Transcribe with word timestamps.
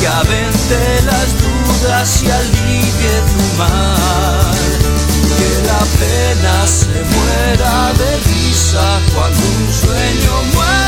que 0.00 0.06
avente 0.06 1.02
las 1.04 1.28
dudas 1.42 2.22
y 2.22 2.30
alivie 2.30 3.16
tu 3.26 3.58
mal. 3.58 4.54
Que 5.36 5.50
la 5.66 5.82
pena 5.98 6.66
se 6.66 7.02
muera 7.14 7.92
de 7.94 8.16
risa 8.30 9.00
cuando 9.14 9.38
un 9.38 9.72
sueño 9.72 10.42
muera. 10.54 10.87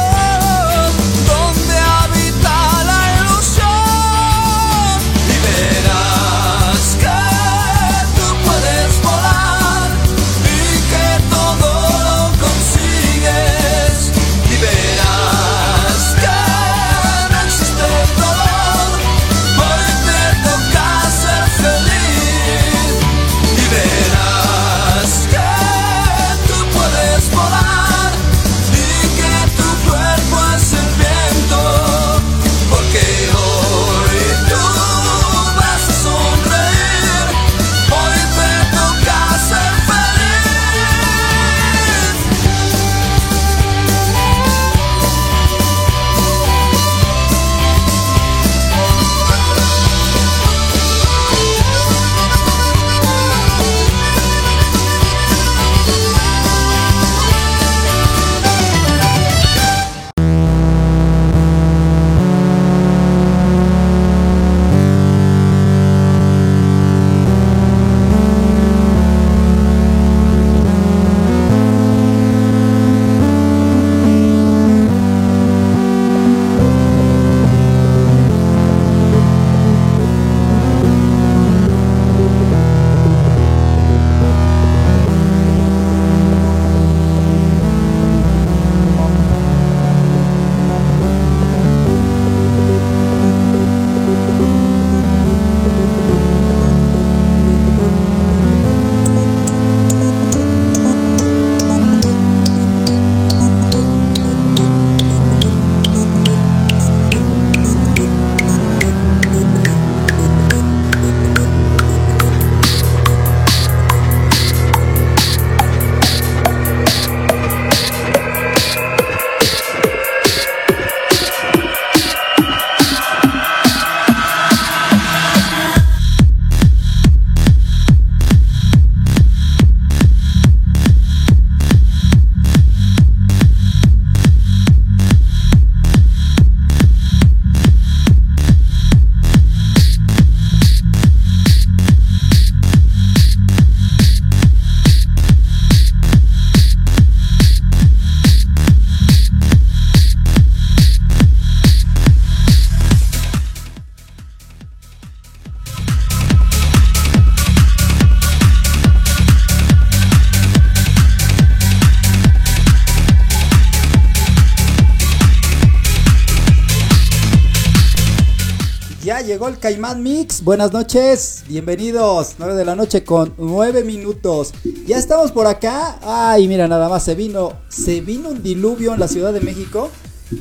Caimán 169.61 170.01
Mix. 170.01 170.43
Buenas 170.43 170.73
noches. 170.73 171.43
Bienvenidos. 171.47 172.35
9 172.39 172.55
de 172.55 172.65
la 172.65 172.75
noche 172.75 173.03
con 173.03 173.35
9 173.37 173.83
minutos. 173.83 174.53
Ya 174.87 174.97
estamos 174.97 175.31
por 175.31 175.45
acá. 175.45 175.99
Ay, 176.01 176.47
mira, 176.47 176.67
nada 176.67 176.89
más 176.89 177.03
se 177.03 177.13
vino. 177.13 177.53
Se 177.69 178.01
vino 178.01 178.29
un 178.29 178.41
diluvio 178.41 178.91
en 178.95 178.99
la 178.99 179.07
Ciudad 179.07 179.31
de 179.31 179.39
México. 179.39 179.91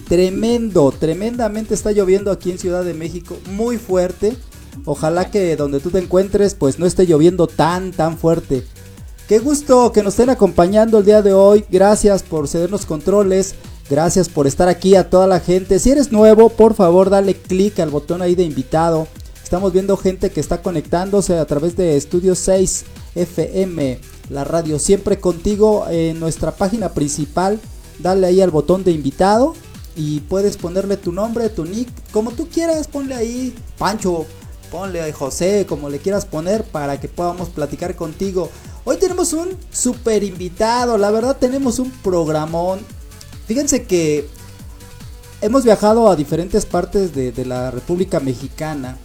Tremendo, 0.08 0.90
tremendamente 0.90 1.74
está 1.74 1.92
lloviendo 1.92 2.30
aquí 2.30 2.50
en 2.50 2.58
Ciudad 2.58 2.82
de 2.82 2.94
México. 2.94 3.36
Muy 3.50 3.76
fuerte. 3.76 4.38
Ojalá 4.86 5.30
que 5.30 5.54
donde 5.54 5.80
tú 5.80 5.90
te 5.90 5.98
encuentres, 5.98 6.54
pues 6.54 6.78
no 6.78 6.86
esté 6.86 7.04
lloviendo 7.06 7.46
tan, 7.46 7.92
tan 7.92 8.16
fuerte. 8.16 8.64
Qué 9.28 9.38
gusto 9.38 9.92
que 9.92 10.02
nos 10.02 10.14
estén 10.14 10.30
acompañando 10.30 10.98
el 10.98 11.04
día 11.04 11.20
de 11.20 11.34
hoy. 11.34 11.66
Gracias 11.70 12.22
por 12.22 12.48
cedernos 12.48 12.86
controles. 12.86 13.54
Gracias 13.90 14.28
por 14.28 14.46
estar 14.46 14.68
aquí 14.68 14.94
a 14.94 15.10
toda 15.10 15.26
la 15.26 15.40
gente. 15.40 15.80
Si 15.80 15.90
eres 15.90 16.12
nuevo, 16.12 16.48
por 16.48 16.74
favor 16.74 17.10
dale 17.10 17.34
clic 17.34 17.80
al 17.80 17.90
botón 17.90 18.22
ahí 18.22 18.36
de 18.36 18.44
invitado. 18.44 19.08
Estamos 19.42 19.72
viendo 19.72 19.96
gente 19.96 20.30
que 20.30 20.38
está 20.38 20.62
conectándose 20.62 21.36
a 21.36 21.44
través 21.44 21.76
de 21.76 21.96
Estudio 21.96 22.36
6 22.36 22.84
FM, 23.16 23.98
la 24.28 24.44
radio 24.44 24.78
siempre 24.78 25.18
contigo 25.18 25.86
en 25.90 26.20
nuestra 26.20 26.52
página 26.52 26.90
principal. 26.90 27.58
Dale 27.98 28.28
ahí 28.28 28.40
al 28.40 28.52
botón 28.52 28.84
de 28.84 28.92
invitado 28.92 29.54
y 29.96 30.20
puedes 30.20 30.56
ponerle 30.56 30.96
tu 30.96 31.10
nombre, 31.10 31.48
tu 31.48 31.64
nick, 31.64 31.88
como 32.12 32.30
tú 32.30 32.46
quieras, 32.48 32.86
ponle 32.86 33.16
ahí 33.16 33.52
Pancho, 33.76 34.24
ponle 34.70 35.12
José, 35.12 35.66
como 35.68 35.90
le 35.90 35.98
quieras 35.98 36.26
poner 36.26 36.62
para 36.62 37.00
que 37.00 37.08
podamos 37.08 37.48
platicar 37.48 37.96
contigo. 37.96 38.50
Hoy 38.84 38.98
tenemos 38.98 39.32
un 39.32 39.48
super 39.72 40.22
invitado, 40.22 40.96
la 40.96 41.10
verdad 41.10 41.36
tenemos 41.40 41.80
un 41.80 41.90
programón 41.90 42.78
Fíjense 43.50 43.82
que 43.82 44.28
hemos 45.40 45.64
viajado 45.64 46.08
a 46.08 46.14
diferentes 46.14 46.64
partes 46.66 47.12
de, 47.12 47.44
la 47.44 47.72
República 47.72 48.20
Mexicana 48.20 48.96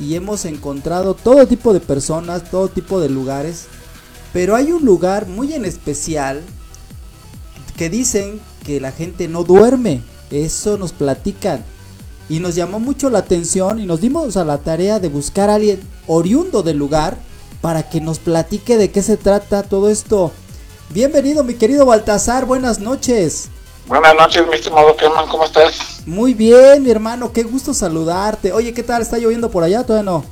y 0.00 0.16
hemos 0.16 0.46
encontrado 0.46 1.14
todo 1.14 1.46
tipo 1.46 1.72
de 1.72 1.78
personas, 1.78 2.50
todo 2.50 2.66
tipo 2.66 2.98
de 2.98 3.08
lugares, 3.08 3.66
pero 4.32 4.56
hay 4.56 4.72
un 4.72 4.84
lugar 4.84 5.28
muy 5.28 5.54
en 5.54 5.64
especial 5.64 6.42
que 7.76 7.88
dicen 7.88 8.40
que 8.64 8.80
la 8.80 8.90
gente 8.90 9.28
no 9.28 9.44
duerme, 9.44 10.02
eso 10.32 10.76
nos 10.76 10.90
platican 10.90 11.64
y 12.28 12.40
nos 12.40 12.56
llamó 12.56 12.80
mucho 12.80 13.10
la 13.10 13.20
atención 13.20 13.78
y 13.78 13.86
nos 13.86 14.00
dimos 14.00 14.36
a 14.36 14.44
la 14.44 14.58
tarea 14.58 14.98
de 14.98 15.08
buscar 15.08 15.50
a 15.50 15.54
alguien 15.54 15.78
oriundo 16.08 16.64
del 16.64 16.78
lugar 16.78 17.16
para 17.60 17.88
que 17.88 18.00
nos 18.00 18.18
platique 18.18 18.76
de 18.76 18.90
qué 18.90 19.02
se 19.02 19.16
trata 19.16 19.62
todo 19.62 19.88
esto. 19.88 20.32
Bienvenido 20.90 21.44
mi 21.44 21.54
querido 21.54 21.86
Baltasar, 21.86 22.44
buenas 22.44 22.80
noches. 22.80 23.50
Buenas 23.86 24.14
noches, 24.14 24.46
mi 24.46 24.54
estimado 24.54 24.96
Kerman, 24.96 25.28
¿cómo 25.28 25.44
estás? 25.44 26.02
Muy 26.06 26.32
bien, 26.32 26.82
mi 26.82 26.90
hermano, 26.90 27.32
qué 27.32 27.42
gusto 27.42 27.74
saludarte. 27.74 28.50
Oye, 28.52 28.72
¿qué 28.72 28.82
tal? 28.82 29.02
¿Está 29.02 29.18
lloviendo 29.18 29.50
por 29.50 29.62
allá? 29.62 29.84
¿Todavía 29.84 30.10
no? 30.10 30.24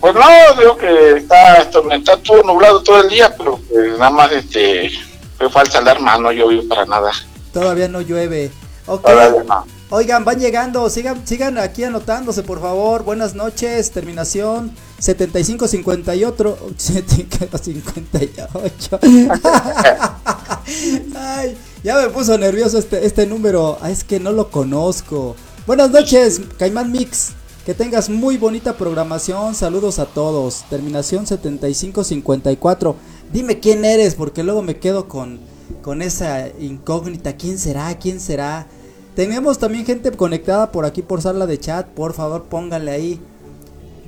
Pues 0.00 0.14
no, 0.14 0.20
digo 0.58 0.76
que 0.76 1.18
está, 1.18 1.58
está 1.58 2.16
todo 2.16 2.42
nublado 2.42 2.82
todo 2.82 3.02
el 3.02 3.08
día, 3.08 3.32
pero 3.36 3.60
pues 3.68 3.98
nada 3.98 4.10
más 4.10 4.32
este, 4.32 4.90
fue 5.38 5.48
falsa 5.50 5.78
alarma, 5.78 6.18
no 6.18 6.32
llovió 6.32 6.66
para 6.68 6.84
nada. 6.84 7.12
Todavía 7.52 7.86
no 7.86 8.00
llueve. 8.00 8.50
Ok. 8.86 9.02
Todavía 9.02 9.44
no. 9.44 9.66
Oigan, 9.92 10.24
van 10.24 10.38
llegando, 10.38 10.88
sigan, 10.88 11.26
sigan 11.26 11.58
aquí 11.58 11.82
anotándose, 11.82 12.44
por 12.44 12.60
favor. 12.60 13.02
Buenas 13.02 13.34
noches, 13.34 13.90
terminación 13.90 14.70
7558. 15.00 16.58
58. 16.78 19.00
Ay, 21.16 21.58
ya 21.82 21.96
me 21.96 22.08
puso 22.10 22.38
nervioso 22.38 22.78
este, 22.78 23.04
este 23.04 23.26
número. 23.26 23.78
Es 23.84 24.04
que 24.04 24.20
no 24.20 24.30
lo 24.30 24.52
conozco. 24.52 25.34
Buenas 25.66 25.90
noches, 25.90 26.40
Caimán 26.56 26.92
Mix. 26.92 27.30
Que 27.66 27.74
tengas 27.74 28.08
muy 28.08 28.36
bonita 28.36 28.76
programación. 28.76 29.56
Saludos 29.56 29.98
a 29.98 30.06
todos. 30.06 30.66
Terminación 30.70 31.26
7554. 31.26 32.94
Dime 33.32 33.58
quién 33.58 33.84
eres, 33.84 34.14
porque 34.14 34.44
luego 34.44 34.62
me 34.62 34.78
quedo 34.78 35.08
con, 35.08 35.40
con 35.82 36.00
esa 36.00 36.46
incógnita. 36.60 37.36
¿Quién 37.36 37.58
será? 37.58 37.98
¿Quién 37.98 38.20
será? 38.20 38.68
Tenemos 39.14 39.58
también 39.58 39.84
gente 39.84 40.12
conectada 40.12 40.70
por 40.70 40.84
aquí 40.84 41.02
por 41.02 41.20
sala 41.20 41.46
de 41.46 41.58
chat. 41.58 41.86
Por 41.86 42.12
favor, 42.14 42.44
pónganle 42.44 42.90
ahí 42.92 43.20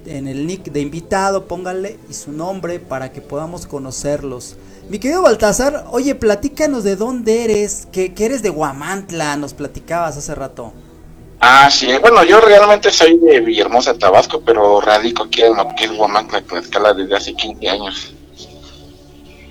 en 0.06 0.28
el 0.28 0.46
nick 0.46 0.70
de 0.72 0.80
invitado, 0.80 1.46
pónganle 1.46 1.98
y 2.08 2.14
su 2.14 2.32
nombre 2.32 2.78
para 2.78 3.12
que 3.12 3.20
podamos 3.20 3.66
conocerlos. 3.66 4.56
Mi 4.88 4.98
querido 4.98 5.22
Baltasar, 5.22 5.86
oye, 5.90 6.14
platícanos 6.14 6.84
de 6.84 6.96
dónde 6.96 7.44
eres, 7.44 7.86
que, 7.92 8.12
eres 8.18 8.42
de 8.42 8.50
Guamantla, 8.50 9.36
nos 9.36 9.54
platicabas 9.54 10.16
hace 10.16 10.34
rato. 10.34 10.72
Ah, 11.40 11.68
sí, 11.70 11.88
bueno, 12.00 12.24
yo 12.24 12.40
realmente 12.40 12.90
soy 12.90 13.18
de 13.18 13.40
Villahermosa, 13.40 13.94
Tabasco, 13.94 14.42
pero 14.44 14.80
radico 14.80 15.24
aquí 15.24 15.42
en 15.42 15.56
lo 15.56 15.68
que 15.76 15.86
es 15.86 15.96
Guamantla, 15.96 16.42
escala 16.60 16.94
desde 16.94 17.16
hace 17.16 17.34
15 17.34 17.68
años. 17.68 18.14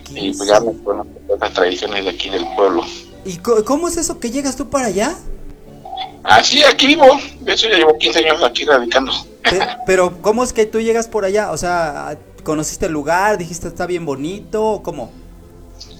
Y 0.10 0.34
pues 0.34 0.50
ya 0.50 0.60
me 0.60 0.78
conozco 0.84 1.12
las 1.40 1.54
tradiciones 1.54 2.04
de 2.04 2.10
aquí 2.12 2.30
del 2.30 2.46
pueblo. 2.56 2.84
¿Y 3.24 3.38
cómo 3.38 3.88
es 3.88 3.98
eso 3.98 4.20
que 4.20 4.32
llegas 4.32 4.56
tú 4.56 4.70
para 4.70 4.88
allá? 4.88 5.16
Ah, 6.24 6.43
sí, 6.43 6.63
aquí 6.63 6.88
vivo. 6.88 7.08
De 7.39 7.53
hecho, 7.53 7.67
ya 7.70 7.77
llevo 7.77 7.98
15 7.98 8.20
años 8.20 8.43
aquí 8.43 8.65
radicando. 8.65 9.12
Pero, 9.86 10.22
¿cómo 10.22 10.43
es 10.43 10.53
que 10.53 10.65
tú 10.65 10.79
llegas 10.79 11.08
por 11.08 11.25
allá? 11.25 11.51
O 11.51 11.58
sea, 11.58 12.17
¿conociste 12.43 12.86
el 12.86 12.93
lugar? 12.93 13.38
¿Dijiste 13.38 13.67
está 13.67 13.86
bien 13.86 14.05
bonito? 14.05 14.81
¿Cómo? 14.84 15.12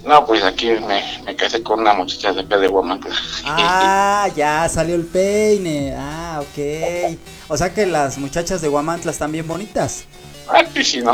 No, 0.06 0.26
pues 0.26 0.44
aquí 0.44 0.68
me, 0.68 1.36
casé 1.36 1.62
con 1.62 1.80
una 1.80 1.94
muchacha 1.94 2.34
de 2.34 2.44
de 2.44 2.68
Guamantla. 2.68 3.16
Ah, 3.46 4.28
ya 4.36 4.68
salió 4.68 4.96
el 4.96 5.06
peine. 5.06 5.96
Ah, 5.98 6.42
ok. 6.42 7.18
O 7.48 7.58
sea 7.58 7.74
que 7.74 7.86
las 7.86 8.18
muchachas 8.18 8.62
de 8.62 8.68
Guamantla 8.68 9.12
están 9.12 9.32
bien 9.32 9.48
bonitas. 9.48 10.06
Ah, 10.48 10.64
sí, 10.74 10.84
sí, 10.84 11.02
¿no? 11.02 11.12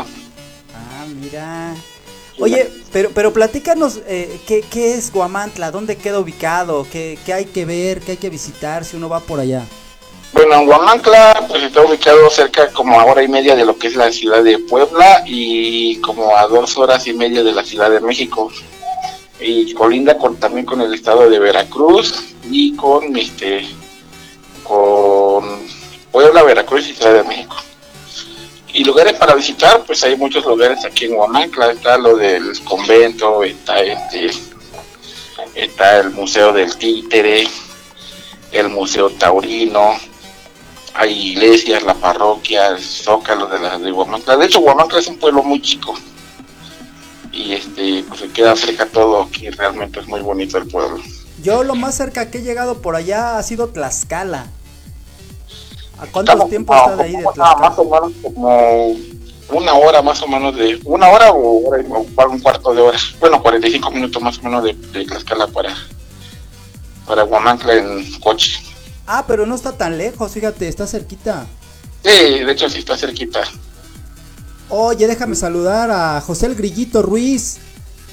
Ah, 0.74 1.06
mira. 1.06 1.74
Oye, 2.40 2.70
pero, 2.92 3.10
pero 3.14 3.32
platícanos, 3.32 4.00
eh, 4.06 4.40
¿qué, 4.46 4.62
¿qué, 4.70 4.94
es 4.94 5.12
Guamantla? 5.12 5.70
¿Dónde 5.70 5.96
queda 5.96 6.20
ubicado? 6.20 6.86
¿Qué, 6.90 7.18
¿Qué 7.26 7.32
hay 7.32 7.44
que 7.46 7.64
ver? 7.64 8.00
¿Qué 8.00 8.12
hay 8.12 8.16
que 8.16 8.30
visitar 8.30 8.84
si 8.84 8.96
uno 8.96 9.08
va 9.08 9.20
por 9.20 9.40
allá? 9.40 9.64
Bueno, 10.32 10.54
en 10.54 10.66
Guamantla 10.66 11.46
pues 11.48 11.62
está 11.62 11.82
ubicado 11.82 12.28
cerca 12.30 12.70
como 12.72 13.00
a 13.00 13.04
hora 13.04 13.22
y 13.22 13.28
media 13.28 13.56
de 13.56 13.64
lo 13.64 13.76
que 13.76 13.88
es 13.88 13.96
la 13.96 14.12
ciudad 14.12 14.44
de 14.44 14.58
Puebla 14.58 15.24
y 15.26 15.96
como 16.00 16.36
a 16.36 16.46
dos 16.46 16.76
horas 16.76 17.06
y 17.06 17.14
media 17.14 17.42
de 17.42 17.52
la 17.52 17.64
ciudad 17.64 17.90
de 17.90 18.00
México. 18.00 18.52
Y 19.40 19.72
colinda 19.74 20.18
con, 20.18 20.36
también 20.36 20.66
con 20.66 20.80
el 20.80 20.92
estado 20.92 21.28
de 21.28 21.38
Veracruz 21.38 22.34
y 22.50 22.76
con 22.76 23.16
este 23.16 23.66
con 24.62 25.66
Puebla, 26.12 26.42
Veracruz 26.42 26.88
y 26.88 26.94
Ciudad 26.94 27.14
de 27.14 27.24
México. 27.24 27.56
Y 28.78 28.84
lugares 28.84 29.14
para 29.14 29.34
visitar, 29.34 29.82
pues 29.84 30.04
hay 30.04 30.16
muchos 30.16 30.44
lugares 30.44 30.84
aquí 30.84 31.06
en 31.06 31.16
Guamantla, 31.16 31.72
está 31.72 31.98
lo 31.98 32.16
del 32.16 32.56
convento, 32.62 33.42
está 33.42 33.80
este, 33.80 34.30
está 35.56 35.98
el 35.98 36.10
Museo 36.10 36.52
del 36.52 36.76
Títere, 36.76 37.48
el 38.52 38.68
Museo 38.68 39.10
Taurino, 39.10 39.96
hay 40.94 41.30
iglesias, 41.32 41.82
la 41.82 41.94
parroquia, 41.94 42.68
el 42.68 42.78
Zócalo 42.78 43.48
de 43.48 43.58
la 43.58 43.80
de 43.80 43.90
Guamantla. 43.90 44.36
De 44.36 44.46
hecho, 44.46 44.60
Guamantla 44.60 45.00
es 45.00 45.08
un 45.08 45.18
pueblo 45.18 45.42
muy 45.42 45.60
chico. 45.60 45.98
Y 47.32 47.54
este, 47.54 48.04
pues 48.06 48.20
se 48.20 48.28
queda 48.28 48.54
cerca 48.54 48.86
todo 48.86 49.22
aquí, 49.22 49.50
realmente 49.50 49.98
es 49.98 50.06
muy 50.06 50.20
bonito 50.20 50.56
el 50.56 50.68
pueblo. 50.68 51.02
Yo 51.42 51.64
lo 51.64 51.74
más 51.74 51.96
cerca 51.96 52.30
que 52.30 52.38
he 52.38 52.42
llegado 52.42 52.80
por 52.80 52.94
allá 52.94 53.38
ha 53.38 53.42
sido 53.42 53.70
Tlaxcala. 53.70 54.46
¿A 56.00 56.06
cuánto 56.06 56.46
tiempo 56.46 56.74
está 56.74 56.96
de 56.96 57.02
ahí 57.02 57.16
de 57.16 57.22
Tlaxcala? 57.22 57.68
Más 57.68 57.78
o 57.78 57.84
menos 57.84 58.12
como 58.22 58.96
una 59.50 59.74
hora 59.74 60.02
más 60.02 60.22
o 60.22 60.28
menos 60.28 60.56
de... 60.56 60.80
Una 60.84 61.08
hora 61.08 61.32
o, 61.32 61.70
un 62.30 62.40
cuarto 62.40 62.74
de 62.74 62.82
hora. 62.82 62.98
Bueno, 63.18 63.42
45 63.42 63.90
minutos 63.90 64.22
más 64.22 64.38
o 64.38 64.42
menos 64.42 64.64
de, 64.64 64.74
de 64.74 65.04
Tlaxcala 65.04 65.46
para, 65.48 65.74
para 67.06 67.22
Guamantla 67.22 67.74
en 67.74 68.20
coche. 68.20 68.60
Ah, 69.06 69.24
pero 69.26 69.46
no 69.46 69.54
está 69.54 69.72
tan 69.72 69.96
lejos, 69.96 70.32
fíjate, 70.32 70.68
está 70.68 70.86
cerquita. 70.86 71.46
Sí, 72.04 72.44
de 72.44 72.52
hecho 72.52 72.68
sí 72.68 72.78
está 72.78 72.96
cerquita. 72.96 73.40
Oye, 74.68 75.06
déjame 75.06 75.34
saludar 75.34 75.90
a 75.90 76.20
José 76.20 76.46
el 76.46 76.54
Grillito 76.54 77.02
Ruiz. 77.02 77.58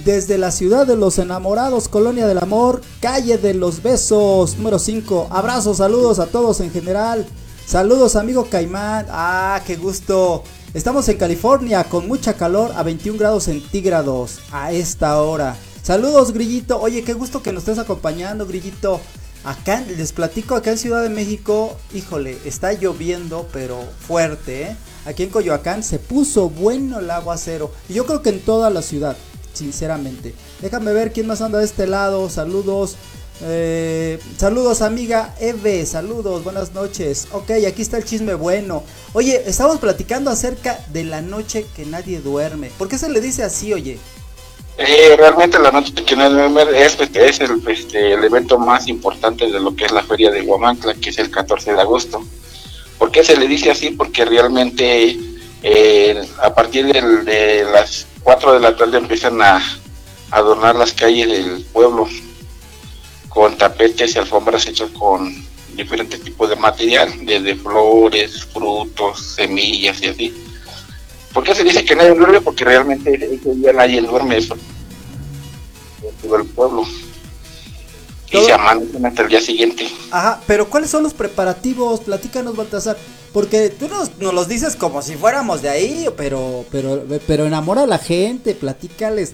Desde 0.03 0.37
la 0.37 0.51
ciudad 0.51 0.85
de 0.85 0.97
los 0.97 1.19
enamorados, 1.19 1.87
Colonia 1.87 2.27
del 2.27 2.39
Amor, 2.39 2.81
calle 2.99 3.37
de 3.37 3.53
los 3.53 3.81
besos, 3.81 4.57
número 4.57 4.77
5. 4.77 5.27
Abrazos, 5.31 5.77
saludos 5.77 6.19
a 6.19 6.27
todos 6.27 6.59
en 6.59 6.71
general. 6.71 7.25
Saludos, 7.65 8.15
amigo 8.15 8.47
Caimán. 8.47 9.07
Ah, 9.09 9.59
qué 9.65 9.75
gusto. 9.75 10.43
Estamos 10.75 11.09
en 11.09 11.17
California 11.17 11.83
con 11.83 12.07
mucha 12.07 12.35
calor 12.35 12.71
a 12.75 12.83
21 12.83 13.17
grados 13.17 13.45
centígrados 13.45 14.39
a 14.51 14.71
esta 14.71 15.19
hora. 15.19 15.55
Saludos, 15.81 16.31
Grillito. 16.31 16.79
Oye, 16.79 17.03
qué 17.03 17.13
gusto 17.13 17.41
que 17.41 17.51
nos 17.51 17.63
estés 17.63 17.79
acompañando, 17.79 18.45
Grillito. 18.45 19.01
Acá 19.43 19.81
les 19.81 20.13
platico, 20.13 20.55
acá 20.55 20.71
en 20.71 20.77
Ciudad 20.77 21.01
de 21.01 21.09
México, 21.09 21.75
híjole, 21.93 22.37
está 22.45 22.73
lloviendo, 22.73 23.47
pero 23.51 23.79
fuerte, 23.99 24.63
¿eh? 24.63 24.75
Aquí 25.05 25.23
en 25.23 25.29
Coyoacán 25.29 25.83
se 25.83 25.97
puso 25.97 26.49
bueno 26.49 26.99
el 26.99 27.09
aguacero. 27.09 27.71
Y 27.89 27.93
yo 27.93 28.05
creo 28.05 28.21
que 28.21 28.29
en 28.29 28.41
toda 28.41 28.69
la 28.69 28.83
ciudad, 28.83 29.17
sinceramente. 29.53 30.35
Déjame 30.61 30.93
ver 30.93 31.11
quién 31.11 31.27
más 31.27 31.41
anda 31.41 31.59
de 31.59 31.65
este 31.65 31.87
lado. 31.87 32.29
Saludos. 32.29 32.95
Eh, 33.41 34.17
saludos 34.37 34.81
amiga 34.81 35.35
Eve, 35.39 35.85
saludos, 35.85 36.43
buenas 36.43 36.73
noches. 36.73 37.27
Ok, 37.31 37.51
aquí 37.67 37.81
está 37.81 37.97
el 37.97 38.05
chisme 38.05 38.33
bueno. 38.33 38.83
Oye, 39.13 39.43
estamos 39.45 39.79
platicando 39.79 40.31
acerca 40.31 40.79
de 40.89 41.03
la 41.03 41.21
noche 41.21 41.65
que 41.75 41.85
nadie 41.85 42.21
duerme. 42.21 42.71
¿Por 42.77 42.87
qué 42.87 42.97
se 42.97 43.09
le 43.09 43.19
dice 43.19 43.43
así, 43.43 43.73
oye? 43.73 43.99
Eh, 44.77 45.15
realmente 45.17 45.59
la 45.59 45.71
noche 45.71 45.93
que 45.93 46.15
nadie 46.15 46.35
duerme 46.35 46.63
es, 46.81 46.97
este, 46.99 48.13
el 48.13 48.23
evento 48.23 48.57
más 48.57 48.87
importante 48.87 49.49
de 49.49 49.59
lo 49.59 49.75
que 49.75 49.85
es 49.85 49.91
la 49.91 50.03
feria 50.03 50.31
de 50.31 50.41
Huamancla, 50.41 50.95
que 50.95 51.09
es 51.09 51.19
el 51.19 51.29
14 51.29 51.73
de 51.73 51.81
agosto. 51.81 52.23
¿Por 52.97 53.11
qué 53.11 53.23
se 53.23 53.37
le 53.37 53.47
dice 53.47 53.69
así? 53.69 53.91
Porque 53.91 54.23
realmente 54.23 55.17
eh, 55.61 56.27
a 56.41 56.53
partir 56.53 56.85
de, 56.85 57.65
las 57.65 58.07
4 58.23 58.53
de 58.53 58.59
la 58.61 58.75
tarde 58.75 58.97
empiezan 58.97 59.41
a 59.41 59.61
adornar 60.31 60.75
las 60.75 60.93
calles 60.93 61.27
del 61.27 61.65
pueblo 61.73 62.07
con 63.35 63.57
tapetes 63.57 64.15
y 64.15 64.19
alfombras 64.19 64.65
hechos 64.65 64.91
con 64.91 65.35
diferentes 65.75 66.21
tipos 66.21 66.49
de 66.49 66.55
material, 66.55 67.11
desde 67.25 67.53
flores, 67.55 68.45
frutos, 68.45 69.35
semillas 69.35 70.01
y 70.01 70.05
así. 70.05 70.33
¿Por 71.33 71.43
qué 71.43 71.53
se 71.53 71.65
dice 71.65 71.83
que 71.83 71.97
nadie 71.97 72.13
duerme? 72.13 72.39
Porque 72.39 72.63
realmente 72.63 73.13
ese 73.13 73.55
día 73.55 73.73
nadie 73.73 74.01
duerme 74.01 74.37
eso, 74.37 74.55
todo 76.21 76.37
el 76.37 76.45
pueblo. 76.45 76.83
Y 78.31 78.37
se 78.37 78.53
amanecen 78.53 79.05
hasta 79.05 79.23
el 79.23 79.27
día 79.27 79.41
siguiente. 79.41 79.85
Ajá, 80.11 80.39
pero 80.47 80.69
¿cuáles 80.69 80.89
son 80.89 81.03
los 81.03 81.13
preparativos? 81.13 81.99
Platícanos, 81.99 82.55
Baltasar. 82.55 82.97
Porque 83.33 83.69
tú 83.69 83.89
nos, 83.89 84.17
nos 84.17 84.33
los 84.33 84.47
dices 84.47 84.77
como 84.77 85.01
si 85.01 85.15
fuéramos 85.15 85.61
de 85.61 85.67
ahí, 85.67 86.07
pero, 86.15 86.63
pero, 86.71 87.03
pero 87.27 87.45
enamora 87.45 87.83
a 87.83 87.87
la 87.87 87.97
gente, 87.97 88.55
platícales. 88.55 89.33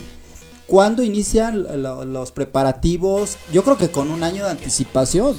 ¿Cuándo 0.72 1.04
inician 1.04 1.68
lo- 1.84 2.06
los 2.06 2.32
preparativos? 2.32 3.36
Yo 3.52 3.62
creo 3.62 3.78
que 3.78 3.92
con 3.92 4.10
un 4.10 4.24
año 4.24 4.46
de 4.46 4.52
anticipación. 4.52 5.38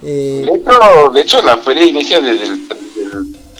Eh, 0.00 0.46
De 0.46 0.54
hecho, 0.60 1.10
de 1.12 1.20
hecho, 1.22 1.42
la 1.42 1.56
feria 1.56 1.84
inicia 1.84 2.20
desde 2.20 2.44
el, 2.46 2.68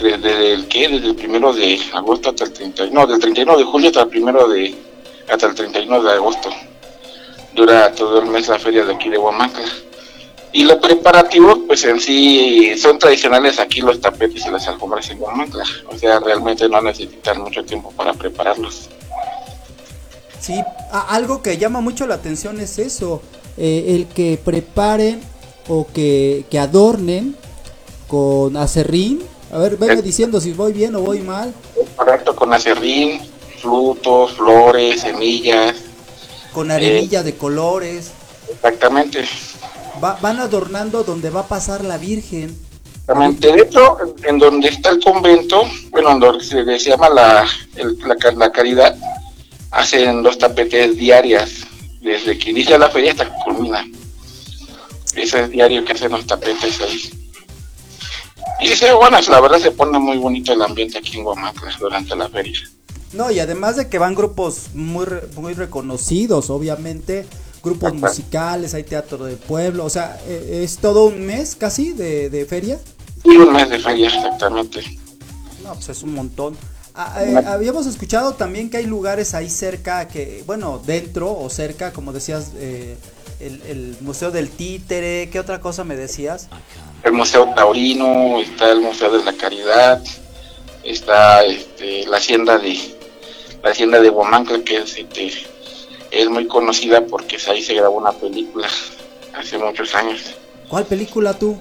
desde 0.00 0.14
el, 0.14 0.22
desde 0.22 0.68
¿qué? 0.68 0.88
Desde 0.88 1.08
el 1.08 1.16
primero 1.16 1.52
de 1.52 1.80
agosto 1.94 2.30
hasta 2.30 2.44
el 2.44 2.52
31, 2.52 2.94
no, 3.00 3.06
del 3.08 3.18
31 3.18 3.56
de 3.58 3.64
julio 3.64 3.88
hasta 3.88 4.02
el 4.02 4.08
primero 4.08 4.46
de, 4.46 4.72
hasta 5.28 5.46
el 5.48 5.54
31 5.56 6.00
de 6.00 6.12
agosto. 6.12 6.48
Dura 7.56 7.92
todo 7.92 8.20
el 8.20 8.26
mes 8.26 8.46
la 8.46 8.60
feria 8.60 8.84
de 8.84 8.94
aquí 8.94 9.08
de 9.08 9.18
Huamaca. 9.18 9.62
Y 10.52 10.62
los 10.62 10.76
preparativos, 10.76 11.58
pues 11.66 11.84
en 11.86 11.98
sí, 12.00 12.72
son 12.78 13.00
tradicionales 13.00 13.58
aquí 13.58 13.80
los 13.80 14.00
tapetes 14.00 14.46
y 14.46 14.50
las 14.50 14.68
alfombras 14.68 15.10
en 15.10 15.20
Huamaca. 15.20 15.64
O 15.88 15.98
sea, 15.98 16.20
realmente 16.20 16.68
no 16.68 16.80
necesitan 16.80 17.40
mucho 17.40 17.64
tiempo 17.64 17.90
para 17.96 18.12
prepararlos. 18.14 18.88
Sí, 20.40 20.54
algo 21.08 21.42
que 21.42 21.58
llama 21.58 21.80
mucho 21.80 22.06
la 22.06 22.14
atención 22.16 22.60
es 22.60 22.78
eso, 22.78 23.20
eh, 23.56 23.84
el 23.88 24.06
que 24.06 24.40
preparen 24.42 25.20
o 25.68 25.86
que, 25.92 26.44
que 26.50 26.58
adornen 26.58 27.36
con 28.08 28.56
acerrín. 28.56 29.22
A 29.52 29.58
ver, 29.58 29.76
venme 29.76 30.00
diciendo 30.02 30.40
si 30.40 30.52
voy 30.52 30.72
bien 30.72 30.94
o 30.96 31.00
voy 31.00 31.20
mal. 31.20 31.52
Correcto, 31.96 32.34
con 32.34 32.52
acerrín, 32.54 33.20
frutos, 33.60 34.32
flores, 34.32 35.02
semillas, 35.02 35.74
Con 36.54 36.70
arenilla 36.70 37.22
de 37.22 37.36
colores. 37.36 38.10
exactamente. 38.52 39.24
Va- 40.02 40.18
van 40.22 40.38
adornando 40.40 41.04
donde 41.04 41.28
va 41.30 41.40
a 41.40 41.46
pasar 41.48 41.84
la 41.84 41.98
Virgen. 41.98 42.56
Exactamente. 43.00 43.52
De 43.52 43.62
hecho, 43.62 43.98
en- 44.24 44.38
donde 44.38 44.68
está 44.68 44.90
el 44.90 45.00
convento, 45.02 45.62
bueno, 45.90 46.12
en 46.12 46.20
donde 46.20 46.44
se, 46.44 46.64
se 46.78 46.90
llama 46.90 47.08
la, 47.10 47.46
el- 47.76 47.98
la, 48.06 48.16
ca- 48.16 48.32
la 48.32 48.50
caridad, 48.52 48.96
hacen 49.70 50.22
dos 50.22 50.38
tapetes 50.38 50.96
diarias, 50.96 51.66
desde 52.00 52.38
que 52.38 52.50
inicia 52.50 52.78
la 52.78 52.90
feria 52.90 53.12
hasta 53.12 53.26
que 53.26 53.44
culmina. 53.44 53.86
Ese 55.14 55.44
es 55.44 55.50
diario 55.50 55.84
que 55.84 55.92
hacen 55.92 56.12
los 56.12 56.26
tapetes 56.26 56.80
ahí. 56.80 57.10
Y 58.60 58.68
se, 58.68 58.92
bueno, 58.92 59.18
la 59.28 59.40
verdad 59.40 59.58
se 59.58 59.70
pone 59.70 59.98
muy 59.98 60.18
bonito 60.18 60.52
el 60.52 60.62
ambiente 60.62 60.98
aquí 60.98 61.16
en 61.16 61.24
Guamacla 61.24 61.74
durante 61.78 62.14
la 62.14 62.28
feria. 62.28 62.58
No, 63.12 63.30
y 63.30 63.40
además 63.40 63.76
de 63.76 63.88
que 63.88 63.98
van 63.98 64.14
grupos 64.14 64.68
muy, 64.74 65.06
muy 65.34 65.54
reconocidos, 65.54 66.50
obviamente, 66.50 67.26
grupos 67.62 67.92
Ajá. 67.92 68.06
musicales, 68.06 68.74
hay 68.74 68.84
teatro 68.84 69.24
de 69.24 69.36
pueblo, 69.36 69.84
o 69.84 69.90
sea, 69.90 70.20
eh, 70.26 70.60
es 70.62 70.78
todo 70.78 71.06
un 71.06 71.26
mes 71.26 71.56
casi 71.56 71.92
de, 71.92 72.30
de 72.30 72.44
feria. 72.46 72.78
Y 73.24 73.30
un 73.30 73.52
mes 73.52 73.68
de 73.68 73.78
feria, 73.78 74.08
exactamente. 74.08 74.82
No, 75.64 75.74
pues 75.74 75.88
es 75.88 76.02
un 76.02 76.14
montón. 76.14 76.56
Ah, 76.94 77.22
eh, 77.24 77.36
habíamos 77.46 77.86
escuchado 77.86 78.34
también 78.34 78.68
que 78.70 78.78
hay 78.78 78.86
lugares 78.86 79.34
ahí 79.34 79.48
cerca 79.48 80.08
que, 80.08 80.42
bueno, 80.46 80.80
dentro 80.84 81.38
o 81.38 81.48
cerca, 81.48 81.92
como 81.92 82.12
decías, 82.12 82.52
eh, 82.56 82.96
el, 83.38 83.62
el 83.62 83.96
Museo 84.00 84.30
del 84.30 84.50
Títere, 84.50 85.30
¿qué 85.30 85.38
otra 85.38 85.60
cosa 85.60 85.84
me 85.84 85.96
decías? 85.96 86.48
el 87.02 87.12
Museo 87.12 87.48
Taurino, 87.54 88.40
está 88.40 88.70
el 88.70 88.80
Museo 88.80 89.16
de 89.16 89.24
la 89.24 89.32
Caridad, 89.32 90.02
está 90.84 91.42
este, 91.44 92.06
la 92.06 92.18
hacienda 92.18 92.58
de 92.58 92.78
la 93.62 93.70
hacienda 93.70 94.00
de 94.00 94.10
Huamancla 94.10 94.62
que 94.64 94.78
es, 94.78 94.96
este, 94.96 95.32
es 96.10 96.28
muy 96.28 96.46
conocida 96.46 97.04
porque 97.06 97.38
ahí 97.48 97.62
se 97.62 97.74
grabó 97.74 97.98
una 97.98 98.12
película 98.12 98.68
hace 99.34 99.58
muchos 99.58 99.94
años. 99.94 100.34
¿Cuál 100.68 100.86
película 100.86 101.34
tú? 101.34 101.58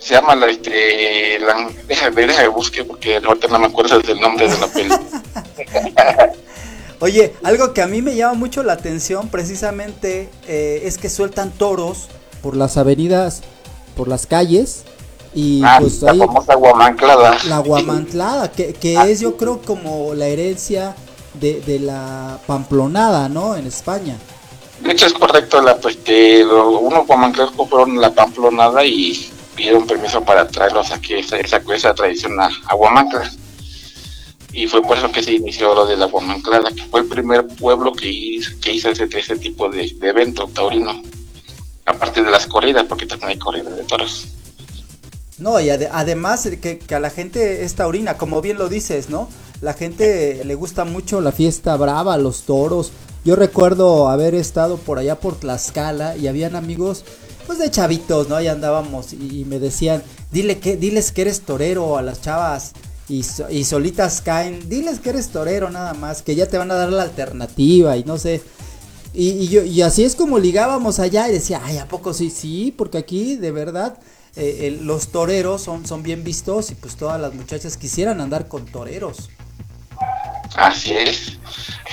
Se 0.00 0.14
llama 0.14 0.34
la 0.34 0.46
este 0.46 1.38
la, 1.40 1.68
déjame, 1.86 2.26
déjame 2.26 2.48
busque 2.48 2.84
porque 2.84 3.16
ahorita 3.16 3.48
no 3.48 3.58
me 3.58 3.66
acuerdo 3.66 4.00
del 4.00 4.18
nombre 4.20 4.48
de 4.48 4.58
la 4.58 4.66
película. 4.66 5.00
Oye, 7.00 7.34
algo 7.42 7.72
que 7.72 7.82
a 7.82 7.86
mí 7.86 8.02
me 8.02 8.14
llama 8.14 8.34
mucho 8.34 8.62
la 8.62 8.74
atención 8.74 9.28
precisamente 9.28 10.28
eh, 10.48 10.82
es 10.84 10.98
que 10.98 11.08
sueltan 11.08 11.50
toros 11.50 12.08
por 12.42 12.56
las 12.56 12.76
avenidas, 12.76 13.42
por 13.96 14.08
las 14.08 14.26
calles 14.26 14.84
y 15.34 15.62
ah, 15.64 15.78
pues 15.80 16.02
la 16.02 16.12
ahí 16.12 16.18
famosa 16.18 16.56
Huamanclada. 16.56 17.36
la 17.48 17.58
guamantlada, 17.58 18.50
que, 18.52 18.72
que 18.74 18.96
Ah. 18.98 19.06
es 19.08 19.20
yo 19.20 19.36
creo 19.36 19.62
como 19.62 20.14
la 20.14 20.26
herencia 20.26 20.94
de, 21.34 21.60
de 21.60 21.78
la 21.78 22.38
pamplonada, 22.46 23.28
¿no? 23.28 23.54
En 23.56 23.66
España. 23.66 24.16
De 24.82 24.92
hecho 24.92 25.06
es 25.06 25.12
correcto, 25.12 25.60
la, 25.62 25.76
pues, 25.76 25.96
que 25.98 26.42
lo- 26.44 26.80
unos 26.80 27.06
guamancleros 27.06 27.52
fueron 27.68 28.00
la 28.00 28.10
pamplonada 28.12 28.84
y 28.84 29.30
pidieron 29.60 29.86
permiso 29.86 30.22
para 30.24 30.48
traerlos 30.48 30.90
aquí, 30.90 31.12
esa, 31.12 31.36
esa, 31.38 31.60
esa 31.74 31.94
tradición 31.94 32.40
a, 32.40 32.46
a. 32.46 33.30
Y 34.54 34.66
fue 34.66 34.80
por 34.80 34.96
eso 34.96 35.12
que 35.12 35.22
se 35.22 35.34
inició 35.34 35.74
lo 35.74 35.84
de 35.84 35.98
la 35.98 36.06
Huamanclada, 36.06 36.70
que 36.72 36.82
fue 36.84 37.00
el 37.00 37.06
primer 37.06 37.46
pueblo 37.46 37.92
que 37.92 38.08
hizo, 38.08 38.52
que 38.62 38.72
hizo 38.72 38.88
ese, 38.88 39.06
ese 39.12 39.36
tipo 39.36 39.68
de, 39.68 39.94
evento 40.00 40.48
taurino. 40.48 41.02
Aparte 41.84 42.22
de 42.22 42.30
las 42.30 42.46
corridas, 42.46 42.86
porque 42.88 43.04
también 43.04 43.32
hay 43.32 43.38
corridas 43.38 43.76
de 43.76 43.84
toros. 43.84 44.28
No, 45.36 45.60
y 45.60 45.68
ade- 45.68 45.90
además 45.92 46.48
que, 46.62 46.78
que 46.78 46.94
a 46.94 47.00
la 47.00 47.10
gente 47.10 47.62
es 47.62 47.74
taurina, 47.74 48.16
como 48.16 48.40
bien 48.40 48.56
lo 48.56 48.70
dices, 48.70 49.10
¿no? 49.10 49.28
La 49.60 49.74
gente 49.74 50.40
le 50.42 50.54
gusta 50.54 50.86
mucho 50.86 51.20
la 51.20 51.32
fiesta 51.32 51.76
brava, 51.76 52.16
los 52.16 52.44
toros. 52.44 52.92
Yo 53.26 53.36
recuerdo 53.36 54.08
haber 54.08 54.34
estado 54.34 54.78
por 54.78 54.98
allá 54.98 55.20
por 55.20 55.38
Tlaxcala 55.38 56.16
y 56.16 56.28
habían 56.28 56.56
amigos, 56.56 57.04
pues 57.50 57.58
de 57.58 57.68
chavitos, 57.68 58.28
¿no? 58.28 58.36
Ahí 58.36 58.46
andábamos 58.46 59.12
y, 59.12 59.44
me 59.44 59.58
decían, 59.58 60.04
dile 60.30 60.60
que, 60.60 60.76
diles 60.76 61.10
que 61.10 61.22
eres 61.22 61.40
torero 61.40 61.98
a 61.98 62.02
las 62.02 62.22
chavas. 62.22 62.70
Y, 63.08 63.24
so- 63.24 63.50
y 63.50 63.64
solitas 63.64 64.20
caen, 64.20 64.68
diles 64.68 65.00
que 65.00 65.10
eres 65.10 65.30
torero 65.30 65.68
nada 65.68 65.92
más, 65.94 66.22
que 66.22 66.36
ya 66.36 66.46
te 66.46 66.58
van 66.58 66.70
a 66.70 66.76
dar 66.76 66.92
la 66.92 67.02
alternativa 67.02 67.96
y 67.96 68.04
no 68.04 68.18
sé. 68.18 68.40
Y, 69.12 69.48
yo, 69.48 69.64
y 69.64 69.82
así 69.82 70.04
es 70.04 70.14
como 70.14 70.38
ligábamos 70.38 71.00
allá 71.00 71.28
y 71.28 71.32
decía, 71.32 71.60
ay, 71.64 71.78
¿a 71.78 71.88
poco 71.88 72.14
sí? 72.14 72.30
Sí, 72.30 72.72
porque 72.78 72.98
aquí 72.98 73.34
de 73.34 73.50
verdad 73.50 73.98
eh, 74.36 74.78
los 74.82 75.08
toreros 75.08 75.60
son, 75.60 75.84
son 75.86 76.04
bien 76.04 76.22
vistos 76.22 76.70
y 76.70 76.76
pues 76.76 76.94
todas 76.94 77.20
las 77.20 77.34
muchachas 77.34 77.76
quisieran 77.76 78.20
andar 78.20 78.46
con 78.46 78.64
toreros. 78.64 79.28
Así 80.56 80.92
es. 80.92 81.38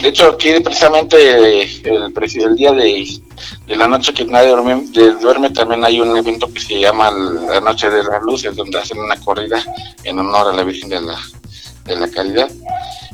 De 0.02 0.10
hecho, 0.10 0.30
aquí 0.30 0.60
precisamente 0.60 1.64
el, 1.64 2.14
el 2.46 2.56
día 2.56 2.72
de, 2.72 3.20
la 3.68 3.88
noche 3.88 4.14
que 4.14 4.26
nadie 4.26 4.50
duerme, 4.50 5.50
también 5.50 5.84
hay 5.84 6.00
un 6.00 6.16
evento 6.16 6.52
que 6.54 6.60
se 6.60 6.80
llama 6.80 7.10
la 7.12 7.60
Noche 7.62 7.90
de 7.90 8.04
las 8.04 8.22
Luces, 8.22 8.56
donde 8.56 8.78
hacen 8.78 9.00
una 9.00 9.16
corrida 9.20 9.64
en 10.04 10.20
honor 10.20 10.54
a 10.54 10.56
la 10.56 10.64
Virgen 10.64 10.90
de 10.90 11.02
la, 11.02 11.20
de 11.86 11.96
la 11.96 12.08
Caridad. 12.10 12.50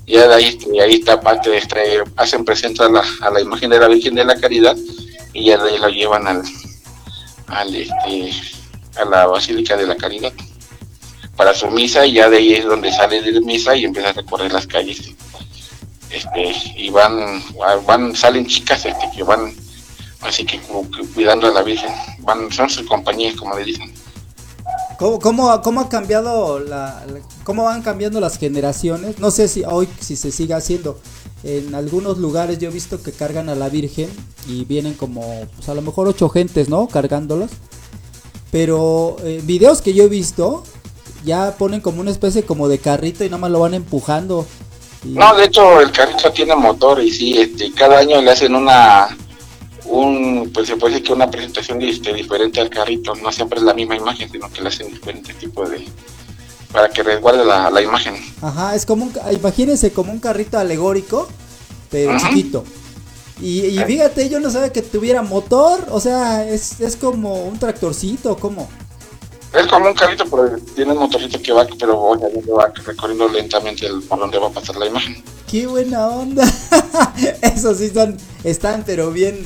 Y 0.05 0.17
ahí, 0.17 0.59
ahí 0.81 0.93
está 0.95 1.21
parte 1.21 1.49
de 1.49 1.57
este, 1.59 2.03
hacen 2.17 2.43
presentar 2.43 2.91
la, 2.91 3.03
a 3.21 3.29
la 3.29 3.39
imagen 3.39 3.69
de 3.69 3.79
la 3.79 3.87
Virgen 3.87 4.15
de 4.15 4.25
la 4.25 4.35
Caridad 4.35 4.75
y 5.31 5.45
ya 5.45 5.63
de 5.63 5.71
ahí 5.71 5.77
lo 5.77 5.87
llevan 5.87 6.27
al, 6.27 6.43
al 7.47 7.73
este, 7.73 8.31
a 8.97 9.05
la 9.05 9.27
Basílica 9.27 9.77
de 9.77 9.87
la 9.87 9.95
Caridad 9.95 10.33
para 11.35 11.53
su 11.53 11.67
misa 11.71 12.05
y 12.05 12.13
ya 12.13 12.29
de 12.29 12.37
ahí 12.37 12.53
es 12.53 12.65
donde 12.65 12.91
sale 12.91 13.21
de 13.21 13.41
misa 13.41 13.75
y 13.75 13.85
empieza 13.85 14.09
a 14.09 14.13
recorrer 14.13 14.51
las 14.51 14.67
calles 14.67 15.01
este 16.11 16.53
y 16.77 16.89
van 16.89 17.41
van 17.87 18.15
salen 18.15 18.45
chicas 18.45 18.85
este 18.85 19.09
que 19.15 19.23
van 19.23 19.53
así 20.21 20.45
que 20.45 20.59
que 20.59 21.07
cuidando 21.13 21.47
a 21.47 21.51
la 21.51 21.63
virgen 21.63 21.91
van 22.19 22.51
son 22.51 22.69
sus 22.69 22.85
compañías 22.87 23.35
como 23.35 23.55
le 23.57 23.63
dicen 23.65 23.91
¿Cómo, 24.99 25.19
cómo, 25.19 25.61
cómo 25.63 25.81
ha 25.81 25.89
cambiado 25.89 26.59
la, 26.59 27.03
la- 27.07 27.19
cómo 27.43 27.63
van 27.63 27.81
cambiando 27.81 28.19
las 28.21 28.37
generaciones? 28.37 29.17
No 29.19 29.31
sé 29.31 29.47
si 29.47 29.63
hoy 29.65 29.89
si 29.99 30.15
se 30.15 30.31
sigue 30.31 30.53
haciendo. 30.53 30.99
en 31.43 31.73
algunos 31.75 32.19
lugares 32.19 32.59
yo 32.59 32.69
he 32.69 32.71
visto 32.71 33.01
que 33.01 33.11
cargan 33.11 33.49
a 33.49 33.55
la 33.55 33.69
Virgen 33.69 34.07
y 34.47 34.63
vienen 34.65 34.93
como, 34.93 35.45
pues 35.55 35.67
a 35.67 35.73
lo 35.73 35.81
mejor 35.81 36.07
ocho 36.07 36.29
gentes, 36.29 36.69
¿no? 36.69 36.87
Cargándolos. 36.87 37.49
Pero 38.51 39.17
eh, 39.23 39.41
videos 39.43 39.81
que 39.81 39.93
yo 39.93 40.03
he 40.03 40.09
visto, 40.09 40.63
ya 41.23 41.55
ponen 41.57 41.81
como 41.81 42.01
una 42.01 42.11
especie 42.11 42.43
como 42.43 42.67
de 42.67 42.79
carrito 42.79 43.23
y 43.23 43.29
nada 43.29 43.39
más 43.39 43.51
lo 43.51 43.59
van 43.59 43.73
empujando. 43.73 44.45
Y- 45.03 45.09
No, 45.09 45.35
de 45.35 45.45
hecho 45.45 45.79
el 45.81 45.91
carrito 45.91 46.31
tiene 46.31 46.55
motor 46.55 47.01
y 47.01 47.11
sí, 47.11 47.37
este, 47.37 47.71
cada 47.73 47.99
año 47.99 48.21
le 48.21 48.31
hacen 48.31 48.55
una, 48.55 49.15
un, 49.85 50.49
pues 50.53 50.67
se 50.67 50.75
puede 50.77 50.93
decir 50.93 51.07
que 51.07 51.13
una 51.13 51.29
presentación 51.29 51.81
este, 51.81 52.13
diferente 52.13 52.61
al 52.61 52.69
carrito, 52.69 53.13
no 53.15 53.31
siempre 53.31 53.59
es 53.59 53.65
la 53.65 53.73
misma 53.73 53.95
imagen, 53.95 54.29
sino 54.31 54.49
que 54.51 54.61
le 54.61 54.69
hacen 54.69 54.87
diferentes 54.87 55.37
tipos 55.37 55.69
de, 55.69 55.85
para 56.71 56.89
que 56.89 57.03
resguarde 57.03 57.43
la, 57.45 57.69
la 57.69 57.81
imagen. 57.81 58.15
Ajá, 58.41 58.75
es 58.75 58.85
como 58.85 59.05
un, 59.05 59.13
imagínense 59.31 59.91
como 59.91 60.11
un 60.11 60.19
carrito 60.19 60.57
alegórico, 60.57 61.27
pero 61.91 62.11
Ajá. 62.11 62.29
chiquito. 62.29 62.63
Y, 63.41 63.61
y 63.65 63.79
fíjate, 63.79 64.29
yo 64.29 64.39
no 64.39 64.49
sabía 64.51 64.71
que 64.71 64.81
tuviera 64.81 65.21
motor, 65.21 65.87
o 65.91 65.99
sea, 65.99 66.47
es, 66.47 66.79
es 66.79 66.95
como 66.95 67.43
un 67.45 67.57
tractorcito, 67.59 68.37
¿cómo? 68.37 68.69
Es 69.53 69.67
como 69.67 69.87
un 69.87 69.93
carrito, 69.93 70.25
pero 70.25 70.57
tiene 70.75 70.93
un 70.93 70.99
motorcito 70.99 71.39
que 71.39 71.51
va, 71.51 71.67
pero 71.79 71.99
obviamente 71.99 72.51
va 72.51 72.71
recorriendo 72.85 73.27
lentamente 73.29 73.85
el, 73.85 74.01
por 74.01 74.17
donde 74.17 74.39
va 74.39 74.47
a 74.47 74.51
pasar 74.51 74.75
la 74.77 74.87
imagen. 74.87 75.23
Qué 75.47 75.67
buena 75.67 76.07
onda. 76.07 76.43
Esos 77.41 77.77
sí 77.77 77.91
son, 77.93 78.17
están 78.43 78.83
pero 78.83 79.11
bien, 79.11 79.39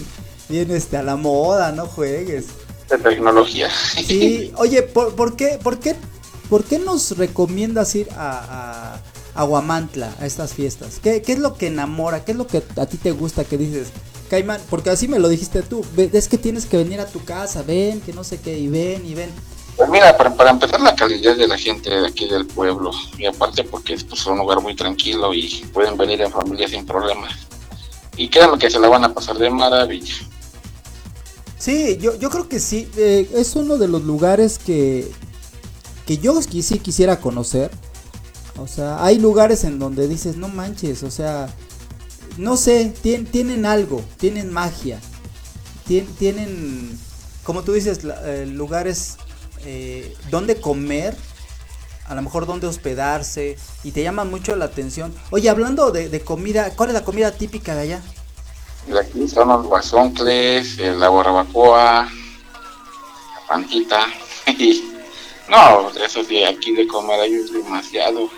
bien 0.48 0.72
este, 0.72 0.96
a 0.96 1.04
la 1.04 1.18
moda, 1.18 1.74
no 1.74 1.88
juegues. 1.88 2.46
De 2.90 2.98
tecnología. 2.98 3.70
Sí, 3.70 4.54
oye, 4.58 4.82
¿por, 4.84 5.14
por 5.16 5.36
qué, 5.36 5.60
por, 5.62 5.80
qué, 5.80 5.96
¿por 6.50 6.64
qué 6.64 6.80
nos 6.80 7.18
recomiendas 7.18 7.94
ir 7.96 8.08
a, 8.16 9.02
a, 9.36 9.42
a 9.42 9.44
Huamantla, 9.44 10.16
a 10.22 10.26
estas 10.26 10.54
fiestas? 10.54 11.00
¿Qué, 11.04 11.22
¿Qué 11.22 11.34
es 11.34 11.40
lo 11.40 11.56
que 11.56 11.68
enamora? 11.68 12.24
¿Qué 12.24 12.32
es 12.32 12.38
lo 12.38 12.48
que 12.48 12.64
a 12.78 12.86
ti 12.86 12.96
te 12.96 13.12
gusta 13.12 13.44
que 13.44 13.58
dices? 13.58 13.90
Caimán, 14.30 14.62
porque 14.70 14.90
así 14.90 15.10
me 15.10 15.20
lo 15.20 15.28
dijiste 15.28 15.64
tú, 15.64 15.86
es 15.98 16.28
que 16.30 16.38
tienes 16.38 16.66
que 16.66 16.78
venir 16.78 17.02
a 17.02 17.06
tu 17.08 17.24
casa, 17.26 17.62
ven, 17.64 18.00
que 18.02 18.14
no 18.14 18.24
sé 18.24 18.40
qué, 18.40 18.58
y 18.58 18.68
ven, 18.68 19.06
y 19.06 19.14
ven. 19.14 19.30
Pues 19.78 19.90
mira, 19.92 20.18
para, 20.18 20.50
empezar 20.50 20.82
la 20.82 20.96
calidad 20.96 21.38
de 21.38 21.48
la 21.48 21.58
gente 21.58 21.92
de 21.92 22.08
aquí 22.08 22.28
del 22.28 22.48
pueblo, 22.48 22.90
y 23.16 23.28
aparte 23.28 23.63
porque 23.63 23.94
es 23.94 24.04
pues, 24.04 24.26
un 24.26 24.40
lugar 24.40 24.60
muy 24.60 24.76
tranquilo 24.76 25.34
y 25.36 25.63
pueden 25.72 25.96
venir 25.96 26.20
en 26.22 26.32
familia 26.32 26.68
sin 26.68 26.84
problemas. 26.84 27.32
Y 28.18 28.28
créanme 28.28 28.58
que 28.58 28.72
se 28.72 28.80
la 28.80 28.90
van 28.90 29.04
a 29.04 29.13
pasar 29.13 29.38
de 29.38 29.52
maravilla. 29.52 30.16
Sí, 31.60 31.98
yo, 32.02 32.16
yo 32.18 32.32
creo 32.32 32.50
que 32.50 32.60
sí. 32.60 32.90
eh, 32.98 33.30
es 33.36 33.56
uno 33.56 33.78
de 33.78 33.88
los 33.88 34.04
lugares 34.04 34.58
que, 34.58 35.12
que 36.08 36.18
yo 36.18 36.42
sí 36.42 36.80
quisiera 36.80 37.20
conocer. 37.20 37.70
O 38.58 38.66
sea, 38.66 39.04
hay 39.06 39.20
lugares 39.20 39.63
en 39.63 39.78
donde 39.78 40.08
dices, 40.08 40.38
no 40.38 40.48
manches, 40.48 41.04
o 41.04 41.12
sea, 41.12 41.54
no 42.38 42.58
sé, 42.58 42.92
tien- 43.04 43.30
tienen 43.30 43.68
algo, 43.68 44.02
tienen 44.18 44.52
magia. 44.52 45.00
Tien- 45.88 46.08
tienen, 46.18 46.98
como 47.44 47.62
tú 47.62 47.74
dices, 47.74 48.00
eh, 48.26 48.48
lugares 48.52 49.18
eh, 49.65 50.15
donde 50.30 50.60
comer, 50.60 51.15
a 52.06 52.15
lo 52.15 52.22
mejor 52.22 52.46
donde 52.46 52.67
hospedarse, 52.67 53.58
y 53.84 53.91
te 53.91 54.04
llaman 54.04 54.30
mucho 54.30 54.56
la 54.56 54.65
atención. 54.65 55.13
Oye, 55.30 55.50
hablando 55.50 55.91
de, 55.91 56.10
de 56.10 56.22
comida, 56.22 56.72
¿cuál 56.76 56.89
es 56.89 56.93
la 56.93 57.04
comida 57.04 57.32
típica 57.32 57.76
de 57.76 57.82
allá? 57.82 58.02
Aquí 59.00 59.28
son 59.28 59.50
los 59.50 59.65
guasoncles, 59.65 60.78
la 60.78 61.10
barbacoa, 61.10 62.04
la 62.04 63.48
pantita. 63.48 64.08
y 64.48 64.84
no, 65.50 65.89
eso 65.89 66.24
sí, 66.24 66.43
aquí 66.43 66.74
de 66.74 66.88
comer 66.88 67.20
hay 67.20 67.32
demasiado 67.32 68.30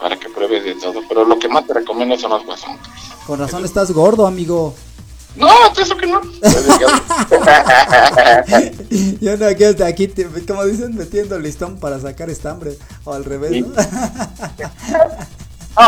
para 0.00 0.16
que 0.16 0.28
pruebes 0.28 0.64
de 0.64 0.74
todo. 0.74 1.00
Pero 1.08 1.24
lo 1.24 1.38
que 1.38 1.48
más 1.48 1.66
te 1.66 1.74
recomiendo 1.74 2.16
son 2.18 2.30
los 2.30 2.44
guasoncles. 2.44 2.92
Con 3.26 3.38
razón 3.38 3.64
estás 3.64 3.92
gordo, 3.92 4.26
amigo. 4.26 4.74
No, 5.36 5.48
eso 5.78 5.96
que 5.96 6.06
no. 6.06 6.20
Yo 9.20 9.36
no, 9.36 9.46
aquí, 9.46 9.64
hasta 9.64 9.86
aquí, 9.86 10.08
te- 10.08 10.26
como 10.46 10.64
dicen, 10.64 10.94
metiendo 10.94 11.38
listón 11.38 11.78
para 11.78 12.00
sacar 12.00 12.30
estambre. 12.30 12.76
O 13.04 13.12
al 13.12 13.24
revés, 13.24 13.66
¿no? 13.66 13.74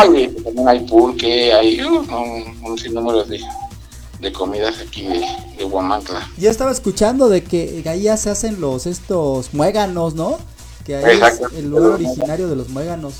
Oye, 0.01 0.29
también 0.29 0.67
hay 0.67 0.79
pulque, 0.87 1.53
hay 1.53 1.81
uh, 1.83 1.99
un, 1.99 2.59
un 2.63 2.77
sinnúmero 2.77 3.23
de, 3.23 3.39
de 4.19 4.31
comidas 4.31 4.79
aquí 4.79 5.03
de, 5.03 5.23
de 5.57 5.65
Huamantla. 5.65 6.27
Yo 6.37 6.49
estaba 6.49 6.71
escuchando 6.71 7.29
de 7.29 7.43
que 7.43 7.83
ahí 7.87 8.03
ya 8.03 8.17
se 8.17 8.31
hacen 8.31 8.59
los 8.59 8.87
estos 8.87 9.53
muéganos, 9.53 10.15
¿no? 10.15 10.39
Que 10.85 10.95
ahí 10.95 11.15
Exacto. 11.17 11.47
es 11.49 11.53
el 11.59 11.69
lugar 11.69 11.91
originario 11.91 12.47
de 12.47 12.55
los 12.55 12.69
muéganos. 12.69 13.13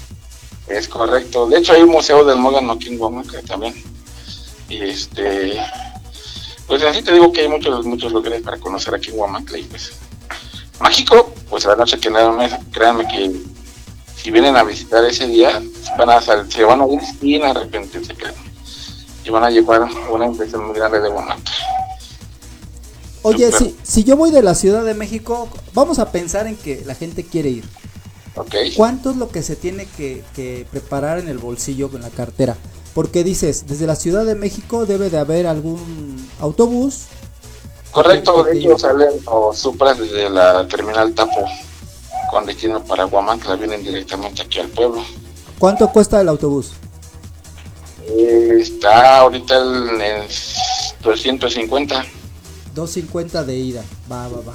Es 0.68 0.88
correcto. 0.88 1.48
De 1.48 1.60
hecho, 1.60 1.74
hay 1.74 1.84
un 1.84 1.92
museo 1.92 2.26
del 2.26 2.38
Mogano 2.40 2.74
aquí 2.74 2.88
en 2.88 3.00
Huamantla 3.00 3.42
también. 3.44 3.76
Y 4.68 4.82
este. 4.82 5.60
Pues 6.68 6.82
así 6.84 7.02
te 7.02 7.14
digo 7.14 7.32
que 7.32 7.42
hay 7.42 7.48
muchos 7.48 7.86
muchos 7.86 8.12
lugares 8.12 8.42
para 8.42 8.58
conocer 8.58 8.96
aquí 8.96 9.12
en 9.12 9.20
Huamantla. 9.20 9.58
Y 9.58 9.64
pues. 9.64 9.92
Mágico, 10.80 11.34
pues 11.50 11.66
a 11.66 11.70
la 11.70 11.76
noche 11.78 12.00
que 12.00 12.10
nada 12.10 12.32
más, 12.32 12.52
créanme 12.72 13.08
que 13.08 13.32
si 14.16 14.32
vienen 14.32 14.58
a 14.58 14.64
visitar 14.64 15.06
ese 15.06 15.28
día, 15.28 15.62
van 15.98 16.10
a 16.10 16.22
sal- 16.22 16.52
se 16.52 16.64
van 16.64 16.82
a 16.82 16.88
ir 16.88 17.00
sin 17.20 17.44
arrepentirse, 17.44 18.14
créanme. 18.16 18.40
Y 19.24 19.30
van 19.30 19.44
a 19.44 19.50
llevar 19.52 19.88
una 20.12 20.26
impresión 20.26 20.66
muy 20.68 20.76
grande 20.76 21.00
de 21.02 21.10
Huamantla. 21.10 21.52
Oye, 23.22 23.52
si, 23.52 23.76
si 23.82 24.04
yo 24.04 24.18
voy 24.18 24.30
de 24.32 24.44
la 24.44 24.54
Ciudad 24.54 24.84
de 24.84 24.94
México, 24.94 25.50
vamos 25.74 25.98
a 25.98 26.12
pensar 26.12 26.46
en 26.46 26.56
que 26.56 26.84
la 26.86 26.94
gente 26.94 27.24
quiere 27.24 27.50
ir. 27.50 27.66
¿Cuánto 28.76 29.12
es 29.12 29.18
lo 29.18 29.30
que 29.30 29.42
se 29.42 29.56
tiene 29.56 29.86
que, 29.86 30.24
que 30.36 30.68
preparar 30.70 31.20
en 31.20 31.30
el 31.30 31.38
bolsillo, 31.38 31.90
en 31.94 32.02
la 32.02 32.10
cartera? 32.10 32.58
Porque 32.96 33.26
dices, 33.26 33.66
desde 33.68 33.86
la 33.86 33.98
Ciudad 33.98 34.26
de 34.26 34.36
México 34.36 34.86
debe 34.86 35.10
de 35.10 35.18
haber 35.18 35.48
algún 35.48 36.30
autobús. 36.40 37.08
Correcto, 37.92 38.42
de 38.46 38.58
hecho 38.58 38.80
salen 38.80 39.10
o 39.26 39.54
supras 39.54 40.00
desde 40.00 40.30
la 40.30 40.66
terminal 40.68 41.14
Tapo 41.14 41.46
con 42.32 42.46
destino 42.46 42.82
para 42.84 43.06
Huamantla, 43.06 43.58
vienen 43.58 43.84
directamente 43.84 44.42
aquí 44.42 44.60
al 44.60 44.70
pueblo. 44.70 45.04
¿Cuánto 45.60 45.90
cuesta 45.92 46.22
el 46.22 46.30
autobús? 46.30 46.72
Eh, 48.08 48.60
está 48.62 49.20
ahorita 49.20 49.56
en, 49.58 50.02
en 50.02 50.28
250 51.04 52.06
250 52.74 53.44
de 53.44 53.56
ida. 53.58 53.84
Va, 54.10 54.30
va, 54.30 54.38
va. 54.38 54.54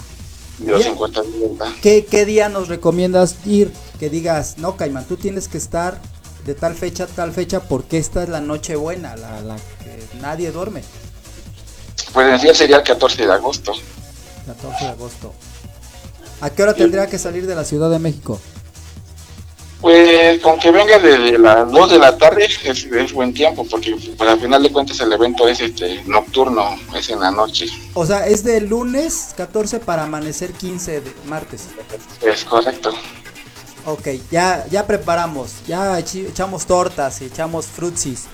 y 0.59 0.65
250 0.65 1.23
de 1.23 1.29
vuelta. 1.29 1.75
¿Qué, 1.83 2.07
¿Qué 2.07 2.25
día 2.25 2.49
nos 2.49 2.69
recomiendas 2.69 3.37
ir? 3.45 3.71
Que 3.99 4.09
digas, 4.09 4.57
no, 4.57 4.77
Caimán, 4.77 5.05
tú 5.05 5.17
tienes 5.17 5.49
que 5.49 5.59
estar 5.59 6.01
de 6.45 6.55
tal 6.55 6.75
fecha 6.75 7.05
a 7.05 7.07
tal 7.07 7.33
fecha 7.33 7.61
porque 7.61 7.99
esta 7.99 8.23
es 8.23 8.29
la 8.29 8.41
noche 8.41 8.77
buena, 8.77 9.17
la, 9.17 9.41
la 9.41 9.57
que 9.57 10.19
nadie 10.21 10.51
duerme. 10.51 10.83
Pues 12.13 12.33
en 12.33 12.41
sí 12.41 12.55
sería 12.55 12.79
el 12.79 12.83
14 12.83 13.27
de 13.27 13.33
agosto. 13.33 13.73
14 14.47 14.85
de 14.85 14.91
agosto. 14.91 15.35
¿A 16.41 16.51
qué 16.51 16.63
hora 16.63 16.75
tendría 16.75 17.07
que 17.07 17.19
salir 17.19 17.47
de 17.47 17.55
la 17.55 17.65
Ciudad 17.65 17.91
de 17.91 17.99
México? 17.99 18.41
Pues 19.81 20.41
con 20.41 20.59
que 20.59 20.71
venga 20.71 20.99
desde 20.99 21.39
las 21.39 21.71
2 21.71 21.91
de 21.91 21.99
la 21.99 22.17
tarde 22.19 22.45
es, 22.45 22.85
es 22.85 23.13
buen 23.13 23.33
tiempo, 23.33 23.67
porque 23.71 23.97
pues, 24.17 24.29
al 24.29 24.39
final 24.39 24.63
de 24.63 24.71
cuentas 24.71 25.01
el 25.01 25.11
evento 25.11 25.49
es 25.49 25.61
este 25.61 26.03
nocturno, 26.05 26.79
es 26.95 27.09
en 27.09 27.21
la 27.21 27.31
noche. 27.31 27.67
O 27.95 28.05
sea, 28.05 28.27
es 28.27 28.45
de 28.45 28.61
lunes 28.61 29.33
14 29.39 29.81
para 29.81 30.03
amanecer 30.03 30.53
15 30.53 31.01
de 31.01 31.13
martes. 31.25 31.69
Es 32.21 32.45
correcto. 32.45 32.93
Ok, 33.91 34.07
ya, 34.31 34.65
ya 34.71 34.87
preparamos, 34.87 35.67
ya 35.67 35.99
echamos 35.99 36.65
tortas 36.65 37.21
y 37.23 37.25
echamos 37.25 37.67
frutsis. 37.67 38.27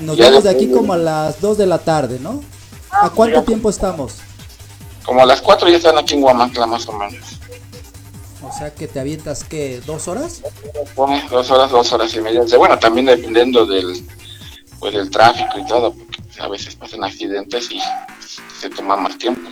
Nos 0.00 0.16
Ya 0.16 0.30
vamos 0.30 0.44
de 0.44 0.50
aquí 0.50 0.70
como 0.70 0.94
a 0.94 0.96
las 0.96 1.42
2 1.42 1.58
de 1.58 1.66
la 1.66 1.78
tarde, 1.78 2.18
¿no? 2.18 2.42
¿A 2.90 3.10
cuánto 3.10 3.42
tiempo 3.42 3.68
estamos? 3.68 4.14
Como 5.04 5.20
a 5.20 5.26
las 5.26 5.42
4 5.42 5.68
ya 5.68 5.76
están 5.76 5.98
aquí 5.98 6.14
en 6.14 6.22
Huamantla 6.22 6.66
más 6.66 6.88
o 6.88 6.92
menos. 6.94 7.22
O 8.42 8.50
sea 8.50 8.74
que 8.74 8.88
te 8.88 8.98
avientas, 8.98 9.44
¿qué? 9.44 9.82
¿Dos 9.84 10.08
horas? 10.08 10.40
Pone 10.94 11.22
dos 11.30 11.50
horas, 11.50 11.70
dos 11.70 11.92
horas 11.92 12.14
y 12.14 12.20
media. 12.22 12.42
Bueno, 12.56 12.78
también 12.78 13.06
dependiendo 13.06 13.66
del, 13.66 14.02
pues, 14.80 14.94
del 14.94 15.10
tráfico 15.10 15.58
y 15.58 15.66
todo, 15.66 15.92
porque 15.92 16.18
a 16.40 16.48
veces 16.48 16.74
pasan 16.76 17.04
accidentes 17.04 17.70
y 17.70 17.78
se 18.58 18.70
toma 18.70 18.96
más 18.96 19.18
tiempo. 19.18 19.50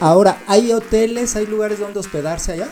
Ahora, 0.00 0.38
¿hay 0.46 0.72
hoteles, 0.72 1.36
hay 1.36 1.46
lugares 1.46 1.80
donde 1.80 2.00
hospedarse 2.00 2.52
allá? 2.52 2.68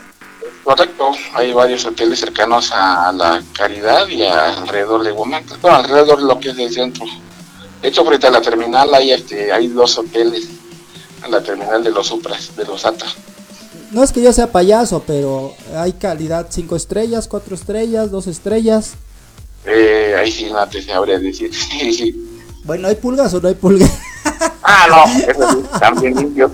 Correcto, 0.64 1.10
hay 1.34 1.52
varios 1.52 1.84
hoteles 1.84 2.18
cercanos 2.20 2.70
a 2.72 3.12
la 3.12 3.42
Caridad 3.52 4.06
y 4.08 4.22
alrededor 4.22 5.02
de 5.04 5.12
Huamantla. 5.12 5.56
Bueno, 5.62 5.76
alrededor 5.78 6.18
de 6.18 6.24
lo 6.24 6.40
que 6.40 6.50
es 6.50 6.58
el 6.58 6.72
centro. 6.72 7.04
De 7.82 7.88
hecho, 7.88 8.04
frente 8.04 8.26
a 8.26 8.30
la 8.30 8.40
terminal 8.40 8.92
hay, 8.94 9.12
este, 9.12 9.52
hay 9.52 9.68
dos 9.68 9.98
hoteles. 9.98 10.48
A 11.22 11.28
la 11.28 11.42
terminal 11.42 11.82
de 11.82 11.90
los 11.90 12.06
Supras, 12.08 12.54
de 12.56 12.64
los 12.64 12.84
ATA. 12.84 13.06
No 13.90 14.02
es 14.02 14.12
que 14.12 14.20
yo 14.20 14.32
sea 14.32 14.52
payaso, 14.52 15.02
pero 15.06 15.54
hay 15.76 15.92
calidad 15.94 16.46
5 16.50 16.76
estrellas, 16.76 17.26
4 17.28 17.54
estrellas, 17.54 18.10
2 18.10 18.26
estrellas. 18.26 18.92
Eh, 19.64 20.14
ahí 20.18 20.30
sí 20.30 20.44
no 20.52 20.66
te 20.68 20.82
sabría 20.82 21.18
decir. 21.18 21.50
Bueno, 22.64 22.88
¿hay 22.88 22.96
pulgas 22.96 23.32
o 23.32 23.40
no 23.40 23.46
hay 23.46 23.54
pulgas? 23.54 23.88
ah, 24.64 24.86
no, 24.88 25.04
eso 25.30 25.52
sí, 25.52 25.58
están 25.72 26.00
bien 26.00 26.16
limpios. 26.16 26.50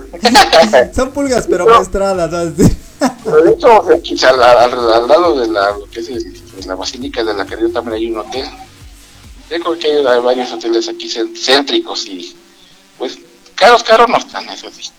Son 0.94 1.10
pulgas, 1.10 1.46
pero 1.48 1.64
No. 1.64 1.74
maestradas, 1.76 2.30
¿sabes? 2.30 2.52
De 3.24 3.50
hecho, 3.50 3.90
aquí 3.92 4.16
al, 4.24 4.42
al- 4.42 5.08
lado 5.08 5.40
de 5.40 5.48
la, 5.48 5.72
lo 5.76 5.86
que 5.90 6.00
es 6.00 6.08
el- 6.08 6.40
pues, 6.54 6.66
la 6.66 6.74
Basílica 6.74 7.24
de 7.24 7.34
la 7.34 7.44
Caridad 7.46 7.70
también 7.70 7.96
hay 7.96 8.10
un 8.10 8.18
hotel. 8.18 8.46
Yo 9.50 9.58
creo 9.60 9.78
que 9.78 10.02
varios 10.20 10.52
hoteles 10.52 10.88
aquí 10.88 11.08
céntricos 11.08 12.06
y 12.06 12.34
pues 12.98 13.18
caros, 13.54 13.82
caros 13.82 14.08
no 14.08 14.16
están, 14.16 14.48
eso 14.48 14.68
sí. 14.70 14.90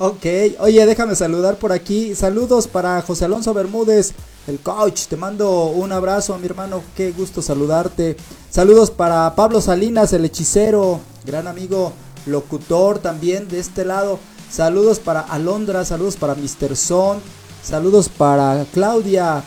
Ok, 0.00 0.24
oye, 0.60 0.86
déjame 0.86 1.16
saludar 1.16 1.56
por 1.56 1.72
aquí. 1.72 2.14
Saludos 2.14 2.68
para 2.68 3.02
José 3.02 3.24
Alonso 3.24 3.52
Bermúdez, 3.52 4.12
el 4.46 4.60
coach. 4.60 5.06
Te 5.08 5.16
mando 5.16 5.64
un 5.66 5.90
abrazo, 5.90 6.38
mi 6.38 6.46
hermano. 6.46 6.84
Qué 6.96 7.10
gusto 7.10 7.42
saludarte. 7.42 8.16
Saludos 8.48 8.92
para 8.92 9.34
Pablo 9.34 9.60
Salinas, 9.60 10.12
el 10.12 10.24
hechicero, 10.24 11.00
gran 11.24 11.48
amigo, 11.48 11.92
locutor 12.26 13.00
también 13.00 13.48
de 13.48 13.58
este 13.58 13.84
lado. 13.84 14.20
Saludos 14.50 14.98
para 14.98 15.20
Alondra, 15.20 15.84
saludos 15.84 16.16
para 16.16 16.34
Mr. 16.34 16.74
Son, 16.74 17.20
saludos 17.62 18.08
para 18.08 18.64
Claudia, 18.72 19.42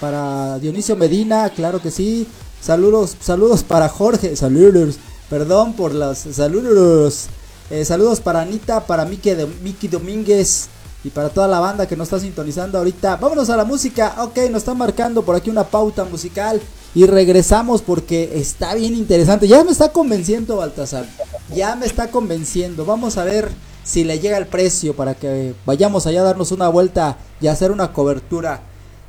para 0.00 0.58
Dionisio 0.58 0.96
Medina, 0.96 1.50
claro 1.50 1.80
que 1.80 1.90
sí. 1.90 2.26
Saludos, 2.60 3.16
saludos 3.20 3.62
para 3.62 3.88
Jorge, 3.88 4.36
saludos. 4.36 4.96
Perdón 5.30 5.72
por 5.72 5.94
las 5.94 6.18
saludos. 6.18 7.26
Eh, 7.70 7.84
saludos 7.84 8.20
para 8.20 8.42
Anita, 8.42 8.86
para 8.86 9.04
Miki, 9.04 9.30
Miki 9.62 9.88
Domínguez 9.88 10.68
y 11.04 11.10
para 11.10 11.30
toda 11.30 11.48
la 11.48 11.58
banda 11.58 11.86
que 11.88 11.96
nos 11.96 12.06
está 12.06 12.20
sintonizando 12.20 12.78
ahorita. 12.78 13.16
Vámonos 13.16 13.48
a 13.48 13.56
la 13.56 13.64
música. 13.64 14.14
Ok, 14.18 14.36
nos 14.50 14.58
está 14.58 14.74
marcando 14.74 15.22
por 15.22 15.34
aquí 15.34 15.48
una 15.48 15.64
pauta 15.64 16.04
musical 16.04 16.60
y 16.94 17.06
regresamos 17.06 17.80
porque 17.80 18.30
está 18.34 18.74
bien 18.74 18.94
interesante. 18.94 19.48
Ya 19.48 19.64
me 19.64 19.72
está 19.72 19.90
convenciendo 19.90 20.56
Baltasar. 20.56 21.06
Ya 21.54 21.74
me 21.76 21.86
está 21.86 22.10
convenciendo. 22.10 22.84
Vamos 22.84 23.16
a 23.16 23.24
ver 23.24 23.50
si 23.84 24.04
le 24.04 24.18
llega 24.18 24.38
el 24.38 24.46
precio 24.46 24.94
para 24.94 25.14
que 25.14 25.54
vayamos 25.66 26.06
allá 26.06 26.20
a 26.20 26.24
darnos 26.24 26.52
una 26.52 26.68
vuelta 26.68 27.16
y 27.40 27.46
hacer 27.48 27.70
una 27.70 27.92
cobertura. 27.92 28.60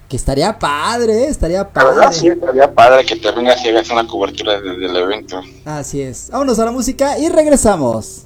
Que 0.09 0.17
estaría 0.17 0.59
padre, 0.59 1.23
¿eh? 1.23 1.27
estaría 1.29 1.67
La 1.73 1.83
verdad 1.83 2.01
padre. 2.03 2.13
sí 2.19 2.27
estaría 2.27 2.71
padre 2.71 3.05
que 3.05 3.15
te 3.15 3.31
vengas 3.31 3.63
y 3.65 3.69
hagas 3.69 3.89
una 3.89 4.05
cobertura 4.05 4.59
de- 4.62 4.77
del 4.77 4.95
evento. 4.95 5.41
Así 5.65 6.01
es. 6.01 6.29
Vámonos 6.31 6.59
a 6.59 6.65
la 6.65 6.71
música 6.71 7.17
y 7.17 7.29
regresamos. 7.29 8.25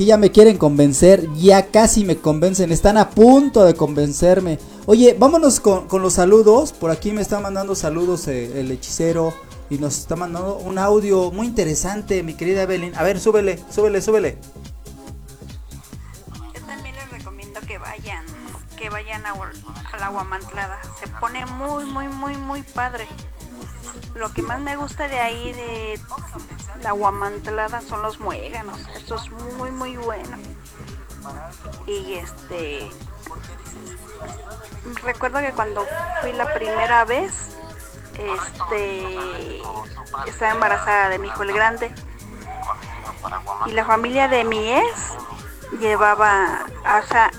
Aquí 0.00 0.06
ya 0.06 0.16
me 0.16 0.30
quieren 0.30 0.56
convencer, 0.56 1.30
ya 1.34 1.66
casi 1.66 2.06
me 2.06 2.16
convencen, 2.16 2.72
están 2.72 2.96
a 2.96 3.10
punto 3.10 3.66
de 3.66 3.74
convencerme. 3.74 4.58
Oye, 4.86 5.14
vámonos 5.18 5.60
con, 5.60 5.86
los 6.00 6.14
saludos, 6.14 6.72
por 6.72 6.90
aquí 6.90 7.12
me 7.12 7.20
está 7.20 7.38
mandando 7.38 7.74
saludos 7.74 8.26
eh, 8.26 8.60
el 8.60 8.70
hechicero 8.70 9.34
y 9.68 9.76
nos 9.76 9.98
está 9.98 10.16
mandando 10.16 10.56
un 10.56 10.78
audio 10.78 11.30
muy 11.32 11.46
interesante, 11.46 12.22
mi 12.22 12.32
querida 12.32 12.62
Evelyn. 12.62 12.96
A 12.96 13.02
ver, 13.02 13.20
súbele, 13.20 13.62
súbele, 13.70 14.00
súbele. 14.00 14.38
Yo 16.54 16.62
también 16.64 16.96
les 16.96 17.10
recomiendo 17.10 17.60
que 17.68 17.76
vayan, 17.76 18.24
que 18.78 18.88
vayan 18.88 19.26
a, 19.26 19.32
a 19.32 19.98
la. 19.98 20.80
Se 20.98 21.08
pone 21.20 21.44
muy, 21.44 21.84
muy, 21.84 22.08
muy, 22.08 22.38
muy 22.38 22.62
padre. 22.62 23.06
Lo 24.14 24.32
que 24.32 24.42
más 24.42 24.60
me 24.60 24.76
gusta 24.76 25.08
de 25.08 25.18
ahí, 25.18 25.52
de 25.52 26.00
la 26.82 26.92
Guamantlada, 26.92 27.80
son 27.80 28.02
los 28.02 28.20
muéganos. 28.20 28.78
Esto 28.94 29.16
es 29.16 29.30
muy, 29.30 29.70
muy 29.70 29.96
bueno. 29.96 30.36
Y 31.86 32.14
este. 32.14 32.90
Recuerdo 35.02 35.40
que 35.40 35.52
cuando 35.52 35.86
fui 36.20 36.32
la 36.32 36.52
primera 36.52 37.04
vez, 37.04 37.56
este. 38.18 39.62
Estaba 40.26 40.52
embarazada 40.52 41.08
de 41.08 41.18
mi 41.18 41.28
hijo 41.28 41.42
el 41.42 41.52
grande. 41.52 41.92
Y 43.66 43.72
la 43.72 43.84
familia 43.84 44.28
de 44.28 44.44
mi 44.44 44.72
ex 44.72 45.14
llevaba, 45.78 46.66
o 46.84 47.06
sea, 47.06 47.30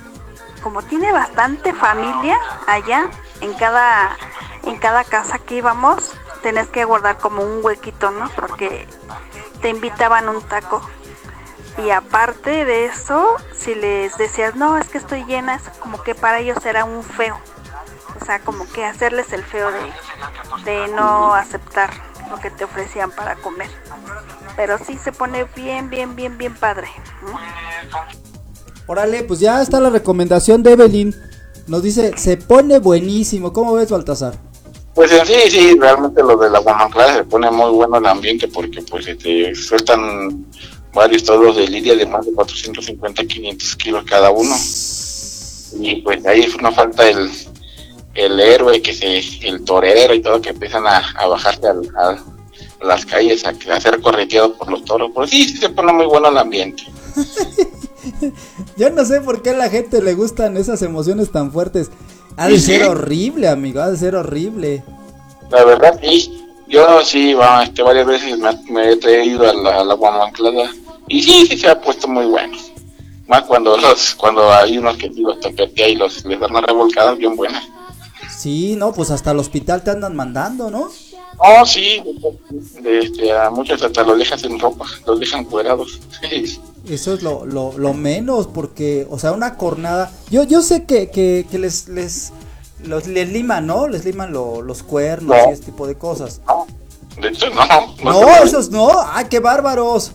como 0.63 0.81
tiene 0.83 1.11
bastante 1.11 1.73
familia 1.73 2.37
allá, 2.67 3.09
en 3.41 3.53
cada, 3.55 4.15
en 4.63 4.77
cada 4.77 5.03
casa 5.03 5.39
que 5.39 5.55
íbamos, 5.55 6.13
tenés 6.41 6.67
que 6.67 6.85
guardar 6.85 7.17
como 7.17 7.43
un 7.43 7.63
huequito, 7.63 8.11
¿no? 8.11 8.29
Porque 8.35 8.87
te 9.61 9.69
invitaban 9.69 10.29
un 10.29 10.41
taco. 10.41 10.81
Y 11.83 11.89
aparte 11.89 12.65
de 12.65 12.85
eso, 12.85 13.35
si 13.53 13.75
les 13.75 14.17
decías, 14.17 14.55
no, 14.55 14.77
es 14.77 14.89
que 14.89 14.97
estoy 14.97 15.23
llena, 15.25 15.55
es 15.55 15.63
como 15.79 16.03
que 16.03 16.15
para 16.15 16.39
ellos 16.39 16.65
era 16.65 16.83
un 16.85 17.03
feo. 17.03 17.37
O 18.19 18.25
sea, 18.25 18.39
como 18.39 18.67
que 18.69 18.85
hacerles 18.85 19.31
el 19.33 19.43
feo 19.43 19.71
de, 19.71 20.71
de 20.71 20.87
no 20.89 21.33
aceptar 21.33 21.91
lo 22.29 22.37
que 22.39 22.51
te 22.51 22.65
ofrecían 22.65 23.11
para 23.11 23.35
comer. 23.35 23.69
Pero 24.55 24.77
sí 24.77 24.97
se 24.97 25.11
pone 25.11 25.45
bien, 25.55 25.89
bien, 25.89 26.15
bien, 26.15 26.37
bien 26.37 26.55
padre. 26.55 26.87
Órale, 28.85 29.23
pues 29.23 29.39
ya 29.39 29.61
está 29.61 29.79
la 29.79 29.89
recomendación 29.89 30.61
de 30.63 30.73
Evelyn. 30.73 31.15
Nos 31.67 31.83
dice, 31.83 32.17
se 32.17 32.37
pone 32.37 32.79
buenísimo. 32.79 33.53
¿Cómo 33.53 33.73
ves, 33.73 33.89
Baltasar? 33.89 34.50
Pues 34.93 35.11
sí, 35.25 35.33
sí, 35.49 35.77
realmente 35.79 36.21
lo 36.21 36.35
de 36.37 36.49
la 36.49 36.59
Guamanclada 36.59 37.15
se 37.15 37.23
pone 37.23 37.49
muy 37.49 37.71
bueno 37.71 37.97
el 37.97 38.05
ambiente 38.05 38.47
porque 38.47 38.81
pues 38.81 39.07
este, 39.07 39.55
sueltan 39.55 40.45
varios 40.93 41.23
toros 41.23 41.55
de 41.55 41.67
lidia 41.67 41.95
de 41.95 42.05
más 42.05 42.25
de 42.25 42.33
450, 42.33 43.23
500 43.23 43.75
kilos 43.77 44.03
cada 44.05 44.31
uno. 44.31 44.53
Y 45.79 46.01
pues 46.01 46.25
ahí 46.25 46.45
no 46.61 46.71
falta 46.73 47.09
el, 47.09 47.31
el 48.15 48.39
héroe, 48.39 48.81
que 48.81 48.93
se, 48.93 49.19
el 49.47 49.63
torero 49.63 50.13
y 50.13 50.21
todo, 50.21 50.41
que 50.41 50.49
empiezan 50.49 50.85
a, 50.85 50.97
a 50.97 51.27
bajarse 51.27 51.67
a, 51.67 52.17
las 52.81 53.05
calles 53.05 53.45
a, 53.45 53.49
a 53.49 53.79
ser 53.79 54.01
correteados 54.01 54.57
por 54.57 54.69
los 54.69 54.83
toros. 54.83 55.11
Pues 55.13 55.29
sí, 55.29 55.47
sí 55.47 55.57
se 55.57 55.69
pone 55.69 55.93
muy 55.93 56.05
bueno 56.05 56.29
el 56.29 56.37
ambiente. 56.37 56.83
Yo 58.77 58.89
no 58.89 59.05
sé 59.05 59.21
por 59.21 59.41
qué 59.41 59.51
a 59.51 59.57
la 59.57 59.69
gente 59.69 60.01
le 60.01 60.13
gustan 60.15 60.57
esas 60.57 60.81
emociones 60.81 61.31
tan 61.31 61.51
fuertes. 61.51 61.91
Ha 62.37 62.47
de 62.47 62.59
ser 62.59 62.83
horrible, 62.83 63.47
amigo, 63.47 63.81
ha 63.81 63.89
de 63.89 63.97
ser 63.97 64.15
horrible. 64.15 64.83
La 65.49 65.63
verdad, 65.65 65.99
sí. 66.01 66.37
Yo 66.67 67.01
sí, 67.03 67.33
va, 67.33 67.63
este, 67.63 67.81
varias 67.81 68.05
veces 68.05 68.37
me, 68.37 68.49
me 68.69 68.91
he 68.93 68.95
traído 68.95 69.49
a 69.49 69.53
la, 69.53 69.81
a 69.81 69.83
la 69.83 69.93
guamanclada 69.93 70.71
y 71.09 71.21
sí, 71.21 71.45
sí 71.45 71.57
se 71.57 71.69
ha 71.69 71.81
puesto 71.81 72.07
muy 72.07 72.25
bueno. 72.25 72.57
Más 73.27 73.43
cuando 73.43 73.75
los, 73.77 74.15
cuando 74.15 74.49
hay 74.51 74.77
unos 74.77 74.95
que 74.95 75.09
los 75.09 75.39
toquetea 75.41 75.89
y 75.89 75.95
los 75.95 76.23
les 76.25 76.39
dan 76.39 76.51
una 76.51 76.61
revolcada 76.61 77.13
bien 77.13 77.35
buena. 77.35 77.61
Sí, 78.29 78.75
no, 78.77 78.93
pues 78.93 79.11
hasta 79.11 79.31
el 79.31 79.39
hospital 79.39 79.83
te 79.83 79.91
andan 79.91 80.15
mandando, 80.15 80.71
¿no? 80.71 80.89
Oh, 81.37 81.65
sí, 81.65 82.01
este, 82.83 83.31
a 83.33 83.49
muchos 83.49 83.81
hasta 83.83 84.03
los 84.03 84.17
dejan 84.17 84.39
sin 84.39 84.59
ropa, 84.59 84.85
los 85.05 85.19
dejan 85.19 85.43
cuerados. 85.45 85.99
Eso 86.93 87.13
es 87.13 87.23
lo, 87.23 87.45
lo, 87.45 87.77
lo 87.77 87.93
menos, 87.93 88.47
porque, 88.47 89.07
o 89.09 89.17
sea, 89.17 89.31
una 89.31 89.55
cornada. 89.55 90.11
Yo, 90.29 90.43
yo 90.43 90.61
sé 90.61 90.83
que, 90.83 91.09
que, 91.09 91.45
que 91.49 91.57
les, 91.57 91.87
les, 91.87 92.33
los, 92.83 93.07
les 93.07 93.31
liman, 93.31 93.65
¿no? 93.65 93.87
Les 93.87 94.03
liman 94.03 94.33
lo- 94.33 94.61
los 94.61 94.83
cuernos 94.83 95.37
No. 95.37 95.49
y 95.49 95.53
ese 95.53 95.63
tipo 95.63 95.87
de 95.87 95.95
cosas. 95.95 96.41
No, 96.47 96.67
de 97.21 97.29
hecho, 97.29 97.45
no. 97.49 98.11
No, 98.11 98.19
se- 98.39 98.43
esos 98.43 98.69
no. 98.71 98.89
¡Ay, 99.07 99.25
qué 99.29 99.39
bárbaros! 99.39 100.11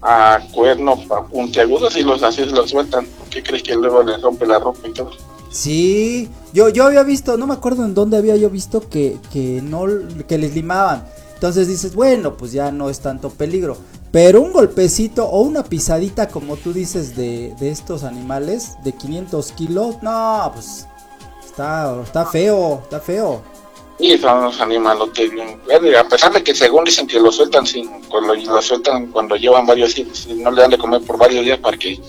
A 0.00 0.38
cuerno, 0.52 0.96
a 1.10 1.26
puntiagudos 1.26 1.96
y 1.96 2.02
los 2.02 2.22
así 2.22 2.44
los 2.44 2.70
sueltan. 2.70 3.06
¿Qué 3.30 3.42
crees 3.42 3.62
que 3.64 3.74
luego 3.74 4.02
les 4.04 4.20
rompe 4.22 4.46
la 4.46 4.58
ropa 4.60 4.86
y 4.88 4.92
todo? 4.92 5.10
Sí, 5.50 6.28
yo, 6.52 6.68
yo 6.70 6.84
había 6.84 7.02
visto, 7.02 7.36
no 7.36 7.46
me 7.46 7.54
acuerdo 7.54 7.84
en 7.84 7.94
dónde 7.94 8.16
había 8.16 8.36
yo 8.36 8.48
visto 8.48 8.88
que, 8.88 9.16
que 9.32 9.60
no, 9.62 9.84
que 10.26 10.38
les 10.38 10.54
limaban. 10.54 11.04
Entonces 11.34 11.68
dices, 11.68 11.94
bueno, 11.94 12.36
pues 12.36 12.52
ya 12.52 12.70
no 12.72 12.88
es 12.90 13.00
tanto 13.00 13.28
peligro. 13.30 13.76
Pero 14.12 14.42
un 14.42 14.52
golpecito 14.52 15.24
o 15.24 15.40
una 15.40 15.64
pisadita, 15.64 16.28
como 16.28 16.56
tú 16.56 16.74
dices, 16.74 17.16
de, 17.16 17.54
de 17.58 17.70
estos 17.70 18.04
animales 18.04 18.76
de 18.84 18.92
500 18.92 19.52
kilos, 19.52 19.96
no, 20.02 20.50
pues 20.52 20.86
está, 21.44 21.98
está 22.02 22.26
feo, 22.26 22.80
está 22.82 23.00
feo. 23.00 23.42
Y 23.98 24.18
son 24.18 24.38
unos 24.38 24.60
animalotes 24.60 25.30
bien 25.30 25.60
a 25.98 26.08
pesar 26.08 26.32
de 26.32 26.42
que 26.42 26.54
según 26.54 26.84
dicen 26.84 27.06
que 27.06 27.20
lo 27.20 27.30
sueltan 27.32 27.66
sin, 27.66 27.88
cuando 28.08 28.34
lo 28.34 28.62
sueltan 28.62 29.06
cuando 29.12 29.36
llevan 29.36 29.64
varios 29.64 29.94
días, 29.94 30.26
no 30.26 30.50
le 30.50 30.60
dan 30.60 30.70
de 30.70 30.78
comer 30.78 31.00
por 31.02 31.16
varios 31.16 31.44
días 31.44 31.58
para 31.58 31.76
que, 31.76 32.00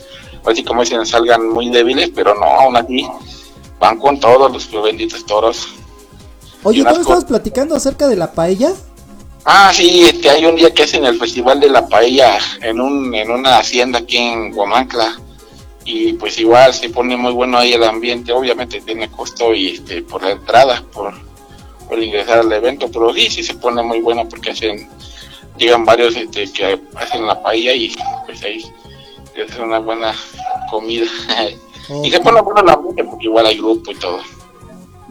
así 0.46 0.64
como 0.64 0.82
dicen, 0.82 1.06
salgan 1.06 1.50
muy 1.50 1.70
débiles, 1.70 2.10
pero 2.14 2.34
no, 2.36 2.46
aún 2.46 2.76
así 2.76 3.08
van 3.80 4.00
con 4.00 4.20
todos 4.20 4.52
los 4.52 4.84
benditos 4.84 5.26
toros. 5.26 5.68
Oye, 6.64 6.84
¿tú 6.84 7.02
estabas 7.02 7.26
platicando 7.26 7.76
acerca 7.76 8.08
de 8.08 8.16
la 8.16 8.32
paella? 8.32 8.74
Ah, 9.46 9.72
sí, 9.74 10.06
este, 10.06 10.30
hay 10.30 10.46
un 10.46 10.56
día 10.56 10.74
que 10.74 10.84
hacen 10.84 11.04
el 11.04 11.20
Festival 11.20 11.60
de 11.60 11.70
la 11.70 11.86
Paella 11.86 12.38
en, 12.62 12.80
un, 12.80 13.14
en 13.14 13.30
una 13.30 13.58
hacienda 13.58 14.00
aquí 14.00 14.18
en 14.18 14.54
Huamancla. 14.56 15.20
Y 15.84 16.14
pues 16.14 16.40
igual 16.40 16.74
se 16.74 16.90
pone 16.90 17.18
muy 17.18 17.34
bueno 17.34 17.58
ahí 17.58 17.74
el 17.74 17.84
ambiente. 17.84 18.32
Obviamente 18.32 18.80
tiene 18.80 19.12
costo 19.12 19.54
y 19.54 19.72
este, 19.72 20.02
por 20.02 20.24
la 20.24 20.32
entrada, 20.32 20.82
por, 20.94 21.14
por 21.90 22.02
ingresar 22.02 22.40
al 22.40 22.54
evento. 22.54 22.90
Pero 22.90 23.14
sí, 23.14 23.30
sí 23.30 23.44
se 23.44 23.56
pone 23.56 23.84
muy 23.84 24.00
bueno 24.00 24.30
porque 24.30 24.52
hacen, 24.52 24.88
llegan 25.58 25.84
varios 25.84 26.16
este, 26.16 26.50
que 26.54 26.80
hacen 26.96 27.28
la 27.28 27.42
paella 27.44 27.74
y 27.74 27.94
pues 28.26 28.42
ahí 28.44 28.64
es 29.36 29.58
una 29.58 29.80
buena 29.80 30.16
comida. 30.72 31.08
y 32.02 32.10
se 32.10 32.20
pone 32.22 32.40
bueno 32.40 32.62
el 32.62 32.70
ambiente 32.70 33.04
porque 33.04 33.26
igual 33.26 33.46
hay 33.48 33.58
grupo 33.58 33.92
y 33.92 33.96
todo. 33.96 34.22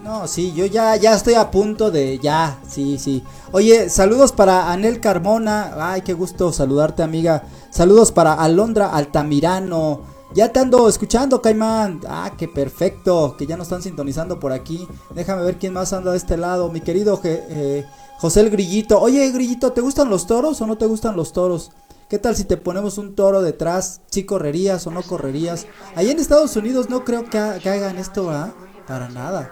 No, 0.03 0.27
sí, 0.27 0.51
yo 0.53 0.65
ya, 0.65 0.95
ya 0.97 1.13
estoy 1.15 1.35
a 1.35 1.49
punto 1.49 1.89
de, 1.89 2.19
ya, 2.19 2.59
sí, 2.67 2.97
sí. 2.99 3.23
Oye, 3.53 3.89
saludos 3.89 4.33
para 4.33 4.69
Anel 4.71 4.99
Carmona, 4.99 5.73
ay, 5.79 6.01
qué 6.01 6.13
gusto 6.13 6.51
saludarte, 6.51 7.03
amiga. 7.03 7.43
Saludos 7.69 8.11
para 8.11 8.33
Alondra 8.33 8.89
Altamirano. 8.93 10.01
Ya 10.35 10.51
te 10.51 10.59
ando 10.59 10.89
escuchando, 10.89 11.41
Caimán. 11.41 12.01
Ah, 12.07 12.33
qué 12.37 12.47
perfecto, 12.49 13.35
que 13.37 13.45
ya 13.45 13.55
nos 13.55 13.67
están 13.67 13.81
sintonizando 13.81 14.39
por 14.39 14.51
aquí. 14.51 14.85
Déjame 15.15 15.43
ver 15.43 15.57
quién 15.57 15.73
más 15.73 15.93
anda 15.93 16.11
de 16.11 16.17
este 16.17 16.35
lado, 16.35 16.69
mi 16.69 16.81
querido 16.81 17.19
eh, 17.23 17.85
José 18.19 18.41
el 18.41 18.49
Grillito. 18.49 18.99
Oye, 18.99 19.29
Grillito, 19.31 19.71
¿te 19.71 19.79
gustan 19.81 20.09
los 20.09 20.27
toros 20.27 20.59
o 20.61 20.67
no 20.67 20.77
te 20.77 20.85
gustan 20.85 21.15
los 21.15 21.31
toros? 21.31 21.71
¿Qué 22.09 22.19
tal 22.19 22.35
si 22.35 22.43
te 22.43 22.57
ponemos 22.57 22.97
un 22.97 23.15
toro 23.15 23.41
detrás? 23.41 24.01
¿Sí 24.11 24.25
correrías 24.25 24.85
o 24.85 24.91
no 24.91 25.01
correrías? 25.03 25.65
Allá 25.95 26.11
en 26.11 26.19
Estados 26.19 26.55
Unidos 26.57 26.89
no 26.89 27.05
creo 27.05 27.29
que, 27.29 27.37
ha- 27.37 27.53
hagan 27.53 27.97
esto, 27.97 28.25
¿verdad? 28.27 28.53
Para 28.87 29.07
nada. 29.09 29.51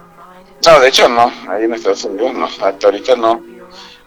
No, 0.66 0.80
de 0.80 0.88
hecho 0.88 1.08
no, 1.08 1.32
ahí 1.48 1.64
en 1.64 1.74
Estados 1.74 2.04
Unidos 2.04 2.34
no, 2.34 2.44
hasta 2.44 2.86
ahorita 2.86 3.16
no, 3.16 3.42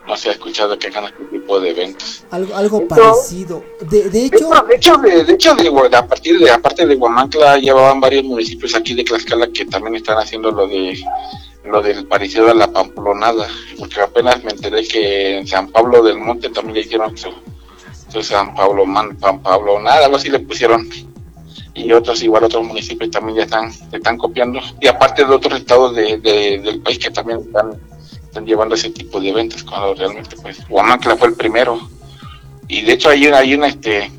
no 0.07 0.15
se 0.17 0.29
ha 0.29 0.31
escuchado 0.31 0.77
que 0.79 0.87
hagan 0.87 1.05
este 1.05 1.23
tipo 1.25 1.59
de 1.59 1.71
eventos. 1.71 2.23
Algo, 2.31 2.55
algo 2.55 2.87
parecido. 2.87 3.63
De, 3.81 4.03
de 4.03 4.09
De 4.09 4.25
hecho, 4.27 4.49
de 4.67 4.75
hecho, 4.75 4.97
de, 4.97 5.23
de 5.25 5.33
hecho, 5.33 5.55
de, 5.55 5.69
Gua- 5.69 5.93
a 5.93 6.07
partir 6.07 6.39
de, 6.39 6.49
aparte 6.49 6.85
de 6.85 6.95
Guamancla, 6.95 7.57
llevaban 7.57 7.99
varios 7.99 8.23
municipios 8.23 8.73
aquí 8.75 8.93
de 8.93 9.03
Tlaxcala 9.03 9.47
que 9.47 9.65
también 9.65 9.95
están 9.95 10.17
haciendo 10.17 10.51
lo 10.51 10.67
de 10.67 10.97
lo 11.65 11.81
del 11.81 12.05
parecido 12.05 12.51
a 12.51 12.53
la 12.53 12.71
pamplonada, 12.71 13.47
porque 13.79 13.99
apenas 13.99 14.43
me 14.43 14.51
enteré 14.51 14.87
que 14.87 15.39
en 15.39 15.47
San 15.47 15.67
Pablo 15.69 16.03
del 16.03 16.19
Monte 16.19 16.49
también 16.49 16.75
le 16.75 16.81
hicieron 16.81 17.17
su, 17.17 17.29
su 18.07 18.21
San 18.21 18.53
Pablo 18.53 18.85
Man, 18.85 19.17
San 19.19 19.41
Pablo 19.41 19.79
nada, 19.79 20.05
algo 20.05 20.17
así 20.17 20.29
le 20.29 20.39
pusieron. 20.39 20.87
Y 21.75 21.91
otros, 21.91 22.23
igual 22.23 22.45
otros 22.45 22.63
municipios 22.65 23.11
también 23.11 23.37
ya 23.37 23.43
están, 23.43 23.69
están 23.91 24.17
copiando. 24.17 24.59
Y 24.79 24.87
aparte 24.87 25.25
de 25.25 25.33
otros 25.33 25.59
estados 25.59 25.93
de, 25.95 26.17
de- 26.17 26.59
del 26.59 26.79
país 26.81 26.97
que 26.97 27.11
también 27.11 27.39
están, 27.39 27.73
están 28.23 28.45
llevando 28.45 28.75
ese 28.75 28.89
tipo 28.91 29.19
de 29.19 29.29
eventos, 29.29 29.63
cuando 29.63 29.93
realmente 29.93 30.35
pues 30.41 30.65
Guamancla 30.69 31.17
fue 31.17 31.27
el 31.27 31.33
primero. 31.35 31.79
Y 32.69 32.81
de 32.81 32.93
hecho 32.93 33.09
hay 33.09 33.27
una, 33.27 33.37
hay 33.39 33.53
una 33.55 33.67
este 33.67 34.09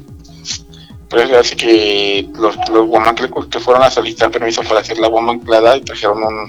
pues 1.09 1.33
así 1.33 1.55
que 1.57 2.29
los, 2.35 2.57
los 2.69 2.87
guamanclecos 2.89 3.47
que 3.47 3.61
fueron 3.61 3.83
a 3.85 3.91
solicitar 3.91 4.31
permiso 4.31 4.63
para 4.63 4.81
hacer 4.81 4.99
la 4.99 5.07
guamanclada 5.09 5.77
y 5.77 5.81
trajeron 5.83 6.23
un 6.25 6.49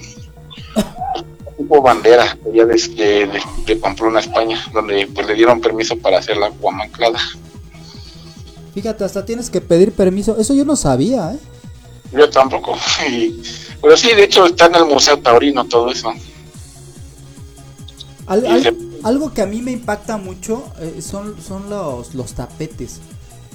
tipo 1.56 1.80
bandera 1.80 2.36
allá 2.46 2.66
de, 2.66 2.74
de- 2.76 3.40
de 3.66 3.76
Pamplona, 3.76 4.20
España, 4.20 4.62
donde 4.72 5.06
pues 5.14 5.26
le 5.26 5.34
dieron 5.34 5.60
permiso 5.60 5.96
para 5.96 6.18
hacer 6.18 6.36
la 6.36 6.48
guamanclada. 6.48 7.18
Fíjate, 8.78 9.02
hasta 9.02 9.24
tienes 9.26 9.50
que 9.50 9.60
pedir 9.60 9.90
permiso. 9.90 10.36
Eso 10.38 10.54
yo 10.54 10.64
no 10.64 10.76
sabía, 10.76 11.32
¿eh? 11.34 11.38
Yo 12.12 12.30
tampoco. 12.30 12.76
Y- 13.10 13.42
pero 13.82 13.96
sí, 13.96 14.08
de 14.14 14.22
hecho 14.22 14.46
está 14.46 14.66
en 14.66 14.76
el 14.76 14.84
Museo 14.84 15.18
Taurino 15.18 15.64
todo 15.64 15.90
eso. 15.90 16.12
Al- 18.26 18.44
Y 18.44 18.46
al- 18.46 18.62
se- 18.62 18.76
algo 19.02 19.32
que 19.34 19.42
a 19.42 19.46
mí 19.46 19.62
me 19.62 19.72
impacta 19.72 20.16
mucho 20.16 20.62
eh, 20.80 21.00
son, 21.02 21.34
son 21.42 21.68
los, 21.68 22.14
los 22.14 22.34
tapetes. 22.34 23.00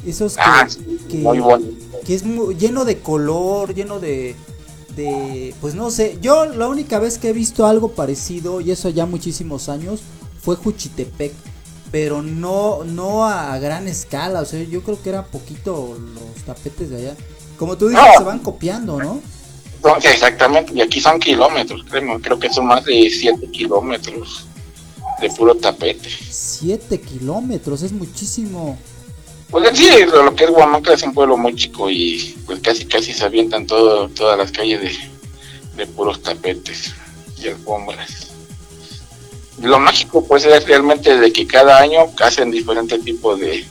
Esos 0.06 0.36
que, 0.36 0.42
Ah, 0.44 0.68
que- 1.10 1.18
muy 1.20 1.40
bonito. 1.40 1.72
que 2.06 2.16
es 2.16 2.24
lleno 2.58 2.84
de 2.84 3.00
color, 3.00 3.74
lleno 3.74 4.02
de, 4.02 4.36
de, 4.98 5.56
pues 5.62 5.74
no 5.76 5.90
sé, 5.90 6.18
yo 6.22 6.46
la 6.46 6.68
única 6.68 7.00
vez 7.00 7.18
que 7.18 7.30
he 7.30 7.34
visto 7.34 7.66
algo 7.66 7.92
parecido, 7.94 8.60
y 8.60 8.72
eso 8.72 8.90
ya 8.90 9.06
muchísimos 9.06 9.70
años, 9.70 10.02
fue 10.42 10.58
Juchitepec, 10.58 11.32
pero 11.94 12.24
no, 12.24 12.84
no 12.84 13.24
a 13.28 13.60
gran 13.60 13.88
escala, 13.88 14.42
o 14.42 14.46
sea, 14.46 14.64
yo 14.64 14.82
creo 14.82 15.00
que 15.00 15.10
era 15.10 15.28
poquito 15.28 15.96
los 16.16 16.44
tapetes 16.44 16.90
de 16.90 16.98
allá. 16.98 17.16
Como 17.56 17.78
tú 17.78 17.88
dices, 17.88 18.04
No. 18.04 18.18
se 18.18 18.24
van 18.24 18.40
copiando, 18.40 18.98
¿no? 18.98 19.22
No, 19.84 19.98
exactamente, 19.98 20.74
y 20.74 20.82
aquí 20.82 21.00
son 21.00 21.20
kilómetros, 21.20 21.84
creo, 21.88 22.20
creo 22.20 22.40
que 22.40 22.50
son 22.52 22.66
más 22.66 22.84
de 22.86 23.12
7 23.12 23.48
kilómetros 23.52 24.48
de 25.22 25.30
puro 25.30 25.54
tapete. 25.54 26.10
7 26.10 27.00
kilómetros, 27.00 27.84
es 27.84 27.92
muchísimo. 27.92 28.76
Pues 29.52 29.78
sí, 29.78 29.88
lo 30.08 30.24
lo 30.24 30.36
que 30.36 30.46
es 30.46 30.50
Huamantla 30.50 30.96
es 30.96 31.04
un 31.04 31.14
pueblo 31.14 31.38
muy 31.38 31.56
chico 31.56 31.92
y 31.92 32.36
pues 32.48 32.60
casi 32.62 32.86
casi 32.86 33.14
se 33.14 33.24
avientan 33.24 33.68
todo, 33.68 34.10
todas 34.10 34.36
las 34.36 34.52
calles 34.52 34.82
de, 34.82 34.98
de 35.78 35.86
puros 35.86 36.24
tapetes 36.24 36.92
y 37.40 37.50
alfombras. 37.50 38.33
Lo 39.62 39.80
mágico 39.80 40.26
pues 40.26 40.46
es 40.46 40.66
realmente 40.68 41.18
de 41.18 41.32
que 41.32 41.46
cada 41.48 41.80
año 41.80 42.00
hacen 42.20 42.52
diferentes 42.52 43.02
tipos 43.04 43.40
de, 43.40 43.64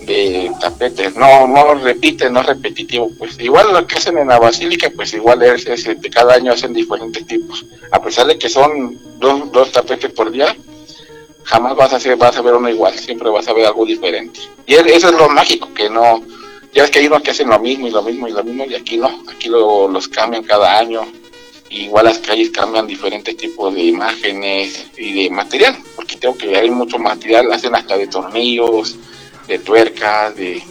de 0.00 0.50
tapetes, 0.60 1.14
no, 1.16 1.46
no 1.46 1.74
repiten, 1.74 2.32
no 2.32 2.40
es 2.40 2.46
repetitivo, 2.46 3.10
pues. 3.18 3.38
Igual 3.38 3.72
lo 3.72 3.86
que 3.86 3.96
hacen 3.96 4.18
en 4.18 4.28
la 4.28 4.38
basílica, 4.38 4.90
pues 4.94 5.12
igual 5.14 5.42
es, 5.42 5.66
es 5.66 5.84
de 5.84 6.10
cada 6.10 6.34
año 6.34 6.52
hacen 6.52 6.72
diferentes 6.72 7.26
tipos, 7.26 7.64
a 7.90 8.02
pesar 8.02 8.26
de 8.26 8.38
que 8.38 8.48
son 8.48 8.98
dos, 9.18 9.52
dos 9.52 9.70
tapetes 9.70 10.10
por 10.12 10.30
día, 10.32 10.56
jamás 11.44 11.76
vas 11.76 11.92
a 11.92 11.96
hacer, 11.96 12.16
vas 12.16 12.36
a 12.36 12.42
ver 12.42 12.54
uno 12.54 12.68
igual, 12.68 12.94
siempre 12.98 13.28
vas 13.30 13.46
a 13.48 13.52
ver 13.52 13.66
algo 13.66 13.84
diferente. 13.84 14.40
Y 14.66 14.74
es- 14.74 14.86
eso 14.86 15.08
es 15.08 15.14
lo 15.14 15.28
mágico, 15.28 15.72
que 15.74 15.88
no, 15.90 16.22
ya 16.72 16.84
es 16.84 16.90
que 16.90 17.00
hay 17.00 17.06
unos 17.06 17.22
que 17.22 17.30
hacen 17.32 17.48
lo 17.50 17.58
mismo 17.60 17.86
y 17.86 17.90
lo 17.90 18.02
mismo 18.02 18.26
y 18.28 18.32
lo 18.32 18.42
mismo, 18.42 18.64
y 18.64 18.74
aquí 18.74 18.96
no, 18.96 19.22
aquí 19.28 19.48
lo- 19.48 19.88
los 19.88 20.08
cambian 20.08 20.42
cada 20.42 20.78
año, 20.78 21.02
igual 21.72 22.04
las 22.04 22.18
calles 22.18 22.50
cambian 22.50 22.86
diferentes 22.86 23.36
tipos 23.36 23.74
de 23.74 23.82
imágenes 23.82 24.86
y 24.96 25.24
de 25.24 25.30
material, 25.30 25.76
porque 25.96 26.18
creo 26.18 26.36
que 26.36 26.56
hay 26.56 26.70
mucho 26.70 26.98
material, 26.98 27.52
hacen 27.52 27.74
hasta 27.74 27.96
de 27.96 28.06
tornillos, 28.06 28.96
de 29.48 29.58
tuercas, 29.58 30.36
de 30.36 30.62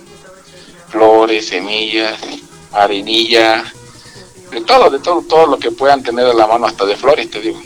flores, 0.89 1.47
semillas, 1.47 2.19
arenilla, 2.71 3.63
de 4.51 4.61
todo, 4.61 4.89
de 4.89 4.99
todo, 4.99 5.21
todo 5.23 5.47
lo 5.47 5.57
que 5.57 5.71
puedan 5.71 6.03
tener 6.03 6.25
a 6.25 6.33
la 6.33 6.47
mano, 6.47 6.67
hasta 6.67 6.85
de 6.85 6.95
flores, 6.95 7.29
te 7.31 7.39
digo. 7.39 7.61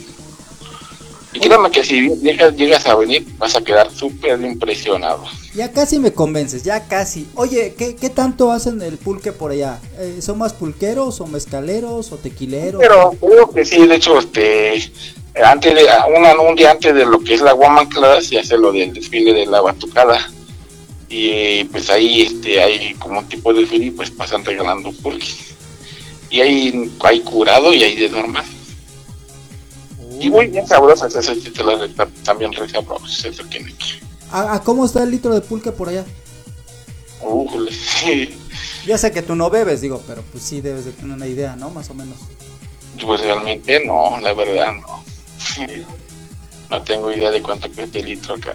Y 1.36 1.38
créeme 1.38 1.70
que 1.70 1.84
si 1.84 2.08
llegas, 2.16 2.56
llegas 2.56 2.86
a 2.86 2.94
venir, 2.94 3.26
vas 3.36 3.54
a 3.56 3.60
quedar 3.60 3.90
súper 3.90 4.40
impresionado. 4.40 5.22
Ya 5.54 5.70
casi 5.70 5.98
me 5.98 6.10
convences, 6.10 6.62
ya 6.62 6.88
casi. 6.88 7.28
Oye, 7.34 7.74
¿qué, 7.76 7.94
qué 7.94 8.08
tanto 8.08 8.50
hacen 8.52 8.80
el 8.80 8.96
pulque 8.96 9.32
por 9.32 9.50
allá? 9.50 9.78
Eh, 9.98 10.20
¿Son 10.22 10.38
más 10.38 10.54
pulqueros 10.54 11.20
o 11.20 11.26
mezcaleros 11.26 12.10
o 12.10 12.16
tequileros? 12.16 12.80
Pero 12.80 13.10
creo 13.20 13.50
que 13.50 13.66
sí, 13.66 13.86
de 13.86 13.96
hecho, 13.96 14.18
este, 14.18 14.90
antes 15.44 15.74
de, 15.74 15.86
una, 16.16 16.40
un 16.40 16.56
día 16.56 16.70
antes 16.70 16.94
de 16.94 17.04
lo 17.04 17.20
que 17.20 17.34
es 17.34 17.42
la 17.42 17.52
Guamanclada, 17.52 18.22
se 18.22 18.38
hace 18.38 18.56
lo 18.56 18.72
del 18.72 18.94
desfile 18.94 19.34
de 19.34 19.44
la 19.44 19.60
batucada. 19.60 20.30
Y 21.10 21.64
pues 21.64 21.90
ahí 21.90 22.22
este, 22.22 22.62
hay 22.62 22.94
como 22.94 23.18
un 23.18 23.28
tipo 23.28 23.52
de 23.52 23.60
desfile 23.60 23.92
pues 23.92 24.10
pasan 24.10 24.42
regalando 24.42 24.90
pulques. 24.90 25.54
Y 26.30 26.40
hay, 26.40 26.90
hay 27.00 27.20
curado 27.20 27.74
y 27.74 27.82
hay 27.82 27.94
de 27.94 28.08
normal. 28.08 28.46
Y 30.18 30.30
muy 30.30 30.46
bien 30.46 30.66
sabrosas, 30.66 31.12
te 31.12 31.64
las 31.64 31.80
re- 31.80 32.06
también 32.24 32.52
re 32.52 32.68
sabrosas, 32.68 33.24
eso 33.24 33.48
que 33.48 33.64
¿A, 34.30 34.54
a 34.54 34.62
cómo 34.62 34.84
está 34.84 35.02
el 35.02 35.10
litro 35.10 35.34
de 35.34 35.40
pulque 35.40 35.72
por 35.72 35.88
allá? 35.88 36.04
Újule, 37.20 37.72
sí. 37.72 38.36
Ya 38.86 38.98
sé 38.98 39.10
que 39.10 39.22
tú 39.22 39.34
no 39.34 39.50
bebes, 39.50 39.80
digo, 39.80 40.02
pero 40.06 40.22
pues 40.32 40.44
sí 40.44 40.60
debes 40.60 40.84
de 40.84 40.92
tener 40.92 41.16
una 41.16 41.26
idea, 41.26 41.56
¿no? 41.56 41.70
Más 41.70 41.90
o 41.90 41.94
menos. 41.94 42.16
Pues 43.04 43.20
realmente 43.20 43.84
no, 43.84 44.18
la 44.20 44.32
verdad 44.32 44.72
no. 44.74 45.04
No 46.70 46.82
tengo 46.82 47.12
idea 47.12 47.30
de 47.30 47.42
cuánto 47.42 47.70
cuesta 47.72 47.98
el 47.98 48.06
litro 48.06 48.34
acá. 48.34 48.54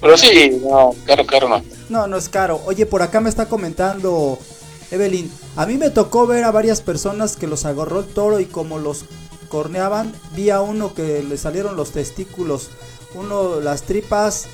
Pero 0.00 0.16
sí, 0.16 0.60
no, 0.62 0.94
caro, 1.04 1.26
caro 1.26 1.48
no. 1.48 1.62
No, 1.88 2.06
no 2.06 2.16
es 2.16 2.28
caro. 2.28 2.60
Oye, 2.66 2.86
por 2.86 3.02
acá 3.02 3.20
me 3.20 3.28
está 3.28 3.46
comentando 3.48 4.38
Evelyn. 4.90 5.30
A 5.56 5.66
mí 5.66 5.76
me 5.76 5.90
tocó 5.90 6.26
ver 6.26 6.44
a 6.44 6.50
varias 6.52 6.80
personas 6.80 7.36
que 7.36 7.46
los 7.46 7.64
agarró 7.64 8.00
el 8.00 8.06
toro 8.06 8.40
y 8.40 8.46
como 8.46 8.78
los 8.78 9.04
corneaban, 9.48 10.12
vi 10.32 10.50
a 10.50 10.60
uno 10.60 10.94
que 10.94 11.22
le 11.22 11.36
salieron 11.36 11.76
los 11.76 11.90
testículos, 11.92 12.68
uno 13.14 13.60
las 13.60 13.82
tripas, 13.82 14.46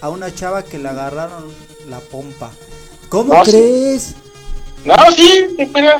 a 0.00 0.08
una 0.10 0.34
chava 0.34 0.62
que 0.64 0.78
le 0.78 0.88
agarraron 0.88 1.44
la 1.88 2.00
pompa. 2.00 2.50
¿Cómo 3.08 3.34
No, 3.34 3.44
sí. 3.44 3.50
crees? 3.52 4.14
No, 4.84 4.94
sí, 5.16 5.46
pero. 5.72 5.98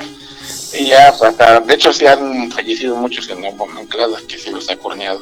Y 0.78 0.86
ya, 0.86 1.12
pues, 1.18 1.30
hasta, 1.30 1.60
de 1.60 1.74
hecho, 1.74 1.92
sí 1.92 2.06
han 2.06 2.50
fallecido 2.50 2.96
muchos 2.96 3.28
en 3.28 3.42
la 3.42 3.50
Monclada 3.52 4.18
que 4.26 4.38
se 4.38 4.50
los 4.50 4.68
ha 4.70 4.76
corneado. 4.76 5.20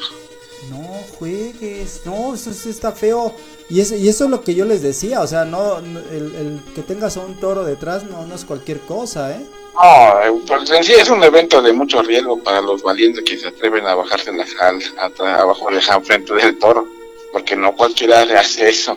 No 0.70 0.88
juegues, 1.18 2.02
no, 2.04 2.34
eso 2.34 2.52
sí 2.52 2.70
está 2.70 2.92
feo. 2.92 3.34
Y 3.68 3.80
eso, 3.80 3.94
y 3.96 4.08
eso 4.08 4.24
es 4.24 4.30
lo 4.30 4.42
que 4.42 4.54
yo 4.54 4.64
les 4.64 4.82
decía, 4.82 5.20
o 5.22 5.26
sea, 5.26 5.44
no, 5.44 5.80
no- 5.80 6.00
el, 6.00 6.34
el 6.34 6.61
que 6.74 6.82
tengas 6.82 7.16
a 7.16 7.20
un 7.20 7.38
toro 7.40 7.64
detrás 7.64 8.05
no, 8.05 8.26
no 8.26 8.34
es 8.34 8.44
cualquier 8.44 8.80
cosa, 8.80 9.32
¿eh? 9.34 9.44
No, 9.77 10.41
pues 10.47 10.70
en 10.70 10.83
sí 10.83 10.95
es 10.95 11.11
un 11.11 11.22
evento 11.22 11.61
de 11.61 11.72
mucho 11.72 12.03
riesgo 12.03 12.43
para 12.43 12.62
los 12.62 12.83
valientes 12.83 13.22
que 13.24 13.37
se 13.37 13.49
atreven 13.49 13.87
a 13.87 13.95
bajarse 13.95 14.33
la 14.33 14.47
sal 14.47 14.81
abajo 15.18 15.70
de 15.70 15.83
la 15.83 16.01
frente 16.01 16.33
del 16.35 16.59
toro, 16.59 16.87
porque 17.31 17.55
no 17.55 17.77
cualquiera 17.77 18.24
le 18.24 18.39
hace 18.39 18.70
eso. 18.70 18.97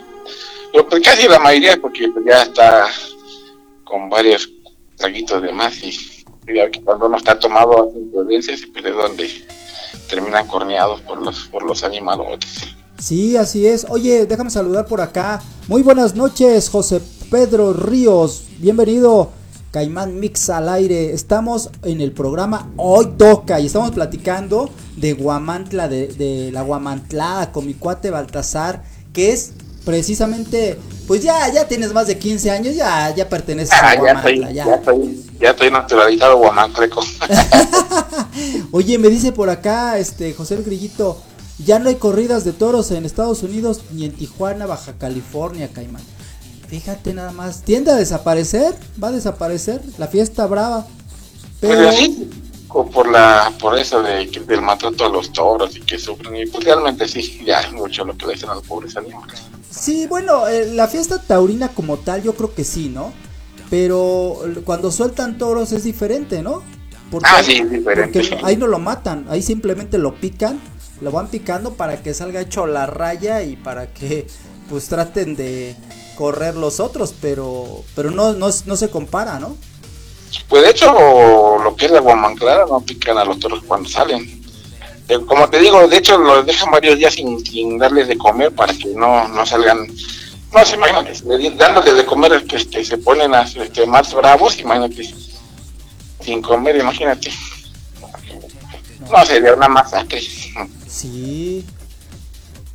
Pero 0.71 0.87
pues 0.87 1.01
casi 1.03 1.27
la 1.27 1.39
mayoría, 1.39 1.77
porque 1.81 2.07
pues, 2.07 2.23
ya 2.25 2.43
está 2.43 2.87
con 3.83 4.09
varios 4.09 4.49
traguitos 4.95 5.41
de 5.41 5.51
más 5.51 5.75
y, 5.83 5.97
cuando 6.83 7.07
uno 7.07 7.17
está 7.17 7.37
tomado 7.37 7.91
violencias 7.93 8.61
y 8.61 8.67
pues 8.67 8.85
es 8.85 8.95
donde 8.95 9.29
terminan 10.09 10.47
corneados 10.47 10.99
por 11.01 11.21
los 11.21 11.47
por 11.49 11.61
los 11.61 11.83
animalotes. 11.83 12.75
Sí, 12.97 13.37
así 13.37 13.67
es. 13.67 13.85
Oye, 13.89 14.25
déjame 14.25 14.49
saludar 14.49 14.87
por 14.87 14.99
acá. 14.99 15.41
Muy 15.67 15.83
buenas 15.83 16.15
noches, 16.15 16.69
José 16.69 17.01
Pedro 17.29 17.73
Ríos. 17.73 18.45
Bienvenido, 18.57 19.31
Caimán 19.71 20.19
Mix 20.19 20.49
al 20.49 20.67
aire. 20.69 21.13
Estamos 21.13 21.69
en 21.83 22.01
el 22.01 22.11
programa 22.11 22.71
Hoy 22.77 23.07
Toca 23.17 23.59
y 23.59 23.67
estamos 23.67 23.91
platicando 23.91 24.69
de 24.97 25.13
Guamantla, 25.13 25.87
de, 25.87 26.07
de 26.07 26.51
la 26.51 26.63
Guamantlada 26.63 27.51
con 27.51 27.65
mi 27.67 27.73
cuate 27.75 28.09
Baltasar, 28.09 28.83
que 29.13 29.31
es 29.31 29.51
precisamente, 29.85 30.77
pues 31.07 31.21
ya, 31.21 31.51
ya 31.53 31.67
tienes 31.67 31.93
más 31.93 32.07
de 32.07 32.17
15 32.17 32.51
años, 32.51 32.75
ya, 32.75 33.13
ya 33.15 33.29
perteneces 33.29 33.73
Ah, 33.79 33.89
a 33.91 33.93
ya 33.95 33.99
Guamantla, 33.99 34.31
estoy, 34.31 34.53
ya. 34.55 34.65
ya 34.65 34.75
estoy, 34.75 35.25
ya 35.39 35.49
estoy 35.51 35.71
naturalizado 35.71 36.37
guamantleco. 36.37 37.01
Oye, 38.71 38.97
me 38.97 39.09
dice 39.09 39.31
por 39.31 39.49
acá, 39.49 39.97
este, 39.99 40.33
José 40.33 40.55
el 40.55 40.63
Grillito, 40.63 41.17
ya 41.63 41.77
no 41.79 41.89
hay 41.89 41.95
corridas 41.95 42.43
de 42.43 42.53
toros 42.53 42.89
en 42.91 43.05
Estados 43.05 43.43
Unidos 43.43 43.81
ni 43.91 44.05
en 44.05 44.13
Tijuana, 44.13 44.65
Baja 44.65 44.93
California, 44.93 45.69
Caimán. 45.73 46.01
Fíjate 46.69 47.13
nada 47.13 47.31
más, 47.31 47.63
tiende 47.63 47.91
a 47.91 47.95
desaparecer, 47.95 48.75
va 49.01 49.09
a 49.09 49.11
desaparecer 49.11 49.81
la 49.97 50.07
fiesta 50.07 50.45
brava. 50.45 50.85
Pero 51.59 51.73
Pero 51.75 51.91
sí, 51.91 52.29
co- 52.67 52.89
por 52.89 53.07
la 53.09 53.51
por 53.59 53.77
eso 53.77 54.01
de, 54.03 54.29
que- 54.29 54.41
del 54.41 54.61
maltrato 54.61 55.05
a 55.05 55.09
los 55.09 55.33
toros 55.33 55.75
y 55.77 55.81
que 55.81 55.97
sufren 55.99 56.35
y 56.35 56.45
pues 56.45 56.63
realmente 56.63 57.07
sí, 57.07 57.41
ya 57.45 57.61
es 57.61 57.71
mucho 57.73 58.05
lo 58.05 58.15
que 58.17 58.27
le 58.27 58.33
hacen 58.35 58.49
a 58.49 58.55
los 58.55 58.65
pobres 58.67 58.95
animales. 58.97 59.51
sí, 59.69 60.07
bueno, 60.07 60.47
eh, 60.47 60.67
la 60.73 60.87
fiesta 60.87 61.21
taurina 61.21 61.69
como 61.69 61.97
tal, 61.97 62.23
yo 62.23 62.35
creo 62.35 62.53
que 62.53 62.63
sí, 62.63 62.89
¿no? 62.89 63.13
Pero 63.69 64.37
cuando 64.65 64.91
sueltan 64.91 65.37
toros 65.37 65.71
es 65.71 65.83
diferente, 65.83 66.41
¿no? 66.41 66.63
Porque, 67.09 67.37
Ah, 67.37 67.43
sí, 67.43 67.53
es 67.57 67.69
diferente. 67.69 68.23
porque 68.23 68.39
ahí 68.43 68.57
no 68.57 68.67
lo 68.67 68.79
matan, 68.79 69.25
ahí 69.29 69.41
simplemente 69.41 69.97
lo 69.97 70.15
pican, 70.15 70.59
lo 71.01 71.11
van 71.11 71.27
picando 71.29 71.73
para 71.75 72.01
que 72.01 72.13
salga 72.13 72.41
hecho 72.41 72.65
la 72.67 72.85
raya 72.85 73.43
y 73.43 73.55
para 73.57 73.93
que 73.93 74.27
pues 74.69 74.87
traten 74.87 75.35
de 75.35 75.75
correr 76.19 76.55
los 76.57 76.81
otros, 76.81 77.13
pero 77.21 77.85
pero 77.95 78.11
no 78.11 78.33
no, 78.33 78.49
no 78.65 78.75
se 78.75 78.89
compara, 78.89 79.39
¿no? 79.39 79.55
Pues 80.49 80.63
de 80.63 80.71
hecho, 80.71 80.91
lo 81.63 81.75
que 81.77 81.85
es 81.85 81.91
la 81.91 82.01
guamanclada 82.01 82.65
no 82.69 82.81
pican 82.81 83.17
a 83.17 83.23
los 83.23 83.39
toros 83.39 83.63
cuando 83.65 83.87
salen. 83.87 84.21
Eh, 85.07 85.17
Como 85.25 85.49
te 85.49 85.59
digo, 85.59 85.87
de 85.87 85.97
hecho 85.97 86.17
los 86.17 86.45
dejan 86.45 86.71
varios 86.71 86.97
días 86.97 87.13
sin, 87.13 87.39
sin 87.45 87.77
darles 87.77 88.09
de 88.09 88.17
comer 88.17 88.51
para 88.53 88.73
que 88.73 88.87
no, 88.93 89.27
no 89.29 89.45
salgan, 89.45 89.87
no 90.53 90.65
se 90.65 90.75
imagínate, 90.75 91.13
le- 91.25 91.51
dándoles 91.51 91.95
de 91.95 92.05
comer 92.05 92.45
que 92.45 92.57
este, 92.57 92.83
se 92.83 92.97
ponen 92.97 93.33
a, 93.33 93.43
este, 93.43 93.85
más 93.87 94.13
bravos, 94.13 94.59
imagínate, 94.59 95.09
sin 96.21 96.41
comer, 96.41 96.75
imagínate. 96.75 97.31
No, 99.09 99.25
sería 99.25 99.53
una 99.53 99.69
masacre. 99.69 100.21
Sí. 100.87 101.65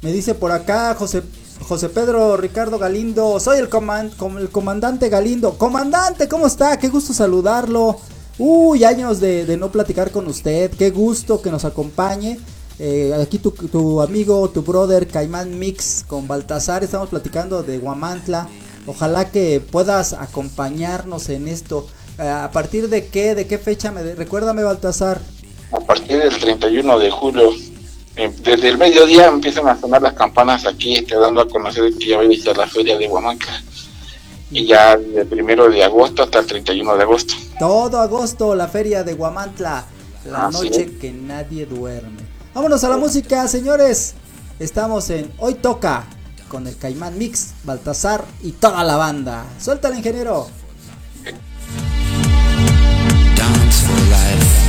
Me 0.03 0.13
dice 0.13 0.35
por 0.35 0.51
acá 0.51 0.95
José 0.99 1.23
José 1.61 1.89
Pedro 1.89 2.37
Ricardo 2.37 2.79
Galindo. 2.79 3.39
Soy 3.41 3.59
el, 3.59 3.71
coman- 3.71 4.11
com- 4.17 4.39
el 4.39 4.51
comandante 4.51 5.09
Galindo. 5.09 5.57
Comandante, 5.57 6.29
¿cómo 6.29 6.47
está? 6.47 6.79
Qué 6.79 6.89
gusto 6.89 7.13
saludarlo. 7.13 7.97
Uy, 8.39 8.85
años 8.85 9.21
de, 9.21 9.57
no 9.57 9.71
platicar 9.71 10.11
con 10.11 10.27
usted. 10.27 10.71
Qué 10.73 10.91
gusto 10.91 11.41
que 11.41 11.51
nos 11.51 11.65
acompañe. 11.65 12.39
Eh, 12.79 13.15
aquí 13.23 13.39
tu, 13.39 13.53
tu 13.53 14.03
amigo, 14.03 14.51
tu 14.51 14.63
brother 14.63 15.07
Caimán 15.07 15.59
Mix 15.59 16.05
con 16.07 16.27
Baltasar. 16.27 16.83
Estamos 16.85 17.09
platicando 17.09 17.63
de 17.63 17.79
Guamantla. 17.79 18.49
Ojalá 18.87 19.31
que 19.31 19.61
puedas 19.61 20.13
acompañarnos 20.13 21.29
en 21.29 21.49
esto. 21.49 21.87
Eh, 22.19 22.29
¿A 22.29 22.51
partir 22.51 22.89
de 22.89 23.07
qué? 23.07 23.35
¿De 23.35 23.47
qué 23.47 23.59
fecha? 23.59 23.91
Me 23.93 24.15
Recuérdame, 24.15 24.63
Baltasar. 24.65 25.21
A 25.73 25.81
partir 25.81 26.19
del 26.19 26.37
31 26.39 26.99
de 26.99 27.11
julio, 27.11 27.51
desde 28.17 28.69
el 28.69 28.79
mediodía 28.79 29.27
empiezan 29.27 29.67
a 29.69 29.79
sonar 29.79 30.01
las 30.03 30.15
campanas 30.15 30.67
aquí, 30.67 30.97
este, 30.97 31.17
dando 31.17 31.41
a 31.41 31.49
conocer 31.49 31.93
que 31.99 32.07
ya 32.07 32.17
va 32.17 32.23
a 32.23 32.27
iniciar 32.27 32.57
la 32.57 32.67
feria 32.67 32.97
de 32.97 33.09
Huamanca. 33.09 33.63
Y 34.51 34.67
ya 34.67 34.97
del 34.97 35.27
primero 35.27 35.69
de 35.69 35.83
agosto 35.83 36.23
hasta 36.23 36.39
el 36.39 36.47
31 36.47 36.97
de 36.97 37.03
agosto. 37.03 37.35
Todo 37.59 38.01
agosto, 38.01 38.55
la 38.55 38.69
feria 38.69 39.03
de 39.03 39.15
Guamantla. 39.15 39.85
La 40.27 40.49
noche 40.51 40.97
que 40.99 41.13
nadie 41.13 41.67
duerme. 41.67 42.23
Vámonos 42.55 42.83
a 42.85 42.89
la 42.89 42.97
música, 42.97 43.49
señores. 43.49 44.15
Estamos 44.59 45.11
en 45.11 45.33
Hoy 45.39 45.55
Toca 45.55 46.05
con 46.49 46.67
el 46.69 46.77
Caimán 46.77 47.19
Mix, 47.19 47.53
Baltasar 47.65 48.25
y 48.43 48.53
toda 48.53 48.85
la 48.85 48.97
banda. 48.97 49.45
Suelta 49.61 49.89
el 49.89 49.97
ingeniero. 49.97 50.47
Dance 53.37 53.85
for 53.85 54.01
life. 54.09 54.64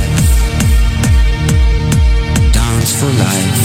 For 2.86 3.12
life. 3.12 3.55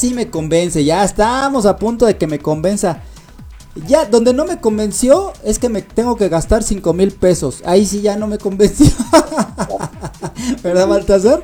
Casi 0.00 0.14
me 0.14 0.30
convence, 0.30 0.82
ya 0.82 1.04
estamos 1.04 1.66
a 1.66 1.76
punto 1.76 2.06
de 2.06 2.16
que 2.16 2.26
me 2.26 2.38
convenza. 2.38 3.02
Ya, 3.86 4.06
donde 4.06 4.32
no 4.32 4.46
me 4.46 4.58
convenció 4.58 5.34
es 5.44 5.58
que 5.58 5.68
me 5.68 5.82
tengo 5.82 6.16
que 6.16 6.30
gastar 6.30 6.62
5 6.62 6.94
mil 6.94 7.12
pesos. 7.12 7.60
Ahí 7.66 7.84
sí 7.84 8.00
ya 8.00 8.16
no 8.16 8.26
me 8.26 8.38
convenció. 8.38 8.86
¿Verdad, 10.62 10.88
Baltasar? 10.88 11.42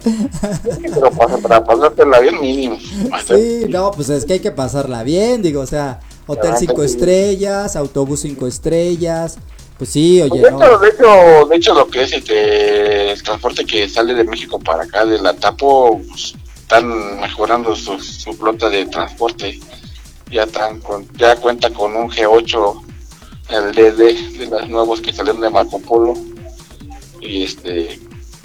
Pero 0.80 1.10
para, 1.10 1.36
para 1.36 1.64
pasártela 1.66 2.18
bien 2.20 2.40
mínimo. 2.40 2.78
Sí, 3.26 3.66
no, 3.68 3.90
pues 3.90 4.08
es 4.08 4.24
que 4.24 4.32
hay 4.32 4.40
que 4.40 4.52
pasarla 4.52 5.02
bien, 5.02 5.42
digo, 5.42 5.60
o 5.60 5.66
sea, 5.66 6.00
hotel 6.26 6.52
Ah, 6.54 6.58
5 6.58 6.74
pues 6.74 6.92
sí. 6.92 6.96
estrellas, 6.96 7.76
autobús 7.76 8.20
5 8.20 8.46
estrellas. 8.46 9.36
Pues 9.76 9.90
sí, 9.90 10.22
oye, 10.22 10.50
no. 10.50 10.56
hecho, 10.64 10.78
de, 10.78 10.88
hecho, 10.88 11.46
de 11.50 11.56
hecho, 11.56 11.74
lo 11.74 11.88
que 11.88 12.04
es 12.04 12.12
este, 12.14 13.12
el 13.12 13.22
transporte 13.22 13.66
que 13.66 13.86
sale 13.86 14.14
de 14.14 14.24
México 14.24 14.58
para 14.58 14.84
acá, 14.84 15.04
de 15.04 15.18
la 15.18 15.34
Tapo, 15.34 16.00
pues, 16.08 16.34
están 16.66 17.20
mejorando 17.20 17.76
su, 17.76 17.96
su 18.00 18.32
flota 18.32 18.68
de 18.68 18.86
transporte. 18.86 19.60
Ya, 20.32 20.44
con, 20.82 21.06
ya 21.16 21.36
cuenta 21.36 21.70
con 21.70 21.94
un 21.94 22.10
G8, 22.10 22.82
el 23.50 23.72
DD, 23.72 24.38
de 24.38 24.46
los 24.46 24.68
nuevos 24.68 25.00
que 25.00 25.12
salieron 25.12 25.40
de 25.40 25.50
Marco 25.50 25.78
Polo. 25.78 26.14
Y 27.20 27.44
este, 27.44 28.00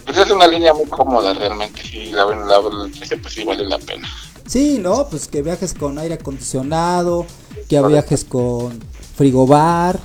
pues 0.06 0.18
es 0.18 0.30
una 0.30 0.48
línea 0.48 0.72
muy 0.72 0.86
cómoda 0.86 1.34
realmente. 1.34 1.82
Y 1.92 2.12
la, 2.12 2.26
la, 2.26 2.62
precio, 2.96 3.20
pues 3.20 3.34
sí 3.34 3.44
vale 3.44 3.66
la 3.66 3.80
pena. 3.80 4.08
Sí, 4.46 4.78
no, 4.80 5.08
pues 5.10 5.28
que 5.28 5.42
viajes 5.42 5.74
con 5.74 5.98
aire 5.98 6.14
acondicionado, 6.14 7.26
que 7.68 7.82
viajes 7.82 8.24
con 8.24 8.80
frigobar, 9.16 10.00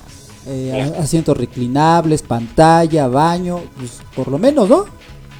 eh, 0.47 0.95
asientos 0.99 1.37
reclinables, 1.37 2.23
pantalla, 2.23 3.09
baño, 3.09 3.61
pues 3.77 4.01
por 4.15 4.29
lo 4.29 4.39
menos, 4.39 4.71
¿no? 4.71 4.87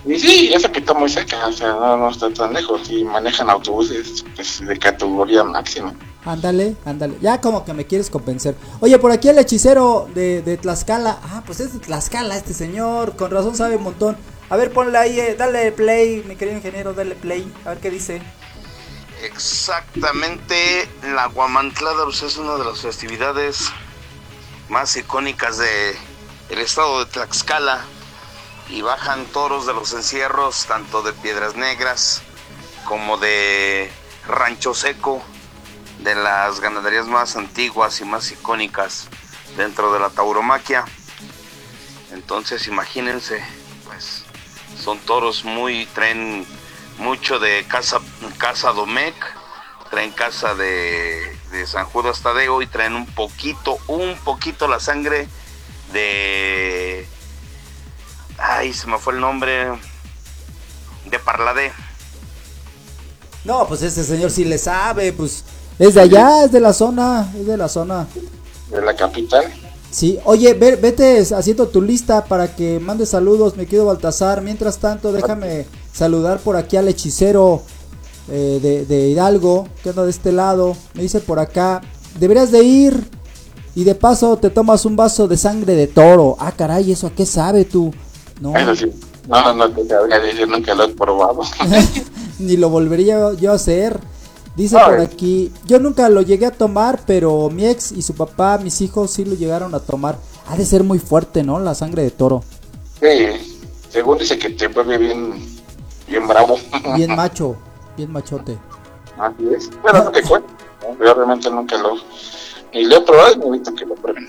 Y 0.07 0.21
sí, 0.21 0.51
eso 0.55 0.71
que 0.71 0.79
está 0.79 0.95
muy 0.95 1.09
cerca, 1.09 1.49
o 1.49 1.53
sea, 1.53 1.73
no, 1.73 1.97
no 1.97 2.11
está 2.11 2.33
tan 2.33 2.53
lejos. 2.53 2.89
Y 2.89 3.05
manejan 3.05 3.51
autobuses 3.51 4.25
pues, 4.37 4.65
de 4.65 4.79
categoría 4.79 5.43
máxima. 5.43 5.95
Ándale, 6.25 6.77
ándale. 6.85 7.17
Ya 7.21 7.41
como 7.41 7.65
que 7.65 7.73
me 7.73 7.87
quieres 7.87 8.09
convencer. 8.09 8.55
Oye, 8.81 8.99
por 8.99 9.11
aquí 9.11 9.29
el 9.29 9.39
hechicero 9.39 10.09
de, 10.15 10.43
de 10.43 10.57
Tlaxcala. 10.57 11.19
Ah, 11.23 11.43
pues 11.45 11.59
es 11.61 11.73
de 11.73 11.81
Tlaxcala 11.81 12.37
este 12.37 12.55
señor. 12.55 13.17
Con 13.17 13.33
razón 13.33 13.57
sabe 13.57 13.77
un 13.77 13.83
montón. 13.83 14.17
A 14.49 14.57
ver, 14.57 14.73
ponle 14.73 14.97
ahí, 14.97 15.19
eh, 15.19 15.35
dale 15.37 15.73
play, 15.73 16.23
mi 16.27 16.37
querido 16.37 16.57
ingeniero, 16.57 16.95
dale 16.95 17.17
play. 17.17 17.53
A 17.65 17.71
ver 17.71 17.79
qué 17.79 17.91
dice. 17.91 18.23
Exactamente, 19.23 20.89
la 21.03 21.27
Guamantlada 21.27 22.05
pues, 22.05 22.23
es 22.23 22.37
una 22.37 22.57
de 22.57 22.65
las 22.65 22.81
festividades 22.81 23.71
más 24.69 24.97
icónicas 24.97 25.59
de 25.59 25.97
el 26.51 26.59
estado 26.59 27.05
de 27.05 27.07
Tlaxcala 27.07 27.85
y 28.69 28.83
bajan 28.83 29.27
toros 29.27 29.67
de 29.67 29.75
los 29.75 29.93
encierros 29.93 30.67
tanto 30.67 31.03
de 31.03 31.13
Piedras 31.13 31.57
Negras 31.57 32.23
como 32.85 33.17
de 33.17 33.91
Rancho 34.27 34.75
Seco, 34.75 35.23
de 36.01 36.15
las 36.15 36.61
ganaderías 36.61 37.07
más 37.07 37.37
antiguas 37.37 38.01
y 38.01 38.05
más 38.05 38.31
icónicas 38.31 39.09
dentro 39.57 39.93
de 39.93 40.01
la 40.01 40.11
tauromaquia. 40.11 40.85
Entonces 42.13 42.67
imagínense, 42.67 43.43
pues 43.85 44.25
son 44.79 44.99
toros 45.01 45.45
muy, 45.45 45.87
traen 45.87 46.47
mucho 46.99 47.39
de 47.39 47.65
Casa, 47.69 48.01
casa 48.39 48.73
Domecq, 48.73 49.17
traen 49.91 50.13
Casa 50.13 50.55
de, 50.55 51.37
de 51.51 51.67
San 51.67 51.87
Judas 51.87 52.21
Tadeo 52.23 52.63
y 52.63 52.67
traen 52.67 52.95
un 52.95 53.07
poquito, 53.07 53.79
un 53.87 54.17
poquito 54.25 54.69
la 54.69 54.81
sangre 54.81 55.29
de... 55.93 57.09
Ay, 58.39 58.73
se 58.73 58.87
me 58.87 58.99
fue 58.99 59.15
el 59.15 59.21
nombre. 59.21 59.67
De 61.11 61.19
Parladé. 61.19 61.71
No, 63.45 63.67
pues 63.69 63.83
ese 63.83 64.03
señor 64.03 64.31
sí 64.31 64.45
le 64.45 64.59
sabe, 64.59 65.13
pues 65.13 65.45
es 65.79 65.95
de 65.95 66.01
allá, 66.01 66.45
es 66.45 66.53
de 66.53 66.59
la 66.61 66.73
zona, 66.73 67.33
es 67.39 67.47
de 67.47 67.57
la 67.57 67.69
zona. 67.69 68.07
de 68.71 68.83
la 68.83 68.95
capital. 68.97 69.45
Sí, 69.91 70.19
oye, 70.25 70.53
ve- 70.55 70.75
vete 70.77 71.21
haciendo 71.33 71.69
tu 71.69 71.81
lista 71.81 72.25
para 72.25 72.55
que 72.55 72.81
mande 72.81 73.07
saludos, 73.07 73.57
me 73.57 73.67
quedo 73.67 73.87
Baltasar. 73.87 74.43
Mientras 74.43 74.79
tanto, 74.79 75.13
déjame 75.13 75.67
saludar 75.93 76.41
por 76.41 76.57
aquí 76.57 76.77
al 76.77 76.89
hechicero 76.89 77.63
eh, 78.29 78.59
de, 78.61 78.85
de 78.85 79.09
Hidalgo, 79.11 79.69
que 79.83 79.91
anda 79.91 80.03
de 80.05 80.11
este 80.11 80.33
lado. 80.33 80.77
Me 80.95 81.03
dice 81.03 81.21
por 81.21 81.39
acá, 81.39 81.83
deberías 82.19 82.51
de 82.51 82.65
ir 82.65 83.09
y 83.77 83.85
de 83.85 83.95
paso 83.95 84.37
te 84.39 84.51
tomas 84.51 84.85
un 84.85 84.97
vaso 84.97 85.29
de 85.29 85.37
sangre 85.37 85.75
de 85.77 85.87
toro. 85.87 86.37
Ah, 86.41 86.51
caray, 86.53 86.91
¿eso 86.91 87.07
a 87.07 87.11
qué 87.11 87.25
sabe 87.25 87.65
tú? 87.65 87.95
No, 88.41 88.57
Eso 88.57 88.75
sí. 88.75 88.93
No, 89.29 89.55
no 89.55 89.71
te 89.71 89.87
sabría 89.87 90.21
decir, 90.21 90.49
nunca 90.49 90.75
lo 90.75 90.85
he 90.85 90.89
probado. 90.89 91.41
ni 92.39 92.57
lo 92.57 92.69
volvería 92.69 93.33
yo 93.35 93.53
a 93.53 93.55
hacer. 93.55 93.99
Dice 94.57 94.79
por 94.83 95.01
aquí, 95.01 95.53
yo 95.67 95.79
nunca 95.79 96.09
lo 96.09 96.23
llegué 96.23 96.47
a 96.47 96.51
tomar, 96.51 97.01
pero 97.07 97.51
mi 97.51 97.67
ex 97.67 97.93
y 97.93 98.01
su 98.01 98.15
papá, 98.15 98.57
mis 98.57 98.81
hijos 98.81 99.11
sí 99.11 99.25
lo 99.25 99.35
llegaron 99.35 99.75
a 99.75 99.81
tomar. 99.81 100.17
Ha 100.49 100.57
de 100.57 100.65
ser 100.65 100.83
muy 100.83 100.99
fuerte, 100.99 101.43
¿no? 101.43 101.59
La 101.59 101.75
sangre 101.75 102.03
de 102.03 102.11
toro. 102.11 102.43
sí, 103.01 103.57
según 103.91 104.19
dice 104.19 104.39
que 104.39 104.51
te 104.51 104.69
vuelve 104.69 104.97
bien, 104.97 105.35
bien 106.09 106.27
bravo. 106.27 106.59
Bien 106.97 107.15
macho, 107.17 107.57
bien 107.97 108.11
machote. 108.13 108.59
Así 109.19 109.47
es. 109.55 109.71
Bueno, 109.83 110.05
no 110.05 110.11
te 110.11 110.23
cuento. 110.23 110.49
Yo 111.01 111.15
realmente 111.15 111.51
nunca 111.51 111.77
lo... 111.79 111.97
Ni 112.73 112.85
lo 112.85 112.97
he 112.97 113.01
probado 113.03 113.33
y 113.33 113.47
invito 113.47 113.71
a 113.71 113.75
que 113.75 113.85
lo 113.85 113.95
prueben. 113.95 114.27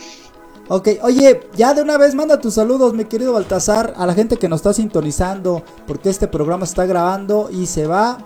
Ok, 0.70 0.90
oye, 1.02 1.48
ya 1.56 1.74
de 1.74 1.82
una 1.82 1.98
vez 1.98 2.14
manda 2.14 2.42
tus 2.42 2.56
saludos, 2.56 2.94
mi 2.94 3.06
querido 3.06 3.32
Baltasar, 3.32 3.94
a 3.96 4.06
la 4.06 4.14
gente 4.14 4.36
que 4.36 4.50
nos 4.50 4.60
está 4.60 4.74
sintonizando, 4.74 5.64
porque 5.86 6.10
este 6.10 6.28
programa 6.28 6.66
se 6.66 6.72
está 6.72 6.86
grabando 6.86 7.50
y 7.50 7.68
se 7.68 7.88
va 7.88 8.18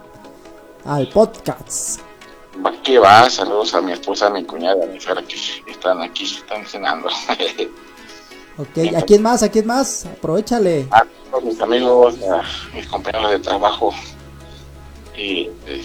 al 0.83 1.07
podcast. 1.09 1.99
Que 2.83 2.97
va, 2.97 3.29
saludos 3.29 3.75
a 3.75 3.81
mi 3.81 3.91
esposa, 3.91 4.25
a 4.25 4.29
mi 4.31 4.43
cuñada, 4.43 4.83
a 4.83 4.87
mi 4.87 4.99
suegra 4.99 5.21
que 5.21 5.35
están 5.71 6.01
aquí, 6.01 6.23
están 6.23 6.65
cenando. 6.65 7.09
Ok, 8.57 8.95
¿a 8.95 9.01
quién 9.03 9.23
más? 9.23 9.41
¿A 9.43 9.49
quién 9.49 9.65
más? 9.65 10.05
Aprovechale. 10.05 10.85
a 10.91 11.05
todos 11.31 11.43
mis 11.45 11.61
amigos, 11.61 12.15
a 12.21 12.43
mis 12.75 12.85
compañeros 12.85 13.31
de 13.31 13.39
trabajo 13.39 13.91
y 15.17 15.49
eh, 15.65 15.83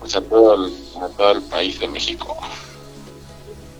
pues 0.00 0.16
a 0.16 0.22
todo, 0.22 0.54
el, 0.54 0.72
a 1.02 1.08
todo 1.08 1.32
el 1.32 1.42
país 1.42 1.78
de 1.78 1.86
México. 1.86 2.36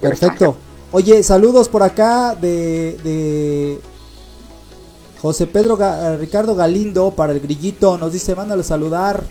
Perfecto. 0.01 0.57
Oye, 0.93 1.23
saludos 1.25 1.69
por 1.69 1.83
acá 1.83 2.37
de, 2.37 2.97
de 3.03 3.81
José 5.21 5.49
Pedro 5.49 5.77
eh, 5.81 6.17
Ricardo 6.17 6.55
Galindo 6.55 7.11
para 7.11 7.33
el 7.33 7.41
grillito. 7.41 7.99
Nos 7.99 8.13
dice, 8.13 8.37
mándale 8.37 8.63
saludar. 8.63 9.25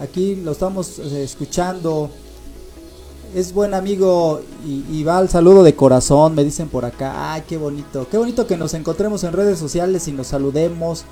Aquí 0.00 0.36
lo 0.36 0.52
estamos 0.52 0.98
eh, 0.98 1.24
escuchando. 1.24 2.10
Es 3.34 3.54
buen 3.54 3.72
amigo 3.72 4.42
y, 4.66 4.84
y 4.90 5.02
va 5.04 5.18
al 5.18 5.28
saludo 5.28 5.62
de 5.62 5.74
corazón, 5.74 6.34
me 6.34 6.44
dicen 6.44 6.68
por 6.68 6.84
acá. 6.84 7.32
Ay, 7.32 7.42
qué 7.48 7.56
bonito. 7.56 8.06
Qué 8.10 8.18
bonito 8.18 8.46
que 8.46 8.56
nos 8.56 8.74
encontremos 8.74 9.24
en 9.24 9.32
redes 9.32 9.58
sociales 9.58 10.08
y 10.08 10.12
nos 10.12 10.28
saludemos. 10.28 11.04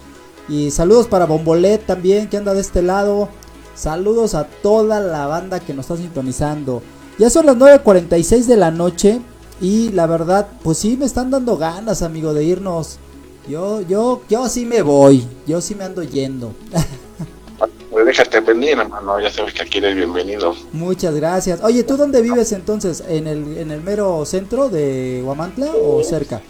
Y 0.48 0.70
saludos 0.70 1.06
para 1.08 1.26
Bombolet 1.26 1.84
también, 1.86 2.28
que 2.28 2.36
anda 2.36 2.52
de 2.52 2.60
este 2.60 2.82
lado. 2.82 3.28
Saludos 3.74 4.34
a 4.34 4.44
toda 4.44 5.00
la 5.00 5.26
banda 5.26 5.60
que 5.60 5.74
nos 5.74 5.86
está 5.86 5.96
sintonizando. 5.96 6.82
Ya 7.18 7.30
son 7.30 7.46
las 7.46 7.56
9.46 7.56 8.44
de 8.44 8.56
la 8.56 8.70
noche. 8.70 9.20
Y 9.60 9.90
la 9.90 10.06
verdad, 10.06 10.48
pues 10.62 10.78
sí 10.78 10.96
me 10.96 11.06
están 11.06 11.30
dando 11.30 11.56
ganas, 11.56 12.02
amigo, 12.02 12.34
de 12.34 12.44
irnos. 12.44 12.98
Yo, 13.48 13.80
yo, 13.82 14.22
yo 14.28 14.48
sí 14.48 14.66
me 14.66 14.82
voy. 14.82 15.26
Yo 15.46 15.60
sí 15.60 15.74
me 15.74 15.84
ando 15.84 16.02
yendo. 16.02 16.54
Pues 17.96 18.04
déjate 18.04 18.40
venir, 18.40 18.78
hermano, 18.78 19.18
ya 19.18 19.32
sabes 19.32 19.54
que 19.54 19.62
aquí 19.62 19.78
eres 19.78 19.96
bienvenido. 19.96 20.54
Muchas 20.72 21.14
gracias. 21.14 21.62
Oye, 21.62 21.82
¿tú 21.82 21.96
dónde 21.96 22.20
vives 22.20 22.52
entonces? 22.52 23.02
¿En 23.08 23.26
el, 23.26 23.56
en 23.56 23.70
el 23.70 23.80
mero 23.80 24.26
centro 24.26 24.68
de 24.68 25.22
Huamantla 25.24 25.68
o 25.74 26.04
cerca? 26.04 26.42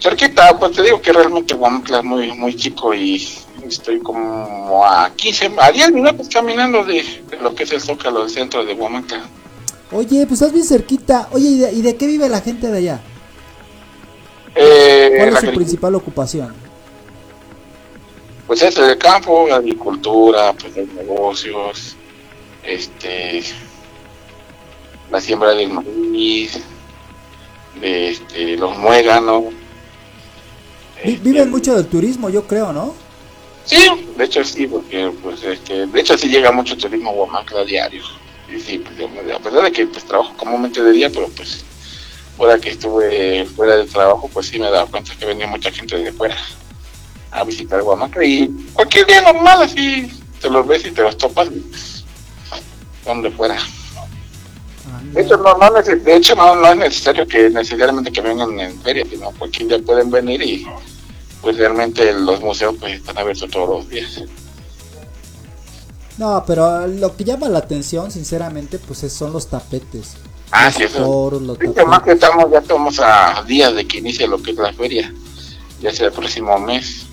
Cerquita, 0.00 0.58
pues 0.58 0.72
te 0.72 0.82
digo 0.82 1.02
que 1.02 1.12
realmente 1.12 1.52
Guamantla 1.52 1.98
es 1.98 2.04
muy, 2.04 2.32
muy 2.32 2.56
chico 2.56 2.94
y 2.94 3.22
estoy 3.66 3.98
como 4.00 4.82
a 4.82 5.10
15, 5.14 5.52
a 5.58 5.72
10 5.72 5.92
minutos 5.92 6.26
caminando 6.32 6.82
de, 6.82 7.04
de 7.28 7.36
lo 7.36 7.54
que 7.54 7.64
es 7.64 7.72
el 7.72 7.82
Zócalo 7.82 8.20
del 8.20 8.30
centro 8.30 8.64
de 8.64 8.72
Guamantla. 8.72 9.28
Oye, 9.90 10.26
pues 10.26 10.40
estás 10.40 10.52
bien 10.52 10.64
cerquita. 10.64 11.28
Oye, 11.32 11.48
¿y 11.48 11.58
de, 11.58 11.72
y 11.72 11.82
de 11.82 11.96
qué 11.96 12.06
vive 12.06 12.28
la 12.28 12.40
gente 12.40 12.68
de 12.68 12.78
allá? 12.78 13.00
Eh, 14.54 15.14
¿Cuál 15.16 15.28
es 15.28 15.40
su 15.40 15.54
principal 15.54 15.94
ocupación? 15.94 16.54
Pues 18.46 18.62
es 18.62 18.76
el 18.78 18.96
campo, 18.98 19.46
la 19.48 19.56
agricultura, 19.56 20.52
pues 20.54 20.76
los 20.76 20.88
negocios, 20.94 21.96
este, 22.64 23.42
la 25.10 25.20
siembra 25.20 25.50
del 25.50 25.70
maíz, 25.70 26.58
de 27.80 28.10
este, 28.10 28.56
los 28.56 28.76
muéganos. 28.78 29.44
Este, 31.02 31.20
Viven 31.22 31.50
mucho 31.50 31.74
del 31.74 31.86
turismo, 31.86 32.30
yo 32.30 32.46
creo, 32.46 32.72
¿no? 32.72 32.94
Sí, 33.64 33.86
de 34.16 34.24
hecho 34.24 34.42
sí, 34.44 34.66
porque 34.66 35.12
pues 35.22 35.42
este, 35.44 35.86
de 35.86 36.00
hecho 36.00 36.16
sí 36.16 36.28
llega 36.28 36.50
mucho 36.50 36.76
turismo 36.76 37.10
a 37.10 37.12
Huamantla 37.12 37.64
diario. 37.64 38.02
Y 38.54 38.60
sí, 38.60 38.78
pues, 38.78 38.98
a 39.34 39.38
pesar 39.38 39.62
de 39.62 39.72
que 39.72 39.86
pues 39.86 40.04
trabajo 40.04 40.34
comúnmente 40.36 40.82
de 40.82 40.92
día, 40.92 41.10
pero 41.10 41.28
pues 41.28 41.64
fuera 42.36 42.58
que 42.58 42.70
estuve 42.70 43.44
fuera 43.44 43.76
del 43.76 43.88
trabajo, 43.88 44.30
pues 44.32 44.46
sí 44.46 44.58
me 44.58 44.68
he 44.68 44.70
dado 44.70 44.86
cuenta 44.86 45.14
que 45.16 45.26
venía 45.26 45.46
mucha 45.46 45.70
gente 45.70 45.96
de 45.98 46.12
fuera 46.12 46.36
a 47.30 47.44
visitar 47.44 47.82
Huamantla 47.82 48.24
y 48.24 48.48
cualquier 48.72 49.06
día 49.06 49.20
normal 49.20 49.62
así 49.62 50.10
te 50.40 50.48
los 50.48 50.66
ves 50.66 50.86
y 50.86 50.90
te 50.92 51.02
los 51.02 51.18
topas 51.18 51.48
pues, 51.48 52.04
son 53.04 53.22
de 53.22 53.30
fuera. 53.30 53.58
De 55.12 55.22
hecho, 55.22 55.36
no, 55.36 55.56
no, 55.58 55.70
de 55.70 56.16
hecho 56.16 56.34
no, 56.34 56.54
no 56.54 56.68
es 56.68 56.76
necesario 56.76 57.26
que 57.26 57.50
necesariamente 57.50 58.10
que 58.10 58.20
vengan 58.20 58.58
en 58.58 58.80
feria, 58.80 59.04
sino 59.08 59.30
cualquier 59.32 59.68
día 59.68 59.78
pueden 59.80 60.10
venir 60.10 60.42
y 60.42 60.66
pues 61.42 61.56
realmente 61.56 62.12
los 62.12 62.40
museos 62.40 62.74
pues 62.80 62.94
están 62.94 63.18
abiertos 63.18 63.50
todos 63.50 63.68
los 63.68 63.88
días. 63.88 64.22
No, 66.18 66.42
pero 66.46 66.86
lo 66.86 67.16
que 67.16 67.24
llama 67.24 67.48
la 67.48 67.58
atención, 67.60 68.10
sinceramente, 68.10 68.78
pues 68.78 69.02
es- 69.04 69.12
son 69.12 69.32
los 69.32 69.46
tapetes. 69.46 70.16
Ah, 70.50 70.66
los 70.66 70.74
sí, 70.74 70.82
eso. 70.84 70.98
toros, 70.98 71.42
los 71.42 71.58
Sí, 71.58 71.66
además 71.76 72.02
que 72.02 72.12
estamos, 72.12 72.50
ya 72.50 72.58
estamos 72.58 72.98
a 73.00 73.44
días 73.46 73.74
de 73.74 73.86
que 73.86 73.98
inicie 73.98 74.26
lo 74.26 74.42
que 74.42 74.50
es 74.52 74.56
la 74.56 74.72
feria, 74.72 75.12
ya 75.80 75.92
sea 75.92 76.06
el 76.06 76.12
próximo 76.12 76.58
mes. 76.58 77.04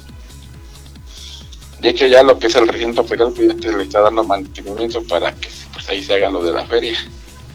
De 1.82 1.90
hecho, 1.90 2.08
ya 2.08 2.24
lo 2.24 2.40
que 2.40 2.48
es 2.48 2.56
el 2.56 2.68
recinto 2.68 3.04
ferial, 3.04 3.32
pues 3.36 3.48
ya 3.62 3.70
se 3.72 3.78
le 3.78 3.84
está 3.84 4.02
dando 4.02 4.24
mantenimiento 4.24 5.04
para 5.04 5.34
que 5.36 5.50
pues 5.74 5.88
ahí 5.90 6.04
se 6.04 6.14
haga 6.16 6.30
lo 6.32 6.42
de 6.44 6.54
la 6.54 6.66
feria. 6.66 6.98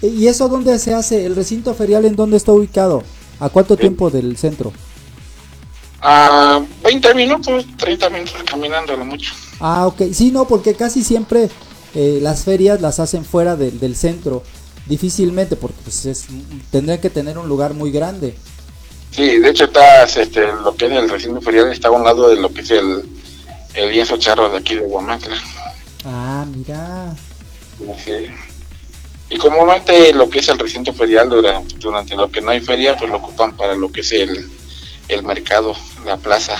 ¿Y 0.02 0.28
eso 0.28 0.48
dónde 0.48 0.78
se 0.78 0.94
hace? 0.94 1.26
¿El 1.26 1.34
recinto 1.34 1.74
ferial 1.74 2.04
en 2.04 2.14
dónde 2.14 2.36
está 2.36 2.52
ubicado? 2.52 3.02
¿A 3.40 3.48
cuánto 3.48 3.74
Sí. 3.74 3.80
tiempo 3.80 4.10
del 4.10 4.36
centro? 4.36 4.72
A 6.02 6.60
20 6.84 7.14
minutos, 7.14 7.64
30 7.76 8.08
minutos 8.10 8.36
caminando 8.44 8.96
lo 8.96 9.04
mucho. 9.04 9.32
Ah, 9.60 9.86
ok. 9.86 10.02
Sí, 10.12 10.30
no, 10.30 10.46
porque 10.48 10.74
casi 10.74 11.04
siempre 11.04 11.50
eh, 11.94 12.18
las 12.22 12.44
ferias 12.44 12.80
las 12.80 12.98
hacen 12.98 13.24
fuera 13.24 13.56
del, 13.56 13.78
del 13.78 13.94
centro. 13.96 14.42
Difícilmente, 14.86 15.54
porque 15.56 15.76
pues 15.84 16.04
es, 16.06 16.26
tendrían 16.70 17.00
que 17.00 17.10
tener 17.10 17.38
un 17.38 17.48
lugar 17.48 17.74
muy 17.74 17.92
grande. 17.92 18.34
Sí, 19.12 19.38
de 19.38 19.50
hecho 19.50 19.64
está 19.64 20.04
este, 20.04 20.46
lo 20.64 20.74
que 20.74 20.86
es 20.86 20.92
el 20.92 21.08
recinto 21.08 21.40
ferial, 21.40 21.70
está 21.70 21.88
a 21.88 21.90
un 21.92 22.02
lado 22.02 22.28
de 22.28 22.36
lo 22.36 22.52
que 22.52 22.62
es 22.62 22.70
el, 22.70 23.04
el 23.74 23.90
lienzo 23.90 24.16
charro 24.16 24.48
de 24.50 24.58
aquí 24.58 24.74
de 24.74 24.80
Huamantla. 24.80 25.36
Ah, 26.04 26.44
mira. 26.56 27.14
Sí. 28.04 28.26
Y 29.28 29.36
comúnmente 29.36 30.12
lo 30.12 30.28
que 30.28 30.40
es 30.40 30.48
el 30.48 30.58
recinto 30.58 30.92
ferial 30.92 31.28
durante, 31.28 31.76
durante 31.76 32.16
lo 32.16 32.30
que 32.30 32.40
no 32.40 32.50
hay 32.50 32.60
feria, 32.60 32.96
pues 32.96 33.10
lo 33.10 33.18
ocupan 33.18 33.56
para 33.56 33.74
lo 33.76 33.92
que 33.92 34.00
es 34.00 34.10
el, 34.12 34.50
el 35.08 35.22
mercado, 35.22 35.76
la 36.04 36.16
plaza, 36.16 36.56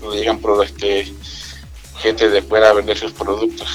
donde 0.00 0.18
llegan 0.18 0.38
pro- 0.38 0.62
este, 0.62 1.12
gente 2.00 2.28
de 2.28 2.42
fuera 2.42 2.70
a 2.70 2.72
vender 2.72 2.96
sus 2.96 3.12
productos. 3.12 3.68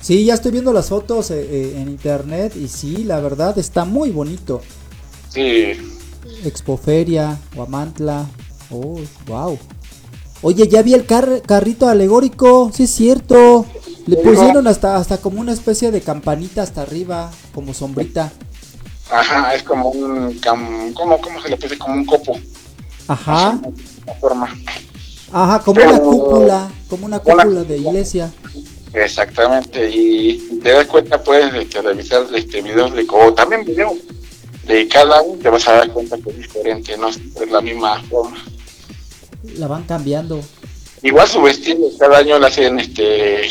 Sí, 0.00 0.24
ya 0.24 0.34
estoy 0.34 0.52
viendo 0.52 0.72
las 0.72 0.88
fotos 0.88 1.30
eh, 1.30 1.40
eh, 1.50 1.74
en 1.76 1.88
internet 1.88 2.54
y 2.56 2.68
sí, 2.68 3.04
la 3.04 3.20
verdad 3.20 3.58
está 3.58 3.84
muy 3.84 4.10
bonito. 4.10 4.60
Sí, 5.28 5.72
Expoferia, 6.44 7.38
Guamantla. 7.54 8.26
Oh, 8.70 8.98
wow. 9.26 9.58
Oye, 10.42 10.66
ya 10.68 10.82
vi 10.82 10.94
el 10.94 11.04
car- 11.04 11.42
carrito 11.42 11.88
alegórico, 11.88 12.70
sí 12.74 12.84
es 12.84 12.90
cierto. 12.90 13.66
Le 14.06 14.16
pusieron 14.16 14.66
hasta, 14.66 14.96
hasta 14.96 15.18
como 15.18 15.40
una 15.40 15.52
especie 15.52 15.90
de 15.90 16.00
campanita 16.00 16.62
hasta 16.62 16.82
arriba, 16.82 17.30
como 17.54 17.74
sombrita. 17.74 18.32
ajá, 19.10 19.54
es 19.54 19.62
como 19.62 19.90
un, 19.90 20.40
cam- 20.40 20.92
¿cómo, 20.94 21.20
¿cómo 21.20 21.42
se 21.42 21.50
le 21.50 21.56
puede? 21.58 21.76
Como 21.78 21.94
un 21.96 22.06
copo. 22.06 22.38
Ajá, 23.06 23.60
Una 23.62 24.14
forma. 24.18 24.54
ajá, 25.32 25.58
como 25.62 25.82
una 25.82 25.98
cúpula, 26.00 26.70
como 26.90 27.06
una 27.06 27.22
Una- 27.24 27.44
cúpula 27.44 27.64
de 27.64 27.78
iglesia. 27.78 28.30
Exactamente, 28.92 29.88
y 29.88 30.58
te 30.62 30.70
das 30.72 30.86
cuenta, 30.86 31.22
puedes 31.22 31.54
este, 31.54 31.80
revisar 31.80 32.26
este, 32.34 32.60
videos 32.60 32.92
de, 32.92 33.06
o 33.08 33.32
también 33.32 33.64
videos 33.64 33.92
de 34.66 34.88
cada 34.88 35.20
año, 35.20 35.34
te 35.40 35.48
vas 35.48 35.66
a 35.68 35.72
dar 35.74 35.92
cuenta 35.92 36.18
que 36.18 36.30
es 36.30 36.36
diferente, 36.38 36.98
no 36.98 37.08
es 37.08 37.18
la 37.50 37.60
misma 37.60 38.02
forma. 38.02 38.36
La 39.56 39.68
van 39.68 39.84
cambiando. 39.84 40.40
Igual 41.02 41.28
su 41.28 41.40
vestido, 41.40 41.88
cada 41.98 42.18
año 42.18 42.38
le 42.40 42.46
hacen 42.48 42.80
este, 42.80 43.42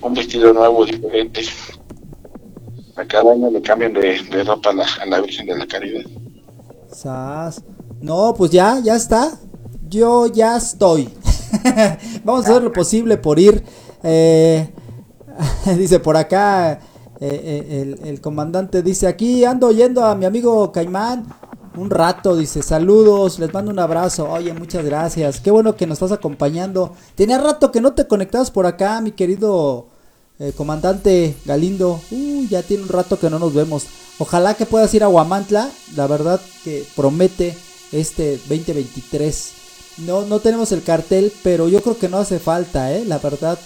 un 0.00 0.14
vestido 0.14 0.52
nuevo, 0.52 0.86
diferente. 0.86 1.44
A 2.96 3.04
cada 3.04 3.32
año 3.32 3.50
le 3.50 3.60
cambian 3.60 3.92
de, 3.92 4.22
de 4.22 4.44
ropa 4.44 4.70
a 4.70 4.74
la, 4.74 4.86
a 5.00 5.06
la 5.06 5.20
Virgen 5.20 5.46
de 5.46 5.58
la 5.58 5.66
Caridad. 5.66 6.02
Sas. 6.90 7.60
No, 8.00 8.32
pues 8.34 8.52
ya, 8.52 8.80
ya 8.82 8.94
está. 8.94 9.32
Yo 9.88 10.28
ya 10.28 10.56
estoy. 10.56 11.08
Vamos 12.24 12.46
a 12.46 12.50
hacer 12.50 12.62
lo 12.62 12.72
posible 12.72 13.16
por 13.16 13.38
ir. 13.38 13.62
eh, 14.02 14.68
dice 15.78 15.98
por 16.00 16.16
acá 16.16 16.72
eh, 16.72 16.78
eh, 17.20 17.96
el, 18.04 18.20
comandante 18.20 18.82
dice 18.82 19.06
aquí 19.06 19.44
ando 19.44 19.68
oyendo 19.68 20.04
a 20.04 20.14
mi 20.14 20.26
amigo 20.26 20.70
Caimán 20.70 21.26
un 21.76 21.90
rato 21.90 22.36
dice 22.36 22.62
saludos 22.62 23.38
les 23.38 23.52
mando 23.52 23.70
un 23.70 23.78
abrazo 23.78 24.30
oye 24.30 24.52
muchas 24.52 24.84
gracias. 24.84 25.40
Qué 25.40 25.50
bueno 25.50 25.74
que 25.76 25.86
nos 25.86 25.96
estás 25.96 26.12
acompañando. 26.12 26.92
Tenía 27.14 27.38
rato 27.38 27.72
que 27.72 27.80
no 27.80 27.94
te 27.94 28.06
conectabas 28.06 28.50
por 28.50 28.66
acá 28.66 29.00
mi 29.00 29.12
querido 29.12 29.88
comandante 30.56 31.36
Galindo. 31.44 32.00
Uh, 32.10 32.46
ya 32.48 32.62
tiene 32.62 32.84
un 32.84 32.88
rato 32.88 33.18
que 33.18 33.30
no 33.30 33.38
nos 33.38 33.54
vemos. 33.54 33.86
Ojalá 34.18 34.54
que 34.54 34.66
puedas 34.66 34.94
ir 34.94 35.02
a 35.02 35.08
Huamantla. 35.08 35.68
La 35.96 36.06
verdad 36.06 36.40
que 36.62 36.84
promete 36.94 37.56
este 37.90 38.38
2023 38.48 39.63
no 39.98 40.22
no 40.22 40.40
tenemos 40.40 40.72
el 40.72 40.82
cartel 40.82 41.32
pero 41.42 41.68
yo 41.68 41.80
creo 41.82 41.98
que 41.98 42.08
no 42.08 42.18
hace 42.18 42.38
falta 42.38 42.92
eh 42.92 43.04
la 43.04 43.18
verdad 43.18 43.58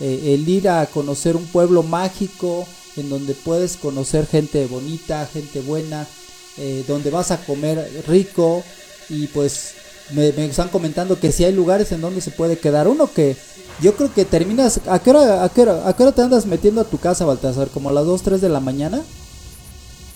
eh, 0.00 0.34
el 0.34 0.48
ir 0.48 0.68
a 0.68 0.86
conocer 0.86 1.36
un 1.36 1.46
pueblo 1.46 1.82
mágico 1.82 2.66
en 2.96 3.08
donde 3.08 3.34
puedes 3.34 3.76
conocer 3.76 4.26
gente 4.26 4.66
bonita, 4.66 5.28
gente 5.32 5.60
buena, 5.60 6.06
eh, 6.58 6.84
donde 6.86 7.10
vas 7.10 7.30
a 7.30 7.44
comer 7.44 8.04
rico 8.06 8.62
y 9.08 9.26
pues 9.28 9.74
me, 10.10 10.32
me 10.32 10.46
están 10.46 10.68
comentando 10.68 11.18
que 11.18 11.32
si 11.32 11.44
hay 11.44 11.52
lugares 11.52 11.92
en 11.92 12.00
donde 12.00 12.20
se 12.20 12.30
puede 12.30 12.58
quedar. 12.58 12.88
Uno 12.88 13.10
que 13.12 13.36
yo 13.80 13.94
creo 13.94 14.12
que 14.12 14.24
terminas 14.24 14.80
¿a 14.86 14.98
qué 14.98 15.10
hora, 15.10 15.44
a 15.44 15.48
qué 15.48 15.62
hora, 15.62 15.88
a 15.88 15.96
qué 15.96 16.02
hora 16.02 16.12
te 16.12 16.22
andas 16.22 16.46
metiendo 16.46 16.80
a 16.80 16.84
tu 16.84 16.98
casa 16.98 17.24
Baltasar? 17.24 17.68
como 17.68 17.88
a 17.88 17.92
las 17.92 18.04
2, 18.04 18.22
3 18.22 18.40
de 18.40 18.48
la 18.48 18.60
mañana 18.60 19.02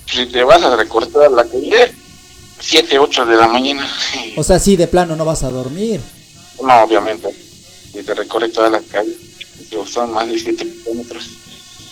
Si 0.06 0.26
te 0.26 0.44
vas 0.44 0.62
a 0.62 0.76
recortar 0.76 1.30
la 1.30 1.44
calle, 1.44 1.94
7, 2.61 2.98
8 2.98 3.26
de 3.26 3.36
la 3.36 3.48
mañana. 3.48 3.86
o 4.36 4.42
sea 4.42 4.59
sí 4.59 4.76
de 4.76 4.86
plano 4.86 5.14
no 5.16 5.24
vas 5.24 5.42
a 5.42 5.50
dormir 5.50 6.00
No, 6.62 6.82
obviamente. 6.82 7.28
Si 7.92 8.02
te 8.02 8.14
recorre 8.14 8.48
toda 8.50 8.68
la 8.70 8.80
calle, 8.80 9.16
son 9.86 10.12
más 10.12 10.26
de 10.28 10.38
7 10.38 10.64
kilómetros. 10.84 11.24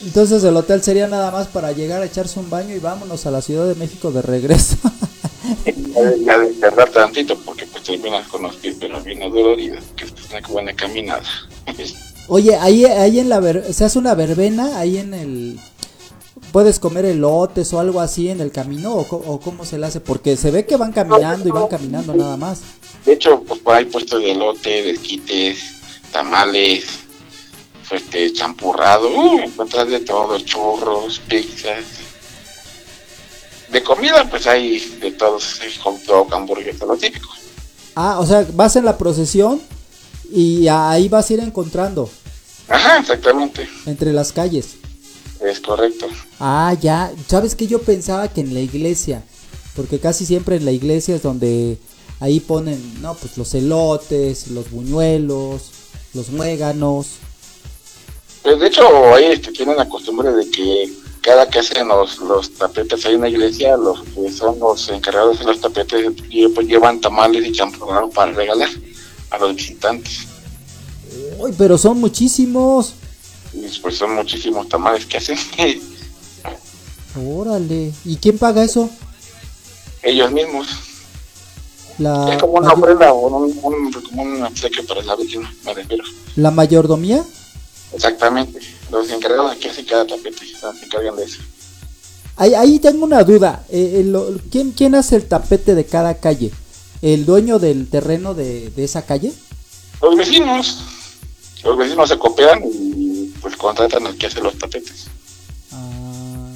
entonces 0.02 0.42
el 0.44 0.56
hotel 0.56 0.82
sería 0.82 1.06
nada 1.06 1.30
más 1.30 1.46
para 1.48 1.72
llegar 1.72 2.02
a 2.02 2.06
echarse 2.06 2.38
un 2.40 2.50
baño 2.50 2.74
y 2.74 2.78
vámonos 2.78 3.24
a 3.26 3.30
la 3.30 3.40
Ciudad 3.42 3.66
de 3.66 3.74
México 3.74 4.10
de 4.12 4.22
regreso 4.22 4.76
Ya 6.24 6.38
de 6.38 6.46
tardar 6.54 6.90
tantito 6.90 7.38
porque 7.38 7.66
pues 7.66 7.84
terminas 7.84 8.26
con 8.28 8.42
los 8.42 8.56
pies 8.56 8.76
pero 8.80 9.00
bien 9.02 9.20
doloridos, 9.20 9.82
que 9.96 10.04
es 10.04 10.12
una 10.30 10.40
buena 10.48 10.74
caminada. 10.74 11.22
Oye, 12.28 12.56
ahí, 12.56 12.84
ahí 12.86 13.20
en 13.20 13.28
la 13.28 13.38
ver- 13.40 13.72
se 13.72 13.84
hace 13.84 13.98
una 13.98 14.14
verbena, 14.14 14.78
ahí 14.78 14.96
en 14.98 15.12
el... 15.14 15.60
¿Puedes 16.54 16.78
comer 16.78 17.04
elotes 17.04 17.72
o 17.72 17.80
algo 17.80 18.00
así 18.00 18.28
en 18.28 18.40
el 18.40 18.52
camino 18.52 18.94
o, 18.94 19.40
cómo 19.40 19.64
se 19.64 19.76
le 19.76 19.86
hace? 19.86 19.98
Porque 19.98 20.36
se 20.36 20.52
ve 20.52 20.64
que 20.64 20.76
van 20.76 20.92
caminando 20.92 21.48
y 21.48 21.50
van 21.50 21.66
caminando 21.66 22.14
nada 22.14 22.36
más. 22.36 22.60
De 23.04 23.14
hecho, 23.14 23.42
pues 23.42 23.58
por 23.58 23.74
ahí 23.74 23.86
puestos 23.86 24.20
de 24.20 24.30
elote, 24.30 24.70
de 24.70 24.90
esquites, 24.92 25.58
tamales, 26.12 26.84
pues, 27.88 28.02
este, 28.02 28.32
champurrado, 28.32 29.08
uh, 29.08 29.40
encuentras 29.40 29.88
de 29.88 29.98
todo, 29.98 30.38
churros, 30.38 31.18
pizzas. 31.26 31.86
De 33.72 33.82
comida, 33.82 34.24
pues 34.30 34.46
hay 34.46 34.78
de 35.00 35.10
todos, 35.10 35.58
hot 35.82 36.04
dog, 36.04 36.32
hamburguesa, 36.32 36.86
lo 36.86 36.96
típico. 36.96 37.30
Ah, 37.96 38.20
o 38.20 38.26
sea, 38.26 38.46
vas 38.52 38.76
en 38.76 38.84
la 38.84 38.96
procesión 38.96 39.60
y 40.30 40.68
ahí 40.68 41.08
vas 41.08 41.28
a 41.28 41.32
ir 41.32 41.40
encontrando 41.40 42.08
Ajá, 42.68 42.98
exactamente, 43.00 43.68
entre 43.86 44.12
las 44.12 44.30
calles. 44.30 44.83
Es 45.44 45.60
correcto. 45.60 46.06
Ah, 46.40 46.74
ya. 46.80 47.12
¿Sabes 47.28 47.54
que 47.54 47.66
Yo 47.66 47.80
pensaba 47.80 48.28
que 48.28 48.40
en 48.40 48.54
la 48.54 48.60
iglesia, 48.60 49.22
porque 49.76 49.98
casi 49.98 50.26
siempre 50.26 50.56
en 50.56 50.64
la 50.64 50.72
iglesia 50.72 51.14
es 51.14 51.22
donde 51.22 51.78
ahí 52.20 52.40
ponen, 52.40 52.80
no, 53.00 53.14
pues 53.14 53.36
los 53.36 53.54
elotes, 53.54 54.48
los 54.48 54.70
buñuelos, 54.70 55.70
los 56.14 56.30
muéganos. 56.30 57.16
Pues 58.42 58.60
de 58.60 58.66
hecho, 58.66 59.14
ahí 59.14 59.24
este, 59.24 59.52
tienen 59.52 59.76
la 59.76 59.88
costumbre 59.88 60.30
de 60.32 60.50
que 60.50 60.92
cada 61.20 61.48
que 61.48 61.58
hacen 61.58 61.88
los, 61.88 62.18
los 62.18 62.50
tapetes 62.52 63.04
ahí 63.06 63.14
en 63.14 63.22
la 63.22 63.28
iglesia, 63.30 63.76
los 63.76 64.02
que 64.02 64.30
son 64.30 64.58
los 64.58 64.88
encargados 64.90 65.38
de 65.38 65.46
los 65.46 65.60
tapetes, 65.60 66.12
y, 66.28 66.46
pues, 66.48 66.66
llevan 66.66 67.00
tamales 67.00 67.46
y 67.46 67.52
champurrado 67.52 68.10
para 68.10 68.32
regalar 68.32 68.68
a 69.30 69.38
los 69.38 69.56
visitantes. 69.56 70.26
Uy, 71.38 71.54
pero 71.56 71.78
son 71.78 71.98
muchísimos. 71.98 72.94
Y 73.54 73.78
pues 73.80 73.96
son 73.96 74.14
muchísimos 74.14 74.68
tamales 74.68 75.06
que 75.06 75.16
hacen 75.18 75.38
Órale. 77.16 77.92
¿Y 78.04 78.16
quién 78.16 78.38
paga 78.38 78.64
eso? 78.64 78.90
ellos 80.02 80.30
mismos. 80.32 80.66
La, 81.98 82.34
es 82.34 82.40
como 82.40 82.54
una 82.54 82.72
ofrenda 82.72 83.12
o 83.12 83.28
un, 83.28 83.58
un, 83.62 83.92
como 83.92 84.22
un 84.22 84.42
obsequio 84.42 84.84
para 84.86 85.02
la 85.02 85.14
Virgen, 85.16 85.46
me 85.64 85.72
refiero. 85.74 86.04
la 86.36 86.50
mayordomía. 86.50 87.24
Exactamente. 87.94 88.58
Los 88.90 89.08
encargados 89.10 89.52
de 89.52 89.58
que 89.58 89.70
hacen 89.70 89.84
cada 89.86 90.06
tapete 90.06 90.38
se 90.46 90.84
encargan 90.84 91.16
de 91.16 91.24
eso. 91.24 91.40
Ahí, 92.36 92.52
ahí 92.54 92.78
tengo 92.80 93.04
una 93.04 93.22
duda. 93.22 93.64
Eh, 93.70 94.02
eh, 94.04 94.36
¿quién, 94.50 94.72
¿Quién 94.72 94.94
hace 94.96 95.16
el 95.16 95.26
tapete 95.26 95.74
de 95.76 95.86
cada 95.86 96.14
calle? 96.18 96.50
¿El 97.00 97.24
dueño 97.24 97.58
del 97.60 97.88
terreno 97.88 98.34
de, 98.34 98.70
de 98.70 98.84
esa 98.84 99.02
calle? 99.02 99.32
Los 100.02 100.16
vecinos, 100.16 100.78
los 101.62 101.78
vecinos 101.78 102.08
se 102.08 102.18
cooperan 102.18 102.60
y 102.64 103.13
pues 103.44 103.56
contratan 103.58 104.06
al 104.06 104.16
que 104.16 104.24
hace 104.24 104.40
los 104.40 104.58
tapetes. 104.58 105.04
Ah, 105.70 106.48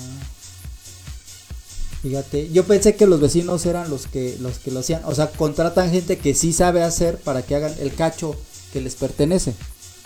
fíjate, 2.00 2.48
yo 2.50 2.64
pensé 2.64 2.96
que 2.96 3.06
los 3.06 3.20
vecinos 3.20 3.66
eran 3.66 3.90
los 3.90 4.06
que 4.06 4.38
los 4.40 4.58
que 4.58 4.70
lo 4.70 4.80
hacían, 4.80 5.02
o 5.04 5.14
sea, 5.14 5.30
contratan 5.30 5.90
gente 5.90 6.16
que 6.16 6.34
sí 6.34 6.54
sabe 6.54 6.82
hacer 6.82 7.18
para 7.18 7.42
que 7.42 7.54
hagan 7.54 7.74
el 7.80 7.94
cacho 7.94 8.34
que 8.72 8.80
les 8.80 8.94
pertenece. 8.94 9.52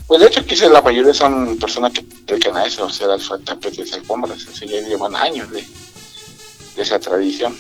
Pues 0.09 0.21
de 0.21 0.27
hecho 0.27 0.41
aquí 0.41 0.57
la 0.57 0.83
mayoría 0.83 1.15
son 1.15 1.57
personas 1.57 1.93
que 1.93 2.05
dedican 2.27 2.57
a 2.57 2.67
eso, 2.67 2.85
o 2.85 2.91
sea, 2.91 3.07
los 3.07 3.31
tapetes, 3.45 3.93
alfombras, 3.93 4.45
así 4.53 4.67
ya 4.67 4.81
llevan 4.81 5.15
años 5.15 5.53
de, 5.53 5.63
de 5.63 6.83
esa 6.83 6.99
tradición. 6.99 7.57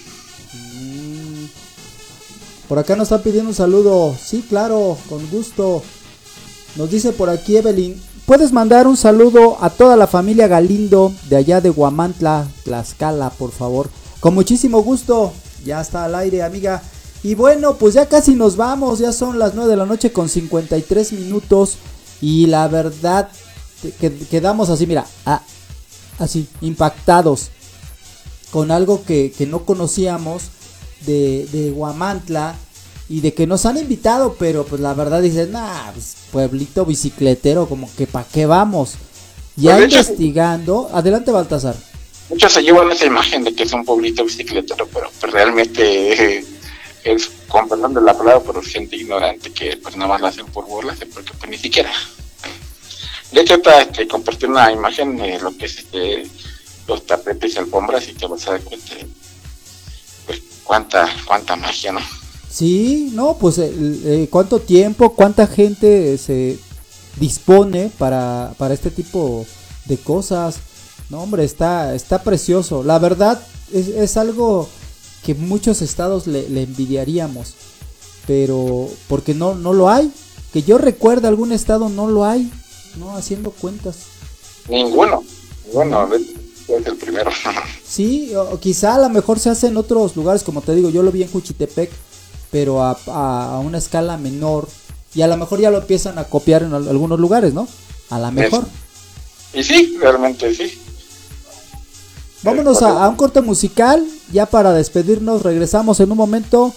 Mm. 0.52 1.44
Por 2.68 2.80
acá 2.80 2.96
nos 2.96 3.04
están 3.04 3.22
pidiendo 3.22 3.50
un 3.50 3.54
saludo. 3.54 4.16
Sí, 4.20 4.44
claro, 4.48 4.98
con 5.08 5.30
gusto. 5.30 5.84
Nos 6.74 6.90
dice 6.90 7.12
por 7.12 7.30
aquí 7.30 7.56
Evelyn. 7.56 8.11
¿Puedes 8.32 8.50
mandar 8.50 8.86
un 8.86 8.96
saludo 8.96 9.58
a 9.60 9.68
toda 9.68 9.94
la 9.94 10.06
familia 10.06 10.48
Galindo 10.48 11.12
de 11.28 11.36
allá 11.36 11.60
de 11.60 11.68
Guamantla, 11.68 12.48
Tlaxcala, 12.64 13.28
por 13.28 13.50
favor? 13.50 13.90
Con 14.20 14.32
muchísimo 14.32 14.82
gusto. 14.82 15.34
Ya 15.66 15.82
está 15.82 16.06
al 16.06 16.14
aire, 16.14 16.42
amiga. 16.42 16.82
Y 17.22 17.34
bueno, 17.34 17.76
pues 17.76 17.92
ya 17.92 18.06
casi 18.08 18.34
nos 18.34 18.56
vamos. 18.56 19.00
Ya 19.00 19.12
son 19.12 19.38
las 19.38 19.54
9 19.54 19.68
de 19.68 19.76
la 19.76 19.84
noche 19.84 20.12
con 20.12 20.30
53 20.30 21.12
minutos. 21.12 21.76
Y 22.22 22.46
la 22.46 22.68
verdad, 22.68 23.28
que 24.00 24.16
quedamos 24.30 24.70
así, 24.70 24.86
mira, 24.86 25.04
así, 26.18 26.48
impactados 26.62 27.50
con 28.50 28.70
algo 28.70 29.04
que, 29.04 29.30
que 29.36 29.44
no 29.44 29.66
conocíamos 29.66 30.44
de, 31.04 31.46
de 31.52 31.70
Guamantla 31.70 32.54
y 33.12 33.20
de 33.20 33.34
que 33.34 33.46
nos 33.46 33.66
han 33.66 33.76
invitado, 33.76 34.36
pero 34.38 34.64
pues 34.64 34.80
la 34.80 34.94
verdad 34.94 35.20
dices, 35.20 35.50
nah, 35.50 35.92
pues, 35.92 36.16
pueblito 36.30 36.86
bicicletero, 36.86 37.68
como 37.68 37.94
que 37.94 38.06
pa' 38.06 38.24
qué 38.24 38.46
vamos. 38.46 38.94
Ya 39.54 39.76
Pues, 39.76 39.88
hecho- 39.88 39.98
investigando, 39.98 40.88
adelante 40.94 41.30
Baltasar. 41.30 41.76
Muchos 42.30 42.50
se 42.54 42.62
llevan 42.62 42.90
esa 42.90 43.04
imagen 43.04 43.44
de 43.44 43.54
que 43.54 43.64
es 43.64 43.72
un 43.74 43.84
pueblito 43.84 44.24
bicicletero, 44.24 44.88
pero 44.90 45.10
pues, 45.20 45.30
realmente 45.30 46.38
eh, 46.38 46.44
es, 47.04 47.30
con 47.48 47.68
perdón 47.68 47.92
de 47.92 48.00
la 48.00 48.16
palabra, 48.16 48.42
pero 48.46 48.62
gente 48.62 48.96
ignorante 48.96 49.52
que 49.52 49.76
pues 49.76 49.94
nada 49.94 50.08
más 50.08 50.22
la 50.22 50.28
hacen 50.28 50.46
por 50.46 50.64
burlas, 50.64 50.96
porque 51.12 51.32
pues 51.38 51.50
ni 51.50 51.58
siquiera. 51.58 51.92
De 53.30 53.42
hecho, 53.42 53.52
ahorita, 53.54 53.82
este, 53.82 54.08
compartí 54.08 54.46
una 54.46 54.72
imagen 54.72 55.18
de 55.18 55.38
lo 55.38 55.54
que 55.54 55.66
es 55.66 55.80
este, 55.80 56.26
los 56.88 57.06
tapetes 57.06 57.56
y 57.56 57.58
alfombras 57.58 58.08
y 58.08 58.14
te 58.14 58.26
vas 58.26 58.48
a 58.48 58.52
dar 58.52 58.62
cuenta 58.62 58.94
de 58.94 59.06
pues, 60.24 60.40
cuánta, 60.64 61.14
cuánta 61.26 61.56
magia, 61.56 61.92
¿no? 61.92 62.21
Sí, 62.52 63.10
no, 63.14 63.36
pues 63.38 63.56
el- 63.58 64.02
eh, 64.04 64.28
cuánto 64.30 64.58
tiempo, 64.60 65.14
cuánta 65.14 65.46
gente 65.46 66.18
se 66.18 66.58
dispone 67.18 67.90
para, 67.98 68.54
para 68.58 68.74
este 68.74 68.90
tipo 68.90 69.46
de 69.86 69.96
cosas. 69.96 70.56
No, 71.08 71.22
hombre, 71.22 71.44
está, 71.44 71.94
está 71.94 72.22
precioso. 72.22 72.82
La 72.84 72.98
verdad 72.98 73.40
es, 73.72 73.88
es 73.88 74.16
algo 74.16 74.68
que 75.24 75.34
muchos 75.34 75.80
estados 75.82 76.26
le, 76.26 76.48
le 76.48 76.62
envidiaríamos. 76.64 77.54
Pero 78.26 78.88
porque 79.08 79.34
no, 79.34 79.54
no 79.54 79.72
lo 79.72 79.88
hay. 79.88 80.12
Que 80.52 80.62
yo 80.62 80.76
recuerde 80.78 81.28
algún 81.28 81.52
estado 81.52 81.88
no 81.88 82.06
lo 82.08 82.24
hay. 82.24 82.50
No, 82.98 83.16
haciendo 83.16 83.50
cuentas. 83.50 83.96
Ninguno. 84.68 85.24
Ninguno. 85.66 86.08
Es 86.14 86.86
el 86.86 86.96
primero. 86.96 87.30
Sí, 87.86 88.34
o, 88.34 88.58
quizá 88.58 88.94
a 88.94 88.98
lo 89.00 89.10
mejor 89.10 89.38
se 89.38 89.50
hace 89.50 89.66
en 89.66 89.76
otros 89.76 90.16
lugares, 90.16 90.42
como 90.42 90.62
te 90.62 90.74
digo, 90.74 90.88
yo 90.88 91.02
lo 91.02 91.12
vi 91.12 91.22
en 91.22 91.30
Juchitepec, 91.30 91.90
pero 92.52 92.82
a, 92.84 92.96
a- 93.08 93.54
a 93.56 93.58
una 93.58 93.78
escala 93.78 94.16
menor. 94.18 94.68
Y 95.14 95.22
a 95.22 95.26
lo 95.26 95.36
mejor 95.36 95.60
ya 95.60 95.70
lo 95.72 95.78
empiezan 95.78 96.18
a 96.18 96.24
copiar 96.24 96.62
en 96.62 96.72
al- 96.74 96.88
algunos 96.88 97.18
lugares, 97.18 97.52
¿no? 97.52 97.66
A 98.10 98.18
lo 98.20 98.30
mejor. 98.30 98.64
y 99.54 99.64
sí, 99.64 99.96
realmente 100.00 100.54
sí. 100.54 100.78
Vámonos 102.44 102.82
a, 102.82 103.04
a 103.04 103.08
un 103.08 103.16
corte 103.16 103.40
musical, 103.40 104.04
ya 104.32 104.46
para 104.46 104.72
despedirnos, 104.72 105.42
regresamos 105.42 106.00
en 106.00 106.10
un 106.10 106.16
momento, 106.18 106.72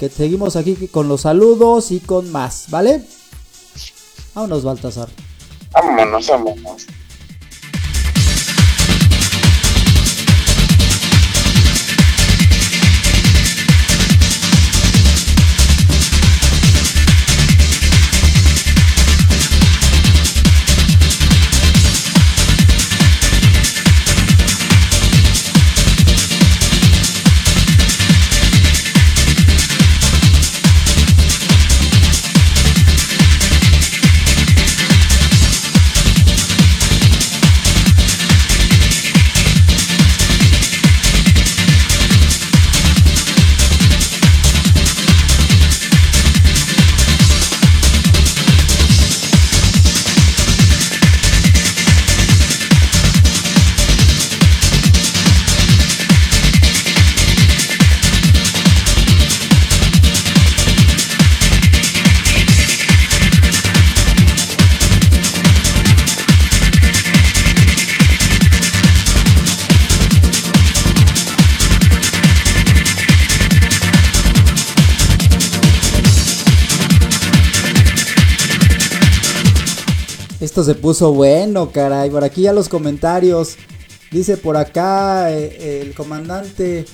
que 0.00 0.08
seguimos 0.08 0.56
aquí 0.56 0.88
con 0.88 1.08
los 1.08 1.22
saludos 1.22 1.90
y 1.90 2.00
con 2.00 2.30
más, 2.32 2.66
¿vale? 2.68 3.04
Vámonos, 4.34 4.64
Baltasar. 4.64 5.08
Vámonos, 5.72 6.26
vámonos. 6.28 6.86
Esto 80.54 80.62
se 80.62 80.76
puso 80.76 81.12
bueno, 81.12 81.72
caray. 81.72 82.10
Por 82.10 82.22
aquí 82.22 82.42
ya 82.42 82.52
los 82.52 82.68
comentarios. 82.68 83.56
Dice 84.12 84.36
por 84.36 84.56
acá 84.56 85.32
eh, 85.32 85.80
el 85.82 85.94
comandante. 85.94 86.84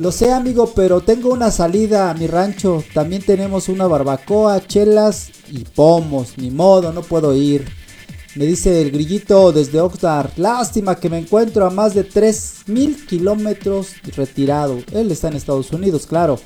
Lo 0.00 0.10
sé, 0.10 0.32
amigo, 0.32 0.72
pero 0.74 1.00
tengo 1.02 1.32
una 1.32 1.52
salida 1.52 2.10
a 2.10 2.14
mi 2.14 2.26
rancho. 2.26 2.82
También 2.92 3.22
tenemos 3.22 3.68
una 3.68 3.86
barbacoa, 3.86 4.66
chelas 4.66 5.30
y 5.52 5.60
pomos. 5.60 6.36
Ni 6.36 6.50
modo, 6.50 6.92
no 6.92 7.02
puedo 7.02 7.32
ir. 7.36 7.68
Me 8.34 8.44
dice 8.44 8.82
el 8.82 8.90
grillito 8.90 9.52
desde 9.52 9.80
Oxnard. 9.80 10.32
Lástima 10.36 10.96
que 10.96 11.08
me 11.08 11.18
encuentro 11.18 11.64
a 11.64 11.70
más 11.70 11.94
de 11.94 12.08
3.000 12.08 13.06
kilómetros 13.06 13.90
retirado. 14.16 14.78
Él 14.90 15.12
está 15.12 15.28
en 15.28 15.36
Estados 15.36 15.70
Unidos, 15.70 16.08
claro. 16.08 16.40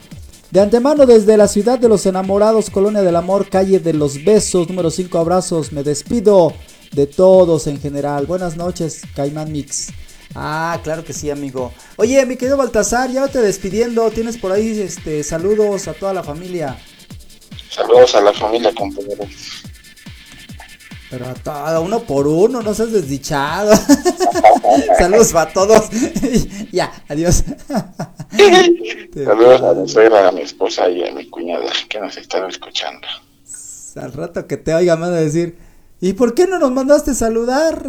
De 0.51 0.59
antemano 0.59 1.07
desde 1.07 1.37
la 1.37 1.47
ciudad 1.47 1.79
de 1.79 1.89
los 1.89 2.07
enamorados, 2.07 2.71
Colonia 2.71 3.03
del 3.03 3.15
Amor, 3.15 3.49
calle 3.49 3.79
de 3.79 3.93
los 3.93 4.25
besos, 4.25 4.69
número 4.69 4.91
5 4.91 5.17
abrazos. 5.17 5.71
Me 5.71 5.85
despido 5.85 6.53
de 6.91 7.07
todos 7.07 7.69
en 7.69 7.81
general. 7.81 8.27
Buenas 8.27 8.57
noches, 8.57 9.03
Caimán 9.15 9.53
Mix. 9.53 9.93
Ah, 10.35 10.81
claro 10.83 11.05
que 11.05 11.13
sí, 11.13 11.31
amigo. 11.31 11.73
Oye, 11.95 12.27
mi 12.27 12.37
querido 12.37 12.57
Baltasar, 12.57 13.13
ya 13.13 13.29
te 13.29 13.41
despidiendo. 13.41 14.11
Tienes 14.11 14.39
por 14.39 14.51
ahí 14.51 14.81
este 14.81 15.23
saludos 15.23 15.87
a 15.87 15.95
toda 15.95 16.13
la 16.13 16.25
familia. 16.25 16.77
Saludos 17.69 18.13
a 18.17 18.21
la 18.21 18.33
familia, 18.33 18.75
compañeros. 18.75 19.29
Pero 21.11 21.27
a 21.27 21.35
todo, 21.35 21.83
uno 21.83 22.01
por 22.01 22.29
uno, 22.29 22.63
no 22.63 22.73
seas 22.73 22.93
desdichado. 22.93 23.75
Saludos 24.99 25.33
para 25.33 25.53
todos. 25.53 25.91
ya, 26.73 26.93
adiós. 27.09 27.43
Saludos 29.25 29.63
a 29.63 29.75
mi 29.75 29.89
suegra, 29.89 30.29
a 30.29 30.33
mi 30.33 30.43
esposa 30.43 30.89
y 30.89 31.05
a 31.05 31.13
mi 31.13 31.29
cuñada 31.29 31.67
que 31.89 31.99
nos 31.99 32.17
están 32.17 32.49
escuchando. 32.49 33.09
Al 33.97 34.13
rato 34.13 34.47
que 34.47 34.57
te 34.57 34.73
oiga 34.73 34.95
me 34.95 35.03
van 35.03 35.15
a 35.15 35.17
decir, 35.17 35.59
¿y 36.01 36.13
por 36.13 36.33
qué 36.33 36.47
no 36.47 36.61
nos 36.61 36.71
mandaste 36.71 37.13
saludar? 37.13 37.85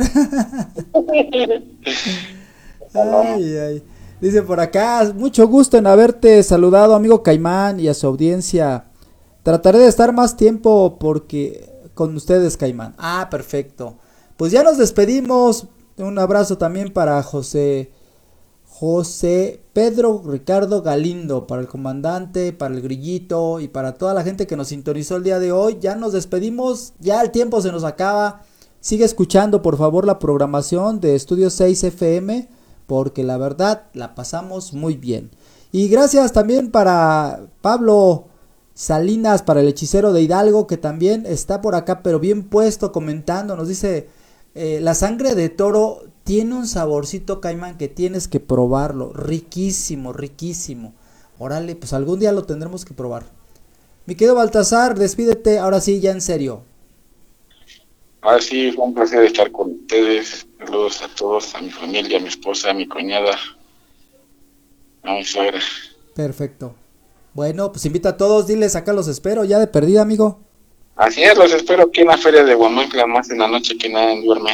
ay, 2.95 3.57
ay. 3.57 3.83
Dice 4.19 4.41
por 4.41 4.59
acá, 4.59 5.13
mucho 5.15 5.47
gusto 5.47 5.77
en 5.77 5.85
haberte 5.85 6.41
saludado, 6.41 6.95
amigo 6.95 7.21
Caimán, 7.21 7.79
y 7.79 7.87
a 7.87 7.93
su 7.93 8.07
audiencia. 8.07 8.85
Trataré 9.43 9.77
de 9.77 9.87
estar 9.87 10.11
más 10.11 10.37
tiempo 10.37 10.97
porque 10.99 11.70
con 12.01 12.15
ustedes, 12.15 12.57
Caimán. 12.57 12.95
Ah, 12.97 13.27
perfecto. 13.29 13.95
Pues 14.35 14.51
ya 14.51 14.63
nos 14.63 14.79
despedimos. 14.79 15.67
Un 15.97 16.17
abrazo 16.17 16.57
también 16.57 16.91
para 16.91 17.21
José 17.21 17.91
José 18.65 19.61
Pedro 19.73 20.23
Ricardo 20.25 20.81
Galindo, 20.81 21.45
para 21.45 21.61
el 21.61 21.67
comandante, 21.67 22.53
para 22.53 22.73
el 22.73 22.81
grillito 22.81 23.59
y 23.59 23.67
para 23.67 23.93
toda 23.93 24.15
la 24.15 24.23
gente 24.23 24.47
que 24.47 24.57
nos 24.57 24.69
sintonizó 24.69 25.17
el 25.17 25.23
día 25.23 25.37
de 25.37 25.51
hoy. 25.51 25.77
Ya 25.79 25.95
nos 25.95 26.13
despedimos, 26.13 26.93
ya 26.99 27.21
el 27.21 27.29
tiempo 27.29 27.61
se 27.61 27.71
nos 27.71 27.83
acaba. 27.83 28.41
Sigue 28.79 29.05
escuchando 29.05 29.61
por 29.61 29.77
favor 29.77 30.07
la 30.07 30.17
programación 30.17 30.99
de 30.99 31.13
Estudio 31.13 31.51
6 31.51 31.83
FM 31.83 32.49
porque 32.87 33.23
la 33.23 33.37
verdad 33.37 33.83
la 33.93 34.15
pasamos 34.15 34.73
muy 34.73 34.97
bien. 34.97 35.29
Y 35.71 35.87
gracias 35.87 36.33
también 36.33 36.71
para 36.71 37.41
Pablo 37.61 38.25
Salinas, 38.81 39.43
para 39.43 39.61
el 39.61 39.67
hechicero 39.67 40.11
de 40.11 40.23
Hidalgo 40.23 40.65
que 40.65 40.75
también 40.75 41.27
está 41.27 41.61
por 41.61 41.75
acá 41.75 42.01
pero 42.01 42.19
bien 42.19 42.41
puesto 42.41 42.91
comentando. 42.91 43.55
Nos 43.55 43.67
dice, 43.67 44.07
eh, 44.55 44.79
la 44.81 44.95
sangre 44.95 45.35
de 45.35 45.49
toro 45.49 46.01
tiene 46.23 46.55
un 46.55 46.65
saborcito 46.65 47.41
caimán 47.41 47.77
que 47.77 47.89
tienes 47.89 48.27
que 48.27 48.39
probarlo. 48.39 49.13
Riquísimo, 49.13 50.13
riquísimo. 50.13 50.95
Órale, 51.37 51.75
pues 51.75 51.93
algún 51.93 52.19
día 52.19 52.31
lo 52.31 52.45
tendremos 52.45 52.83
que 52.83 52.95
probar. 52.95 53.25
Mi 54.07 54.15
querido 54.15 54.33
Baltasar, 54.33 54.97
despídete 54.97 55.59
ahora 55.59 55.79
sí, 55.79 55.99
ya 55.99 56.09
en 56.09 56.21
serio. 56.21 56.63
Ahora 58.21 58.41
sí, 58.41 58.71
fue 58.71 58.85
un 58.85 58.95
placer 58.95 59.23
estar 59.25 59.51
con 59.51 59.73
ustedes. 59.73 60.47
Saludos 60.57 61.03
a 61.03 61.07
todos, 61.15 61.53
a 61.53 61.61
mi 61.61 61.69
familia, 61.69 62.17
a 62.17 62.21
mi 62.21 62.29
esposa, 62.29 62.71
a 62.71 62.73
mi 62.73 62.87
cuñada, 62.87 63.37
a 65.03 65.13
mi 65.13 65.23
suegra. 65.23 65.59
Perfecto. 66.15 66.80
Bueno, 67.33 67.71
pues 67.71 67.85
invita 67.85 68.09
a 68.09 68.17
todos, 68.17 68.47
diles 68.47 68.75
acá 68.75 68.91
los 68.93 69.07
espero, 69.07 69.45
ya 69.45 69.59
de 69.59 69.67
perdida, 69.67 70.01
amigo. 70.01 70.39
Así 70.95 71.23
es, 71.23 71.37
los 71.37 71.53
espero 71.53 71.83
aquí 71.83 72.01
en 72.01 72.07
la 72.07 72.17
feria 72.17 72.43
de 72.43 72.53
Guamantla, 72.53 73.07
más 73.07 73.29
en 73.29 73.39
la 73.39 73.47
noche 73.47 73.77
que 73.77 73.89
nadie 73.89 74.23
duerme. 74.23 74.51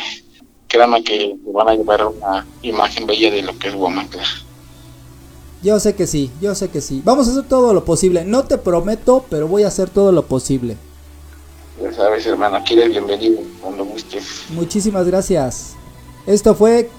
Créanme 0.67 1.03
que 1.03 1.36
van 1.45 1.69
a 1.69 1.75
llevar 1.75 2.05
una 2.05 2.45
imagen 2.61 3.07
bella 3.07 3.32
de 3.32 3.41
lo 3.41 3.57
que 3.57 3.69
es 3.69 3.75
Guamantla. 3.75 4.23
Yo 5.63 5.80
sé 5.80 5.95
que 5.95 6.05
sí, 6.05 6.30
yo 6.39 6.53
sé 6.53 6.69
que 6.69 6.82
sí. 6.82 7.01
Vamos 7.03 7.28
a 7.28 7.32
hacer 7.32 7.47
todo 7.47 7.73
lo 7.73 7.84
posible. 7.84 8.23
No 8.25 8.43
te 8.43 8.59
prometo, 8.59 9.25
pero 9.30 9.47
voy 9.47 9.63
a 9.63 9.67
hacer 9.67 9.89
todo 9.89 10.11
lo 10.11 10.25
posible. 10.28 10.78
Ya 11.82 11.91
sabes, 11.91 12.25
hermano, 12.28 12.57
aquí 12.57 12.75
eres 12.75 12.89
bienvenido 12.89 13.41
cuando 13.61 13.86
gustes. 13.86 14.45
Muchísimas 14.49 15.07
gracias. 15.07 15.75
Esto 16.28 16.53
fue 16.53 16.89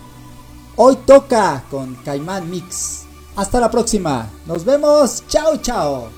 Hoy 0.74 0.96
Toca 1.06 1.64
con 1.70 1.94
Caimán 2.04 2.50
Mix. 2.50 3.07
Hasta 3.38 3.60
la 3.60 3.70
próxima. 3.70 4.28
Nos 4.46 4.64
vemos. 4.64 5.22
Chao, 5.28 5.58
chao. 5.58 6.10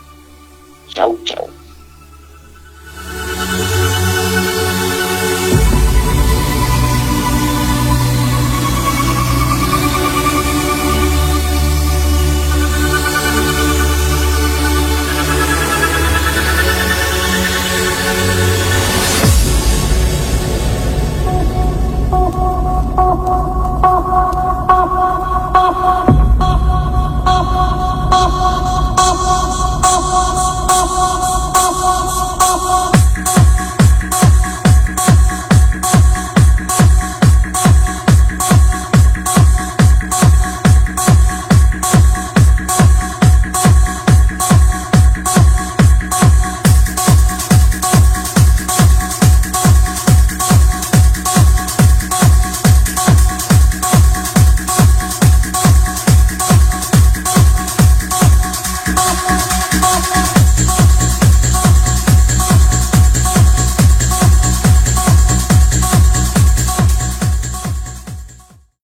Chao, 0.88 1.18
chao. 1.22 1.48